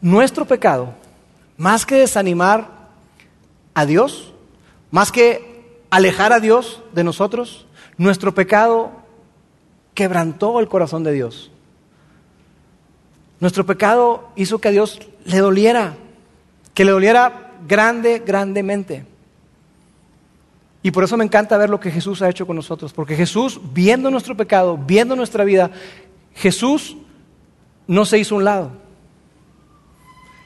nuestro 0.00 0.46
pecado, 0.46 0.94
más 1.56 1.84
que 1.84 1.96
desanimar 1.96 2.68
a 3.74 3.84
Dios, 3.84 4.32
más 4.90 5.12
que 5.12 5.82
alejar 5.90 6.32
a 6.32 6.40
Dios 6.40 6.82
de 6.92 7.04
nosotros, 7.04 7.66
nuestro 7.98 8.34
pecado 8.34 8.92
quebrantó 9.94 10.60
el 10.60 10.68
corazón 10.68 11.04
de 11.04 11.12
Dios. 11.12 11.50
Nuestro 13.40 13.66
pecado 13.66 14.30
hizo 14.36 14.58
que 14.58 14.68
a 14.68 14.72
Dios 14.72 15.00
le 15.24 15.38
doliera, 15.38 15.96
que 16.74 16.84
le 16.84 16.92
doliera 16.92 17.52
grande, 17.66 18.22
grandemente. 18.24 19.04
Y 20.82 20.90
por 20.90 21.04
eso 21.04 21.16
me 21.16 21.24
encanta 21.24 21.58
ver 21.58 21.68
lo 21.68 21.78
que 21.78 21.90
Jesús 21.90 22.22
ha 22.22 22.28
hecho 22.28 22.46
con 22.46 22.56
nosotros, 22.56 22.92
porque 22.92 23.16
Jesús, 23.16 23.60
viendo 23.72 24.10
nuestro 24.10 24.36
pecado, 24.36 24.78
viendo 24.78 25.14
nuestra 25.14 25.44
vida, 25.44 25.70
Jesús 26.34 26.96
no 27.86 28.04
se 28.04 28.18
hizo 28.18 28.36
un 28.36 28.44
lado. 28.44 28.70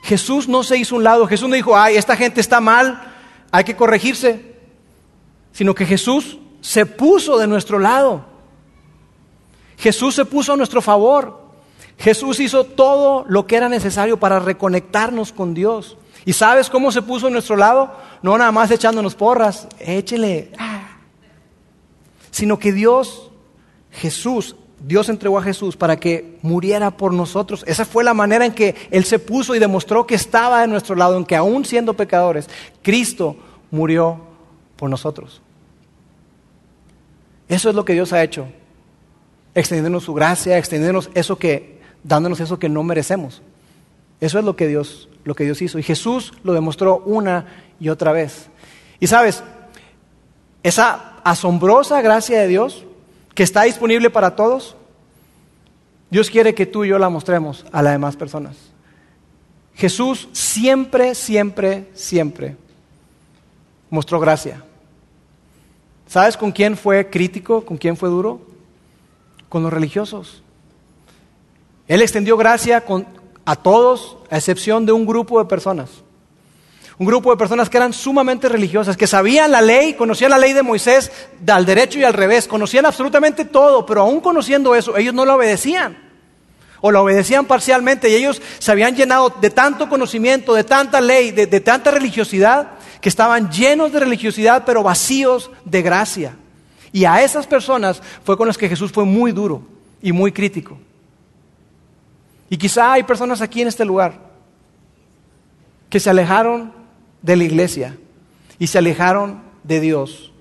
Jesús 0.03 0.49
no 0.49 0.63
se 0.63 0.77
hizo 0.77 0.97
un 0.97 1.05
lado, 1.05 1.27
Jesús 1.27 1.49
no 1.49 1.55
dijo, 1.55 1.77
ay, 1.77 1.97
esta 1.97 2.17
gente 2.17 2.41
está 2.41 2.61
mal, 2.61 3.01
hay 3.51 3.65
que 3.65 3.77
corregirse, 3.77 4.55
sino 5.53 5.75
que 5.75 5.87
Jesús 5.87 6.39
se 6.61 6.85
puso 6.85 7.39
de 7.39 7.47
nuestro 7.47 7.79
lado. 7.79 8.25
Jesús 9.79 10.15
se 10.15 10.25
puso 10.25 10.53
a 10.53 10.57
nuestro 10.57 10.83
favor. 10.83 11.43
Jesús 11.99 12.41
hizo 12.41 12.65
todo 12.65 13.25
lo 13.29 13.47
que 13.47 13.57
era 13.57 13.69
necesario 13.69 14.19
para 14.19 14.41
reconectarnos 14.41 15.33
con 15.33 15.55
Dios. 15.55 15.97
¿Y 16.25 16.33
sabes 16.33 16.71
cómo 16.71 16.91
se 16.91 17.03
puso 17.03 17.27
a 17.27 17.31
nuestro 17.31 17.57
lado? 17.57 17.93
No 18.23 18.37
nada 18.39 18.53
más 18.53 18.71
echándonos 18.71 19.15
porras, 19.15 19.69
échele. 19.79 20.51
Sino 22.31 22.59
que 22.59 22.73
Dios, 22.73 23.31
Jesús, 23.91 24.57
Dios 24.81 25.09
entregó 25.09 25.39
a 25.39 25.43
Jesús 25.43 25.77
para 25.77 25.97
que 25.97 26.39
muriera 26.43 26.91
por 26.91 27.13
nosotros. 27.13 27.65
Esa 27.67 27.85
fue 27.85 28.05
la 28.05 28.15
manera 28.15 28.45
en 28.45 28.53
que 28.53 28.75
Él 28.91 29.05
se 29.05 29.19
puso 29.19 29.55
y 29.55 29.59
demostró 29.59 30.07
que 30.07 30.15
estaba 30.15 30.63
de 30.63 30.67
nuestro 30.67 30.95
lado, 30.95 31.17
en 31.17 31.25
que 31.25 31.37
aún 31.37 31.65
siendo 31.65 31.95
pecadores, 31.95 32.49
Cristo 32.83 33.37
murió 33.71 34.21
por 34.77 34.91
nosotros. 34.91 35.43
Eso 37.49 37.69
es 37.69 37.75
lo 37.75 37.85
que 37.85 37.93
Dios 37.93 38.13
ha 38.13 38.23
hecho, 38.23 38.47
extendiéndonos 39.55 40.05
su 40.05 40.15
gracia, 40.15 40.57
extendiéndonos 40.59 41.11
eso 41.15 41.37
que, 41.37 41.81
dándonos 42.03 42.41
eso 42.41 42.59
que 42.59 42.69
no 42.69 42.83
merecemos. 42.83 43.43
Eso 44.21 44.39
es 44.39 44.45
lo 44.45 44.57
que 44.57 44.67
Dios, 44.67 45.09
lo 45.25 45.35
que 45.35 45.45
Dios 45.45 45.61
hizo. 45.63 45.79
Y 45.79 45.83
Jesús 45.83 46.33
lo 46.43 46.53
demostró 46.53 46.99
una 47.05 47.47
y 47.81 47.89
otra 47.89 48.13
vez. 48.13 48.49
Y 49.01 49.07
sabes, 49.07 49.43
esa 50.63 51.21
asombrosa 51.25 52.01
gracia 52.01 52.41
de 52.41 52.49
Dios 52.49 52.85
que 53.35 53.43
está 53.43 53.63
disponible 53.63 54.11
para 54.11 54.37
todos, 54.37 54.77
Dios 56.11 56.31
quiere 56.31 56.55
que 56.55 56.67
tú 56.67 56.85
y 56.85 56.89
yo 56.89 56.99
la 56.99 57.09
mostremos 57.09 57.67
a 57.73 57.83
las 57.83 57.93
demás 57.93 58.17
personas. 58.17 58.57
Jesús 59.75 60.29
siempre, 60.33 61.15
siempre, 61.15 61.89
siempre 61.95 62.57
mostró 63.91 64.21
gracia. 64.21 64.63
¿Sabes 66.07 66.37
con 66.37 66.53
quién 66.53 66.77
fue 66.77 67.11
crítico? 67.11 67.65
¿Con 67.65 67.77
quién 67.77 67.97
fue 67.97 68.09
duro? 68.09 68.41
Con 69.49 69.63
los 69.63 69.73
religiosos. 69.73 70.43
Él 71.89 72.03
extendió 72.03 72.37
gracia 72.37 72.85
a 73.45 73.57
todos, 73.57 74.17
a 74.31 74.37
excepción 74.37 74.87
de 74.87 74.93
un 74.93 75.07
grupo 75.07 75.39
de 75.39 75.45
personas. 75.47 75.91
Un 76.97 77.07
grupo 77.07 77.31
de 77.31 77.37
personas 77.37 77.69
que 77.69 77.77
eran 77.77 77.93
sumamente 77.93 78.49
religiosas, 78.49 78.97
que 78.97 79.07
sabían 79.07 79.51
la 79.51 79.61
ley, 79.61 79.95
conocían 79.95 80.31
la 80.31 80.39
ley 80.39 80.53
de 80.53 80.63
Moisés 80.63 81.11
al 81.47 81.67
derecho 81.67 81.99
y 81.99 82.05
al 82.05 82.13
revés, 82.13 82.47
conocían 82.47 82.87
absolutamente 82.87 83.45
todo, 83.45 83.85
pero 83.85 84.03
aún 84.03 84.21
conociendo 84.21 84.75
eso, 84.75 84.97
ellos 84.97 85.13
no 85.13 85.25
lo 85.25 85.35
obedecían. 85.35 85.99
O 86.81 86.91
lo 86.93 87.03
obedecían 87.03 87.47
parcialmente 87.47 88.11
y 88.11 88.15
ellos 88.15 88.41
se 88.59 88.71
habían 88.71 88.95
llenado 88.95 89.33
de 89.41 89.51
tanto 89.51 89.89
conocimiento, 89.89 90.55
de 90.55 90.65
tanta 90.65 91.01
ley, 91.01 91.31
de, 91.33 91.47
de 91.47 91.61
tanta 91.61 91.91
religiosidad, 91.91 92.73
que 93.01 93.09
estaban 93.09 93.51
llenos 93.51 93.93
de 93.93 94.01
religiosidad, 94.01 94.65
pero 94.65 94.83
vacíos 94.83 95.51
de 95.65 95.83
gracia. 95.83 96.37
Y 96.93 97.07
a 97.07 97.23
esas 97.25 97.47
personas 97.47 98.01
fue 98.23 98.37
con 98.37 98.47
las 98.47 98.57
que 98.57 98.69
Jesús 98.69 98.93
fue 98.93 99.05
muy 99.05 99.33
duro 99.33 99.63
y 100.01 100.13
muy 100.13 100.31
crítico. 100.31 100.79
Y 102.51 102.57
quizá 102.57 102.93
hay 102.93 103.03
personas 103.03 103.41
aquí 103.41 103.63
en 103.63 103.69
este 103.69 103.85
lugar 103.85 104.19
que 105.89 106.01
se 106.01 106.11
alejaron 106.11 106.73
de 107.23 107.37
la 107.37 107.45
iglesia 107.45 107.97
y 108.59 108.67
se 108.67 108.79
alejaron 108.79 109.43
de 109.63 109.81
Dios 109.81 110.33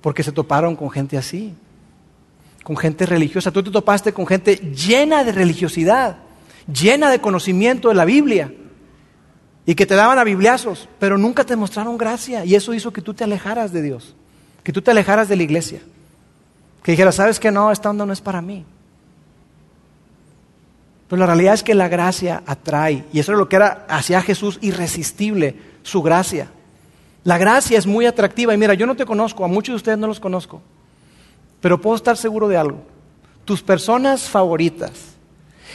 porque 0.00 0.22
se 0.22 0.32
toparon 0.32 0.76
con 0.76 0.90
gente 0.90 1.16
así, 1.16 1.54
con 2.62 2.76
gente 2.76 3.06
religiosa. 3.06 3.50
Tú 3.50 3.62
te 3.62 3.70
topaste 3.70 4.12
con 4.12 4.26
gente 4.26 4.56
llena 4.56 5.24
de 5.24 5.32
religiosidad, 5.32 6.18
llena 6.72 7.10
de 7.10 7.20
conocimiento 7.20 7.88
de 7.88 7.94
la 7.94 8.04
Biblia 8.04 8.52
y 9.66 9.74
que 9.74 9.86
te 9.86 9.94
daban 9.94 10.18
a 10.18 10.24
bibliazos, 10.24 10.88
pero 10.98 11.18
nunca 11.18 11.44
te 11.44 11.56
mostraron 11.56 11.98
gracia 11.98 12.44
y 12.44 12.54
eso 12.54 12.72
hizo 12.74 12.92
que 12.92 13.02
tú 13.02 13.14
te 13.14 13.24
alejaras 13.24 13.72
de 13.72 13.82
Dios, 13.82 14.14
que 14.62 14.72
tú 14.72 14.80
te 14.80 14.90
alejaras 14.90 15.28
de 15.28 15.36
la 15.36 15.42
iglesia, 15.42 15.80
que 16.82 16.92
dijeras, 16.92 17.16
sabes 17.16 17.38
que 17.38 17.50
no, 17.50 17.70
esta 17.70 17.90
onda 17.90 18.06
no 18.06 18.12
es 18.12 18.20
para 18.20 18.40
mí. 18.40 18.64
Pero 21.08 21.20
la 21.20 21.26
realidad 21.26 21.54
es 21.54 21.62
que 21.62 21.74
la 21.74 21.88
gracia 21.88 22.42
atrae. 22.46 23.04
Y 23.12 23.18
eso 23.18 23.32
es 23.32 23.38
lo 23.38 23.48
que 23.48 23.56
era 23.56 23.86
hacia 23.88 24.20
Jesús 24.20 24.58
irresistible, 24.60 25.56
su 25.82 26.02
gracia. 26.02 26.48
La 27.24 27.38
gracia 27.38 27.78
es 27.78 27.86
muy 27.86 28.04
atractiva. 28.04 28.54
Y 28.54 28.58
mira, 28.58 28.74
yo 28.74 28.86
no 28.86 28.94
te 28.94 29.06
conozco, 29.06 29.44
a 29.44 29.48
muchos 29.48 29.72
de 29.72 29.76
ustedes 29.76 29.98
no 29.98 30.06
los 30.06 30.20
conozco. 30.20 30.60
Pero 31.60 31.80
puedo 31.80 31.96
estar 31.96 32.16
seguro 32.16 32.46
de 32.46 32.58
algo. 32.58 32.82
Tus 33.46 33.62
personas 33.62 34.28
favoritas, 34.28 34.92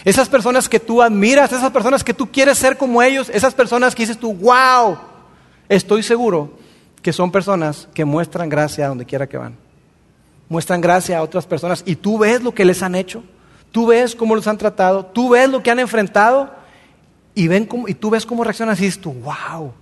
esas 0.05 0.29
personas 0.29 0.69
que 0.69 0.79
tú 0.79 1.01
admiras, 1.01 1.51
esas 1.51 1.71
personas 1.71 2.03
que 2.03 2.13
tú 2.13 2.31
quieres 2.31 2.59
ser 2.59 2.77
como 2.77 3.01
ellos, 3.01 3.29
esas 3.33 3.55
personas 3.55 3.95
que 3.95 4.03
dices 4.03 4.19
tú, 4.19 4.33
wow, 4.33 4.97
estoy 5.67 6.03
seguro 6.03 6.53
que 7.01 7.11
son 7.11 7.31
personas 7.31 7.89
que 7.93 8.05
muestran 8.05 8.49
gracia 8.49 8.87
donde 8.87 9.05
quiera 9.05 9.27
que 9.27 9.37
van. 9.37 9.57
Muestran 10.47 10.79
gracia 10.79 11.17
a 11.17 11.23
otras 11.23 11.47
personas 11.47 11.81
y 11.87 11.95
tú 11.95 12.19
ves 12.19 12.43
lo 12.43 12.53
que 12.53 12.65
les 12.65 12.83
han 12.83 12.93
hecho 12.93 13.23
Tú 13.73 13.87
ves 13.87 14.15
cómo 14.15 14.35
los 14.35 14.45
han 14.45 14.59
tratado, 14.59 15.03
tú 15.03 15.29
ves 15.29 15.49
lo 15.49 15.63
que 15.63 15.71
han 15.71 15.79
enfrentado 15.79 16.53
y, 17.33 17.47
ven 17.47 17.65
cómo, 17.65 17.87
y 17.87 17.95
tú 17.95 18.11
ves 18.11 18.23
cómo 18.23 18.43
reaccionan 18.43 18.75
y 18.77 18.81
dices 18.81 19.01
tú, 19.01 19.11
wow. 19.13 19.73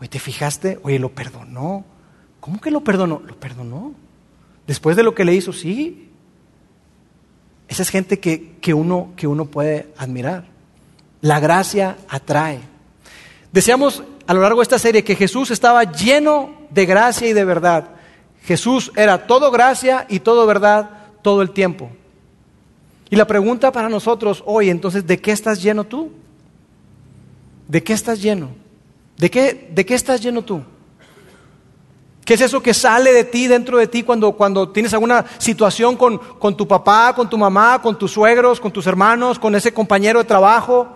Oye, 0.00 0.08
¿te 0.08 0.18
fijaste? 0.18 0.80
Oye, 0.82 0.98
lo 0.98 1.10
perdonó. 1.10 1.84
¿Cómo 2.40 2.60
que 2.60 2.72
lo 2.72 2.82
perdonó? 2.82 3.22
Lo 3.24 3.36
perdonó. 3.36 3.94
Después 4.66 4.96
de 4.96 5.04
lo 5.04 5.14
que 5.14 5.24
le 5.24 5.32
hizo, 5.32 5.52
sí. 5.52 6.10
Esa 7.68 7.82
es 7.82 7.88
gente 7.88 8.18
que, 8.18 8.56
que, 8.60 8.74
uno, 8.74 9.12
que 9.14 9.28
uno 9.28 9.44
puede 9.44 9.92
admirar. 9.96 10.46
La 11.20 11.38
gracia 11.38 11.98
atrae. 12.08 12.58
Decíamos 13.52 14.02
a 14.26 14.34
lo 14.34 14.42
largo 14.42 14.58
de 14.58 14.64
esta 14.64 14.80
serie 14.80 15.04
que 15.04 15.14
Jesús 15.14 15.52
estaba 15.52 15.84
lleno 15.84 16.50
de 16.70 16.84
gracia 16.84 17.28
y 17.28 17.32
de 17.32 17.44
verdad. 17.44 17.90
Jesús 18.42 18.90
era 18.96 19.28
todo 19.28 19.52
gracia 19.52 20.04
y 20.08 20.18
todo 20.18 20.48
verdad 20.48 20.90
todo 21.22 21.42
el 21.42 21.52
tiempo. 21.52 21.92
Y 23.10 23.16
la 23.16 23.26
pregunta 23.26 23.72
para 23.72 23.88
nosotros 23.88 24.42
hoy, 24.46 24.70
entonces, 24.70 25.06
¿de 25.06 25.18
qué 25.20 25.32
estás 25.32 25.62
lleno 25.62 25.84
tú? 25.84 26.12
¿De 27.66 27.82
qué 27.82 27.92
estás 27.92 28.20
lleno? 28.20 28.50
¿De 29.16 29.30
qué, 29.30 29.70
de 29.72 29.86
qué 29.86 29.94
estás 29.94 30.20
lleno 30.20 30.42
tú? 30.42 30.62
¿Qué 32.24 32.34
es 32.34 32.42
eso 32.42 32.62
que 32.62 32.74
sale 32.74 33.12
de 33.12 33.24
ti, 33.24 33.46
dentro 33.46 33.78
de 33.78 33.86
ti, 33.86 34.02
cuando, 34.02 34.32
cuando 34.32 34.68
tienes 34.68 34.92
alguna 34.92 35.24
situación 35.38 35.96
con, 35.96 36.18
con 36.18 36.54
tu 36.54 36.68
papá, 36.68 37.14
con 37.14 37.30
tu 37.30 37.38
mamá, 37.38 37.80
con 37.80 37.98
tus 37.98 38.12
suegros, 38.12 38.60
con 38.60 38.70
tus 38.70 38.86
hermanos, 38.86 39.38
con 39.38 39.54
ese 39.54 39.72
compañero 39.72 40.18
de 40.18 40.26
trabajo? 40.26 40.88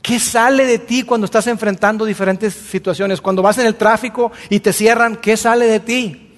¿Qué 0.00 0.18
sale 0.18 0.64
de 0.64 0.78
ti 0.78 1.02
cuando 1.02 1.26
estás 1.26 1.46
enfrentando 1.46 2.06
diferentes 2.06 2.54
situaciones? 2.54 3.20
Cuando 3.20 3.42
vas 3.42 3.58
en 3.58 3.66
el 3.66 3.74
tráfico 3.74 4.32
y 4.48 4.60
te 4.60 4.72
cierran, 4.72 5.16
¿qué 5.16 5.36
sale 5.36 5.66
de 5.66 5.80
ti? 5.80 6.30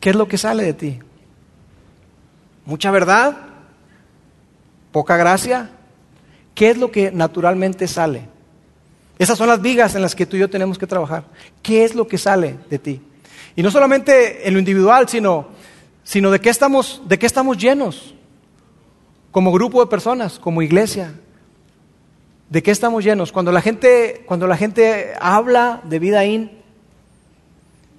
¿Qué 0.00 0.10
es 0.10 0.16
lo 0.16 0.26
que 0.26 0.38
sale 0.38 0.64
de 0.64 0.74
ti? 0.74 0.98
¿Mucha 2.64 2.90
verdad? 2.90 3.36
¿Poca 4.92 5.16
gracia? 5.16 5.70
¿Qué 6.54 6.70
es 6.70 6.78
lo 6.78 6.90
que 6.90 7.10
naturalmente 7.10 7.86
sale? 7.88 8.28
Esas 9.18 9.36
son 9.36 9.48
las 9.48 9.60
vigas 9.60 9.94
en 9.94 10.02
las 10.02 10.14
que 10.14 10.26
tú 10.26 10.36
y 10.36 10.40
yo 10.40 10.50
tenemos 10.50 10.78
que 10.78 10.86
trabajar. 10.86 11.24
¿Qué 11.62 11.84
es 11.84 11.94
lo 11.94 12.06
que 12.06 12.18
sale 12.18 12.56
de 12.70 12.78
ti? 12.78 13.00
Y 13.56 13.62
no 13.62 13.70
solamente 13.70 14.46
en 14.48 14.54
lo 14.54 14.58
individual, 14.58 15.08
sino, 15.08 15.48
sino 16.02 16.30
de, 16.30 16.40
qué 16.40 16.48
estamos, 16.48 17.02
de 17.06 17.18
qué 17.18 17.26
estamos 17.26 17.58
llenos 17.58 18.14
como 19.30 19.52
grupo 19.52 19.80
de 19.80 19.90
personas, 19.90 20.38
como 20.38 20.62
iglesia. 20.62 21.14
¿De 22.48 22.62
qué 22.62 22.70
estamos 22.70 23.04
llenos? 23.04 23.30
Cuando 23.30 23.52
la 23.52 23.60
gente, 23.60 24.24
cuando 24.26 24.46
la 24.46 24.56
gente 24.56 25.12
habla 25.20 25.82
de 25.84 25.98
vida 25.98 26.24
in, 26.24 26.50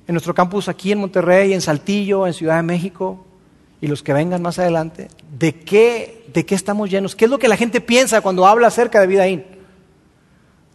en 0.07 0.13
nuestro 0.13 0.33
campus 0.33 0.67
aquí 0.67 0.91
en 0.91 0.99
Monterrey, 0.99 1.53
en 1.53 1.61
Saltillo, 1.61 2.27
en 2.27 2.33
Ciudad 2.33 2.57
de 2.57 2.63
México, 2.63 3.25
y 3.81 3.87
los 3.87 4.03
que 4.03 4.13
vengan 4.13 4.43
más 4.43 4.59
adelante, 4.59 5.07
¿de 5.37 5.55
qué, 5.55 6.25
de 6.31 6.45
qué 6.45 6.53
estamos 6.53 6.89
llenos? 6.89 7.15
¿Qué 7.15 7.25
es 7.25 7.31
lo 7.31 7.39
que 7.39 7.47
la 7.47 7.57
gente 7.57 7.81
piensa 7.81 8.21
cuando 8.21 8.45
habla 8.45 8.67
acerca 8.67 9.01
de 9.01 9.07
vida 9.07 9.23
ahí? 9.23 9.43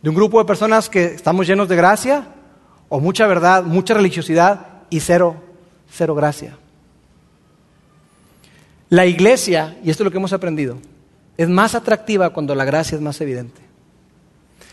¿De 0.03 0.09
un 0.11 0.17
grupo 0.17 0.41
de 0.41 0.45
personas 0.45 0.91
que 0.91 1.05
estamos 1.05 1.47
llenos 1.47 1.69
de 1.69 1.77
gracia? 1.77 2.27
¿O 2.89 2.99
mucha 2.99 3.27
verdad, 3.29 3.63
mucha 3.63 3.95
religiosidad 3.95 4.67
y 4.91 5.01
cero, 5.01 5.37
cero 5.89 6.17
gracia? 6.17 6.59
La 8.89 9.07
iglesia, 9.07 9.77
y 9.85 9.91
esto 9.91 10.03
es 10.03 10.05
lo 10.07 10.11
que 10.11 10.19
hemos 10.19 10.33
aprendido, 10.33 10.79
es 11.37 11.49
más 11.49 11.77
atractiva 11.77 12.31
cuando 12.31 12.55
la 12.57 12.65
gracia 12.65 12.97
es 12.97 13.03
más 13.03 13.21
evidente. 13.21 13.61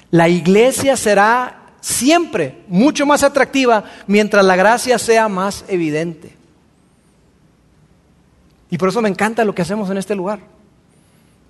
La 0.09 0.29
iglesia 0.29 0.97
será 0.97 1.73
siempre 1.81 2.63
mucho 2.67 3.05
más 3.05 3.23
atractiva 3.23 3.83
mientras 4.07 4.43
la 4.45 4.55
gracia 4.55 4.97
sea 4.97 5.27
más 5.27 5.65
evidente. 5.67 6.42
Y 8.73 8.77
por 8.79 8.89
eso 8.89 9.03
me 9.03 9.09
encanta 9.09 9.45
lo 9.45 9.53
que 9.53 9.61
hacemos 9.61 9.91
en 9.91 9.99
este 9.99 10.15
lugar. 10.15 10.39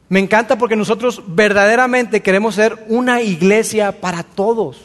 Me 0.09 0.19
encanta 0.19 0.57
porque 0.57 0.75
nosotros 0.75 1.23
verdaderamente 1.25 2.21
queremos 2.21 2.55
ser 2.55 2.85
una 2.89 3.21
iglesia 3.21 4.01
para 4.01 4.23
todos. 4.23 4.81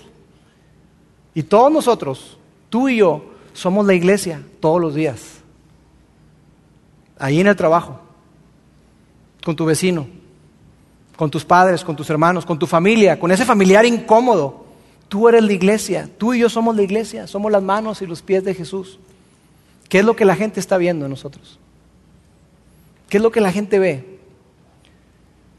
Y 1.34 1.42
todos 1.42 1.72
nosotros, 1.72 2.38
tú 2.70 2.88
y 2.88 2.98
yo, 2.98 3.24
somos 3.54 3.84
la 3.84 3.94
iglesia 3.94 4.40
todos 4.60 4.80
los 4.80 4.94
días. 4.94 5.40
Ahí 7.18 7.40
en 7.40 7.48
el 7.48 7.56
trabajo, 7.56 7.98
con 9.44 9.56
tu 9.56 9.64
vecino, 9.64 10.06
con 11.16 11.32
tus 11.32 11.44
padres, 11.44 11.82
con 11.82 11.96
tus 11.96 12.08
hermanos, 12.08 12.46
con 12.46 12.56
tu 12.56 12.68
familia, 12.68 13.18
con 13.18 13.32
ese 13.32 13.44
familiar 13.44 13.84
incómodo. 13.84 14.64
Tú 15.08 15.28
eres 15.28 15.42
la 15.42 15.54
iglesia, 15.54 16.08
tú 16.18 16.34
y 16.34 16.38
yo 16.38 16.48
somos 16.48 16.76
la 16.76 16.82
iglesia, 16.82 17.26
somos 17.26 17.50
las 17.50 17.64
manos 17.64 18.00
y 18.00 18.06
los 18.06 18.22
pies 18.22 18.44
de 18.44 18.54
Jesús. 18.54 19.00
¿Qué 19.88 19.98
es 19.98 20.04
lo 20.04 20.14
que 20.14 20.24
la 20.24 20.36
gente 20.36 20.60
está 20.60 20.78
viendo 20.78 21.04
en 21.04 21.10
nosotros? 21.10 21.58
¿Qué 23.08 23.16
es 23.16 23.22
lo 23.22 23.30
que 23.30 23.40
la 23.40 23.52
gente 23.52 23.78
ve? 23.78 24.18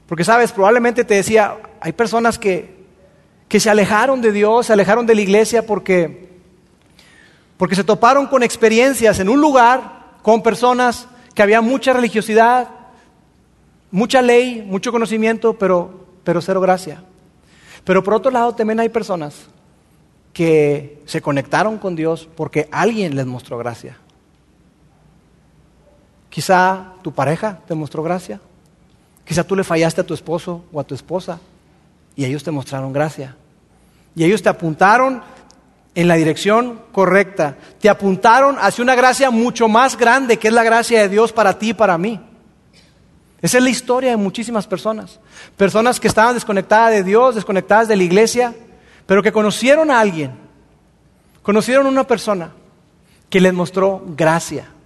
Porque 0.07 0.23
sabes, 0.23 0.51
probablemente 0.51 1.03
te 1.03 1.15
decía, 1.15 1.57
hay 1.81 1.93
personas 1.93 2.39
que, 2.39 2.75
que 3.47 3.59
se 3.59 3.69
alejaron 3.69 4.21
de 4.21 4.31
Dios, 4.31 4.67
se 4.67 4.73
alejaron 4.73 5.05
de 5.05 5.15
la 5.15 5.21
iglesia 5.21 5.65
porque, 5.65 6.29
porque 7.57 7.75
se 7.75 7.83
toparon 7.83 8.27
con 8.27 8.43
experiencias 8.43 9.19
en 9.19 9.29
un 9.29 9.41
lugar, 9.41 10.17
con 10.21 10.41
personas 10.41 11.07
que 11.33 11.43
había 11.43 11.61
mucha 11.61 11.93
religiosidad, 11.93 12.69
mucha 13.91 14.21
ley, 14.21 14.63
mucho 14.67 14.91
conocimiento, 14.91 15.57
pero, 15.57 16.05
pero 16.23 16.41
cero 16.41 16.61
gracia. 16.61 17.03
Pero 17.83 18.03
por 18.03 18.13
otro 18.13 18.31
lado 18.31 18.53
también 18.53 18.79
hay 18.79 18.89
personas 18.89 19.47
que 20.33 21.01
se 21.05 21.21
conectaron 21.21 21.77
con 21.77 21.95
Dios 21.95 22.29
porque 22.35 22.67
alguien 22.71 23.15
les 23.15 23.25
mostró 23.25 23.57
gracia. 23.57 23.97
Quizá 26.39 26.93
tu 27.01 27.11
pareja 27.11 27.59
te 27.67 27.75
mostró 27.75 28.01
gracia. 28.01 28.39
Quizá 29.25 29.43
tú 29.43 29.57
le 29.57 29.65
fallaste 29.65 29.99
a 29.99 30.05
tu 30.05 30.13
esposo 30.13 30.63
o 30.71 30.79
a 30.79 30.85
tu 30.85 30.95
esposa 30.95 31.37
y 32.15 32.23
ellos 32.23 32.45
te 32.45 32.49
mostraron 32.49 32.93
gracia. 32.93 33.35
Y 34.15 34.23
ellos 34.23 34.41
te 34.41 34.47
apuntaron 34.47 35.21
en 35.93 36.07
la 36.07 36.15
dirección 36.15 36.79
correcta. 36.93 37.57
Te 37.81 37.89
apuntaron 37.89 38.55
hacia 38.57 38.81
una 38.81 38.95
gracia 38.95 39.29
mucho 39.31 39.67
más 39.67 39.97
grande 39.97 40.39
que 40.39 40.47
es 40.47 40.53
la 40.53 40.63
gracia 40.63 41.01
de 41.01 41.09
Dios 41.09 41.33
para 41.33 41.59
ti 41.59 41.71
y 41.71 41.73
para 41.73 41.97
mí. 41.97 42.21
Esa 43.41 43.57
es 43.57 43.63
la 43.65 43.69
historia 43.69 44.11
de 44.11 44.15
muchísimas 44.15 44.65
personas. 44.65 45.19
Personas 45.57 45.99
que 45.99 46.07
estaban 46.07 46.35
desconectadas 46.35 46.91
de 46.91 47.03
Dios, 47.03 47.35
desconectadas 47.35 47.89
de 47.89 47.97
la 47.97 48.03
iglesia, 48.03 48.55
pero 49.05 49.21
que 49.21 49.33
conocieron 49.33 49.91
a 49.91 49.99
alguien. 49.99 50.31
Conocieron 51.41 51.85
a 51.85 51.89
una 51.89 52.07
persona 52.07 52.53
que 53.29 53.41
les 53.41 53.53
mostró 53.53 54.01
gracia. 54.15 54.78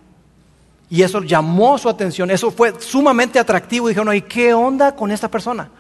Y 0.94 1.02
eso 1.02 1.24
llamó 1.24 1.76
su 1.80 1.90
atención, 1.90 2.30
eso 2.30 2.52
fue 2.52 2.80
sumamente 2.80 3.40
atractivo. 3.40 3.88
Dijeron, 3.88 4.16
¿y 4.16 4.22
qué 4.22 4.54
onda 4.54 4.96
con 4.96 5.10
esta 5.10 5.28
persona? 5.28 5.72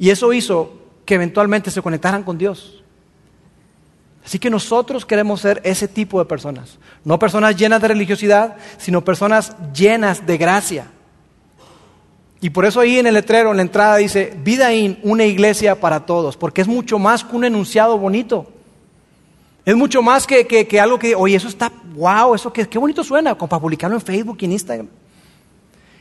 Y 0.00 0.10
eso 0.10 0.32
hizo 0.32 0.72
que 1.04 1.14
eventualmente 1.14 1.70
se 1.70 1.80
conectaran 1.80 2.24
con 2.24 2.36
Dios. 2.36 2.82
Así 4.26 4.40
que 4.40 4.50
nosotros 4.50 5.06
queremos 5.06 5.42
ser 5.42 5.60
ese 5.62 5.86
tipo 5.86 6.18
de 6.18 6.24
personas. 6.24 6.76
No 7.04 7.20
personas 7.20 7.54
llenas 7.54 7.80
de 7.80 7.86
religiosidad, 7.86 8.56
sino 8.78 9.04
personas 9.04 9.54
llenas 9.72 10.26
de 10.26 10.36
gracia. 10.38 10.90
Y 12.40 12.50
por 12.50 12.64
eso 12.64 12.80
ahí 12.80 12.98
en 12.98 13.06
el 13.06 13.14
letrero, 13.14 13.52
en 13.52 13.58
la 13.58 13.62
entrada, 13.62 13.98
dice, 13.98 14.36
Vida 14.42 14.74
in, 14.74 14.98
una 15.04 15.24
iglesia 15.24 15.78
para 15.78 16.04
todos, 16.04 16.36
porque 16.36 16.62
es 16.62 16.66
mucho 16.66 16.98
más 16.98 17.22
que 17.22 17.36
un 17.36 17.44
enunciado 17.44 17.96
bonito. 17.96 18.57
Es 19.64 19.76
mucho 19.76 20.02
más 20.02 20.26
que, 20.26 20.80
algo 20.80 20.98
que, 20.98 21.14
oye, 21.14 21.36
eso 21.36 21.48
está, 21.48 21.70
wow, 21.94 22.34
eso 22.34 22.52
que, 22.52 22.66
qué 22.68 22.78
bonito 22.78 23.04
suena, 23.04 23.34
como 23.34 23.48
para 23.48 23.60
publicarlo 23.60 23.96
en 23.96 24.02
Facebook 24.02 24.38
y 24.40 24.44
en 24.46 24.52
Instagram. 24.52 24.88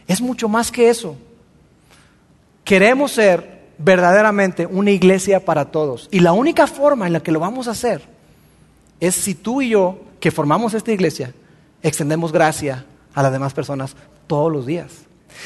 Es 0.08 0.22
mucho 0.22 0.48
más 0.48 0.72
que 0.72 0.90
eso. 0.90 1.18
Queremos 2.64 3.12
ser 3.12 3.68
verdaderamente 3.78 4.66
una 4.66 4.92
iglesia 4.92 5.44
para 5.44 5.66
todos. 5.66 6.08
Y 6.12 6.20
la 6.20 6.34
única 6.34 6.66
forma 6.66 7.08
en 7.08 7.14
la 7.14 7.20
que 7.20 7.32
lo 7.32 7.40
vamos 7.40 7.68
a 7.68 7.72
hacer 7.72 8.02
es 9.00 9.16
si 9.16 9.36
tú 9.36 9.62
y 9.62 9.70
yo, 9.70 10.00
que 10.20 10.32
formamos 10.32 10.74
esta 10.74 10.92
iglesia, 10.92 11.34
extendemos 11.84 12.32
gracia 12.32 12.86
a 13.14 13.22
las 13.22 13.32
demás 13.32 13.54
personas 13.54 13.96
todos 14.28 14.52
los 14.52 14.66
días. 14.66 14.92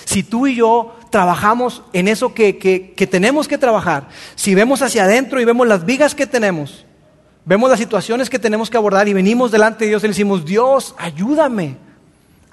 Si 0.05 0.23
tú 0.23 0.47
y 0.47 0.55
yo 0.55 0.95
trabajamos 1.09 1.83
en 1.91 2.07
eso 2.07 2.33
que, 2.33 2.57
que 2.57 3.07
tenemos 3.07 3.47
que 3.47 3.57
trabajar, 3.57 4.07
si 4.35 4.55
vemos 4.55 4.81
hacia 4.81 5.03
adentro 5.03 5.41
y 5.41 5.45
vemos 5.45 5.67
las 5.67 5.85
vigas 5.85 6.15
que 6.15 6.27
tenemos, 6.27 6.85
Vemos 7.45 7.69
las 7.69 7.79
situaciones 7.79 8.29
que 8.29 8.39
tenemos 8.39 8.69
que 8.69 8.77
abordar 8.77 9.07
y 9.07 9.13
venimos 9.13 9.51
delante 9.51 9.85
de 9.85 9.89
Dios 9.89 10.03
y 10.03 10.07
le 10.07 10.11
decimos, 10.11 10.45
Dios, 10.45 10.95
ayúdame, 10.97 11.77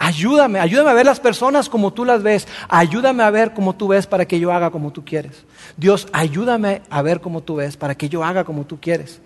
Ayúdame, 0.00 0.60
ayúdame 0.60 0.90
a 0.90 0.94
ver 0.94 1.06
las 1.06 1.18
personas 1.18 1.68
como 1.68 1.92
tú 1.92 2.04
las 2.04 2.22
ves. 2.22 2.46
Ayúdame 2.68 3.24
a 3.24 3.30
ver 3.30 3.52
como 3.52 3.74
tú 3.74 3.88
ves 3.88 4.06
para 4.06 4.26
que 4.26 4.38
yo 4.38 4.52
haga 4.52 4.70
como 4.70 4.92
tú 4.92 5.04
quieres. 5.04 5.44
Dios, 5.76 6.06
ayúdame 6.12 6.82
a 6.88 7.02
ver 7.02 7.20
como 7.20 7.42
tú 7.42 7.56
ves 7.56 7.76
para 7.76 7.96
que 7.96 8.08
yo 8.08 8.22
haga 8.22 8.44
como 8.44 8.64
tú 8.64 8.78
quieres. 8.80 9.20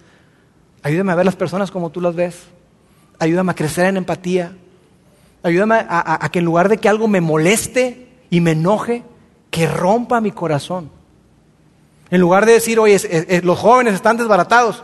Ayúdame 0.82 1.12
a 1.12 1.16
ver 1.16 1.26
las 1.26 1.36
personas 1.36 1.70
como 1.70 1.90
tú 1.90 2.00
las 2.00 2.14
ves. 2.14 2.44
Ayúdame 3.18 3.52
a 3.52 3.54
crecer 3.54 3.84
en 3.84 3.98
empatía. 3.98 4.56
Ayúdame 5.42 5.84
a, 5.86 6.26
que 6.32 6.38
en 6.38 6.46
lugar 6.46 6.70
de 6.70 6.78
que 6.78 6.88
algo 6.88 7.06
me 7.06 7.20
moleste 7.20 8.08
y 8.30 8.40
me 8.40 8.52
enoje, 8.52 9.02
que 9.50 9.66
rompa 9.66 10.22
mi 10.22 10.30
corazón. 10.30 10.90
En 12.10 12.20
lugar 12.20 12.46
de 12.46 12.52
decir, 12.52 12.78
oye, 12.78 12.98
los 13.42 13.58
jóvenes 13.58 13.94
están 13.94 14.16
desbaratados, 14.16 14.82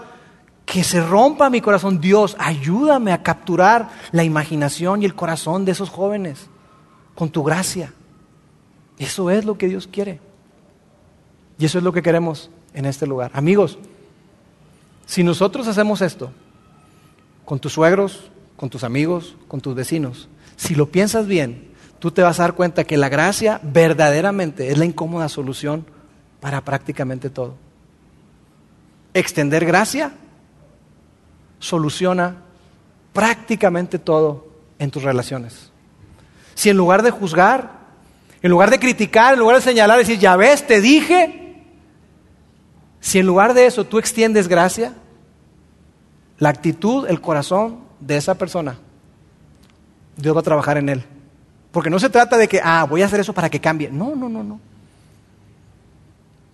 que 0.68 0.84
se 0.84 1.00
rompa 1.00 1.48
mi 1.48 1.62
corazón. 1.62 1.98
Dios, 1.98 2.36
ayúdame 2.38 3.12
a 3.12 3.22
capturar 3.22 3.88
la 4.12 4.22
imaginación 4.22 5.02
y 5.02 5.06
el 5.06 5.14
corazón 5.14 5.64
de 5.64 5.72
esos 5.72 5.88
jóvenes 5.88 6.50
con 7.14 7.30
tu 7.30 7.42
gracia. 7.42 7.94
Eso 8.98 9.30
es 9.30 9.46
lo 9.46 9.56
que 9.56 9.66
Dios 9.66 9.88
quiere. 9.90 10.20
Y 11.58 11.64
eso 11.64 11.78
es 11.78 11.84
lo 11.84 11.92
que 11.92 12.02
queremos 12.02 12.50
en 12.74 12.84
este 12.84 13.06
lugar. 13.06 13.30
Amigos, 13.32 13.78
si 15.06 15.24
nosotros 15.24 15.66
hacemos 15.68 16.02
esto 16.02 16.32
con 17.46 17.58
tus 17.58 17.72
suegros, 17.72 18.30
con 18.58 18.68
tus 18.68 18.84
amigos, 18.84 19.36
con 19.48 19.62
tus 19.62 19.74
vecinos, 19.74 20.28
si 20.56 20.74
lo 20.74 20.90
piensas 20.90 21.26
bien, 21.26 21.70
tú 21.98 22.10
te 22.10 22.20
vas 22.20 22.40
a 22.40 22.42
dar 22.42 22.54
cuenta 22.54 22.84
que 22.84 22.98
la 22.98 23.08
gracia 23.08 23.58
verdaderamente 23.62 24.70
es 24.70 24.76
la 24.76 24.84
incómoda 24.84 25.30
solución 25.30 25.86
para 26.40 26.62
prácticamente 26.62 27.30
todo. 27.30 27.56
Extender 29.14 29.64
gracia 29.64 30.12
soluciona 31.58 32.36
prácticamente 33.12 33.98
todo 33.98 34.46
en 34.78 34.90
tus 34.90 35.02
relaciones. 35.02 35.70
Si 36.54 36.70
en 36.70 36.76
lugar 36.76 37.02
de 37.02 37.10
juzgar, 37.10 37.78
en 38.42 38.50
lugar 38.50 38.70
de 38.70 38.78
criticar, 38.78 39.34
en 39.34 39.40
lugar 39.40 39.56
de 39.56 39.62
señalar, 39.62 39.98
decir, 39.98 40.18
ya 40.18 40.36
ves, 40.36 40.66
te 40.66 40.80
dije, 40.80 41.64
si 43.00 43.18
en 43.18 43.26
lugar 43.26 43.54
de 43.54 43.66
eso 43.66 43.84
tú 43.84 43.98
extiendes 43.98 44.48
gracia, 44.48 44.94
la 46.38 46.50
actitud, 46.50 47.06
el 47.08 47.20
corazón 47.20 47.80
de 48.00 48.16
esa 48.16 48.36
persona, 48.36 48.78
Dios 50.16 50.34
va 50.34 50.40
a 50.40 50.44
trabajar 50.44 50.78
en 50.78 50.88
él. 50.88 51.04
Porque 51.72 51.90
no 51.90 51.98
se 51.98 52.10
trata 52.10 52.36
de 52.36 52.48
que, 52.48 52.60
ah, 52.62 52.84
voy 52.88 53.02
a 53.02 53.06
hacer 53.06 53.20
eso 53.20 53.32
para 53.32 53.50
que 53.50 53.60
cambie. 53.60 53.90
No, 53.90 54.16
no, 54.16 54.28
no, 54.28 54.42
no. 54.42 54.60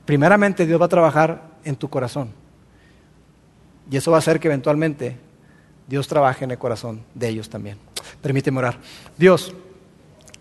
Primeramente 0.05 0.67
Dios 0.67 0.81
va 0.81 0.87
a 0.87 0.89
trabajar 0.89 1.43
en 1.65 1.77
tu 1.77 1.89
corazón. 1.89 2.31
Y 3.91 3.97
eso 3.97 4.11
va 4.11 4.19
a 4.19 4.21
hacer 4.21 4.41
que 4.41 4.49
eventualmente 4.49 5.17
Dios 5.87 6.09
trabaje 6.09 6.45
en 6.45 6.51
el 6.51 6.59
corazón 6.59 7.03
de 7.15 7.29
ellos 7.29 7.49
también. 7.49 7.79
Permíteme 8.23 8.59
orar. 8.59 8.79
Dios, 9.17 9.55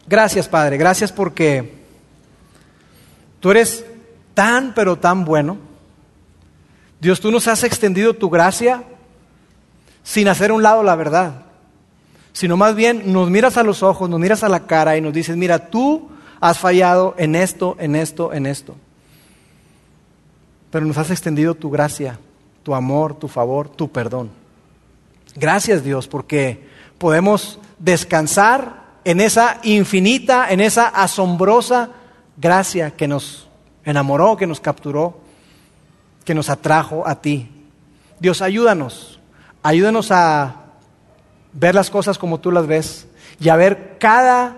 gracias 0.08 0.48
Padre, 0.48 0.78
gracias 0.78 1.12
porque 1.12 1.74
tú 3.40 3.52
eres 3.52 3.86
tan, 4.34 4.74
pero 4.74 4.98
tan 4.98 5.26
bueno. 5.26 5.58
Dios, 7.00 7.20
tú 7.20 7.32
nos 7.32 7.48
has 7.48 7.64
extendido 7.64 8.14
tu 8.14 8.30
gracia 8.30 8.84
sin 10.04 10.28
hacer 10.28 10.52
un 10.52 10.64
lado 10.64 10.84
la 10.84 10.96
verdad, 10.96 11.44
sino 12.32 12.56
más 12.56 12.76
bien 12.76 13.12
nos 13.12 13.30
miras 13.30 13.58
a 13.58 13.64
los 13.64 13.84
ojos, 13.84 14.10
nos 14.10 14.20
miras 14.20 14.44
a 14.44 14.50
la 14.50 14.66
cara 14.66 14.96
y 14.96 15.02
nos 15.02 15.14
dices, 15.14 15.36
mira, 15.36 15.70
tú 15.70 16.10
has 16.40 16.60
fallado 16.60 17.16
en 17.18 17.36
esto, 17.36 17.76
en 17.80 17.96
esto, 17.96 18.34
en 18.34 18.46
esto. 18.46 18.76
Pero 20.72 20.86
nos 20.86 20.98
has 20.98 21.12
extendido 21.12 21.56
tu 21.56 21.70
gracia 21.70 22.18
tu 22.64 22.74
amor, 22.74 23.16
tu 23.16 23.28
favor, 23.28 23.70
tu 23.70 23.92
perdón. 23.92 24.32
Gracias 25.36 25.84
Dios 25.84 26.08
porque 26.08 26.68
podemos 26.98 27.60
descansar 27.80 28.84
en 29.04 29.20
esa 29.20 29.60
infinita, 29.64 30.50
en 30.50 30.62
esa 30.62 30.88
asombrosa 30.88 31.90
gracia 32.38 32.92
que 32.92 33.08
nos 33.08 33.48
enamoró, 33.84 34.38
que 34.38 34.48
nos 34.48 34.60
capturó, 34.60 35.20
que 36.24 36.34
nos 36.34 36.50
atrajo 36.50 37.06
a 37.06 37.22
ti. 37.22 37.50
Dios, 38.20 38.42
ayúdanos, 38.42 39.20
ayúdanos 39.62 40.12
a 40.12 40.56
ver 41.52 41.76
las 41.76 41.90
cosas 41.90 42.18
como 42.18 42.40
tú 42.40 42.52
las 42.52 42.66
ves 42.66 43.08
y 43.40 43.50
a 43.50 43.56
ver 43.56 43.98
cada 44.00 44.56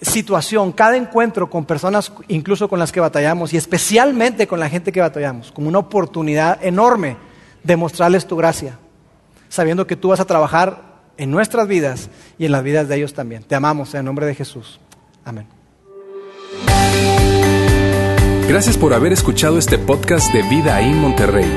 situación, 0.00 0.72
cada 0.72 0.96
encuentro 0.96 1.50
con 1.50 1.64
personas 1.64 2.12
incluso 2.28 2.68
con 2.68 2.78
las 2.78 2.92
que 2.92 3.00
batallamos 3.00 3.52
y 3.52 3.56
especialmente 3.56 4.46
con 4.46 4.60
la 4.60 4.68
gente 4.68 4.92
que 4.92 5.00
batallamos, 5.00 5.50
como 5.52 5.68
una 5.68 5.78
oportunidad 5.78 6.64
enorme 6.64 7.16
demostrarles 7.62 8.26
tu 8.26 8.36
gracia, 8.36 8.78
sabiendo 9.48 9.86
que 9.86 9.96
tú 9.96 10.08
vas 10.08 10.20
a 10.20 10.24
trabajar 10.24 10.90
en 11.16 11.30
nuestras 11.30 11.68
vidas 11.68 12.08
y 12.38 12.46
en 12.46 12.52
las 12.52 12.62
vidas 12.62 12.88
de 12.88 12.96
ellos 12.96 13.14
también. 13.14 13.42
Te 13.42 13.54
amamos 13.54 13.94
en 13.94 14.00
el 14.00 14.06
nombre 14.06 14.26
de 14.26 14.34
Jesús. 14.34 14.80
Amén. 15.24 15.46
Gracias 18.48 18.76
por 18.76 18.94
haber 18.94 19.12
escuchado 19.12 19.58
este 19.58 19.78
podcast 19.78 20.32
de 20.32 20.42
Vida 20.42 20.80
en 20.80 20.98
Monterrey. 20.98 21.48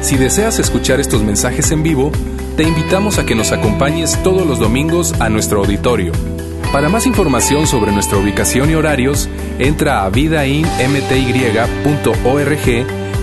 Si 0.00 0.16
deseas 0.16 0.58
escuchar 0.58 1.00
estos 1.00 1.24
mensajes 1.24 1.72
en 1.72 1.82
vivo, 1.82 2.12
te 2.56 2.62
invitamos 2.62 3.18
a 3.18 3.26
que 3.26 3.34
nos 3.34 3.50
acompañes 3.50 4.22
todos 4.22 4.46
los 4.46 4.60
domingos 4.60 5.12
a 5.20 5.28
nuestro 5.28 5.60
auditorio. 5.60 6.12
Para 6.72 6.88
más 6.88 7.06
información 7.06 7.66
sobre 7.66 7.90
nuestra 7.90 8.18
ubicación 8.18 8.70
y 8.70 8.74
horarios, 8.74 9.28
entra 9.58 10.04
a 10.04 10.10
vidainmty.org 10.10 13.05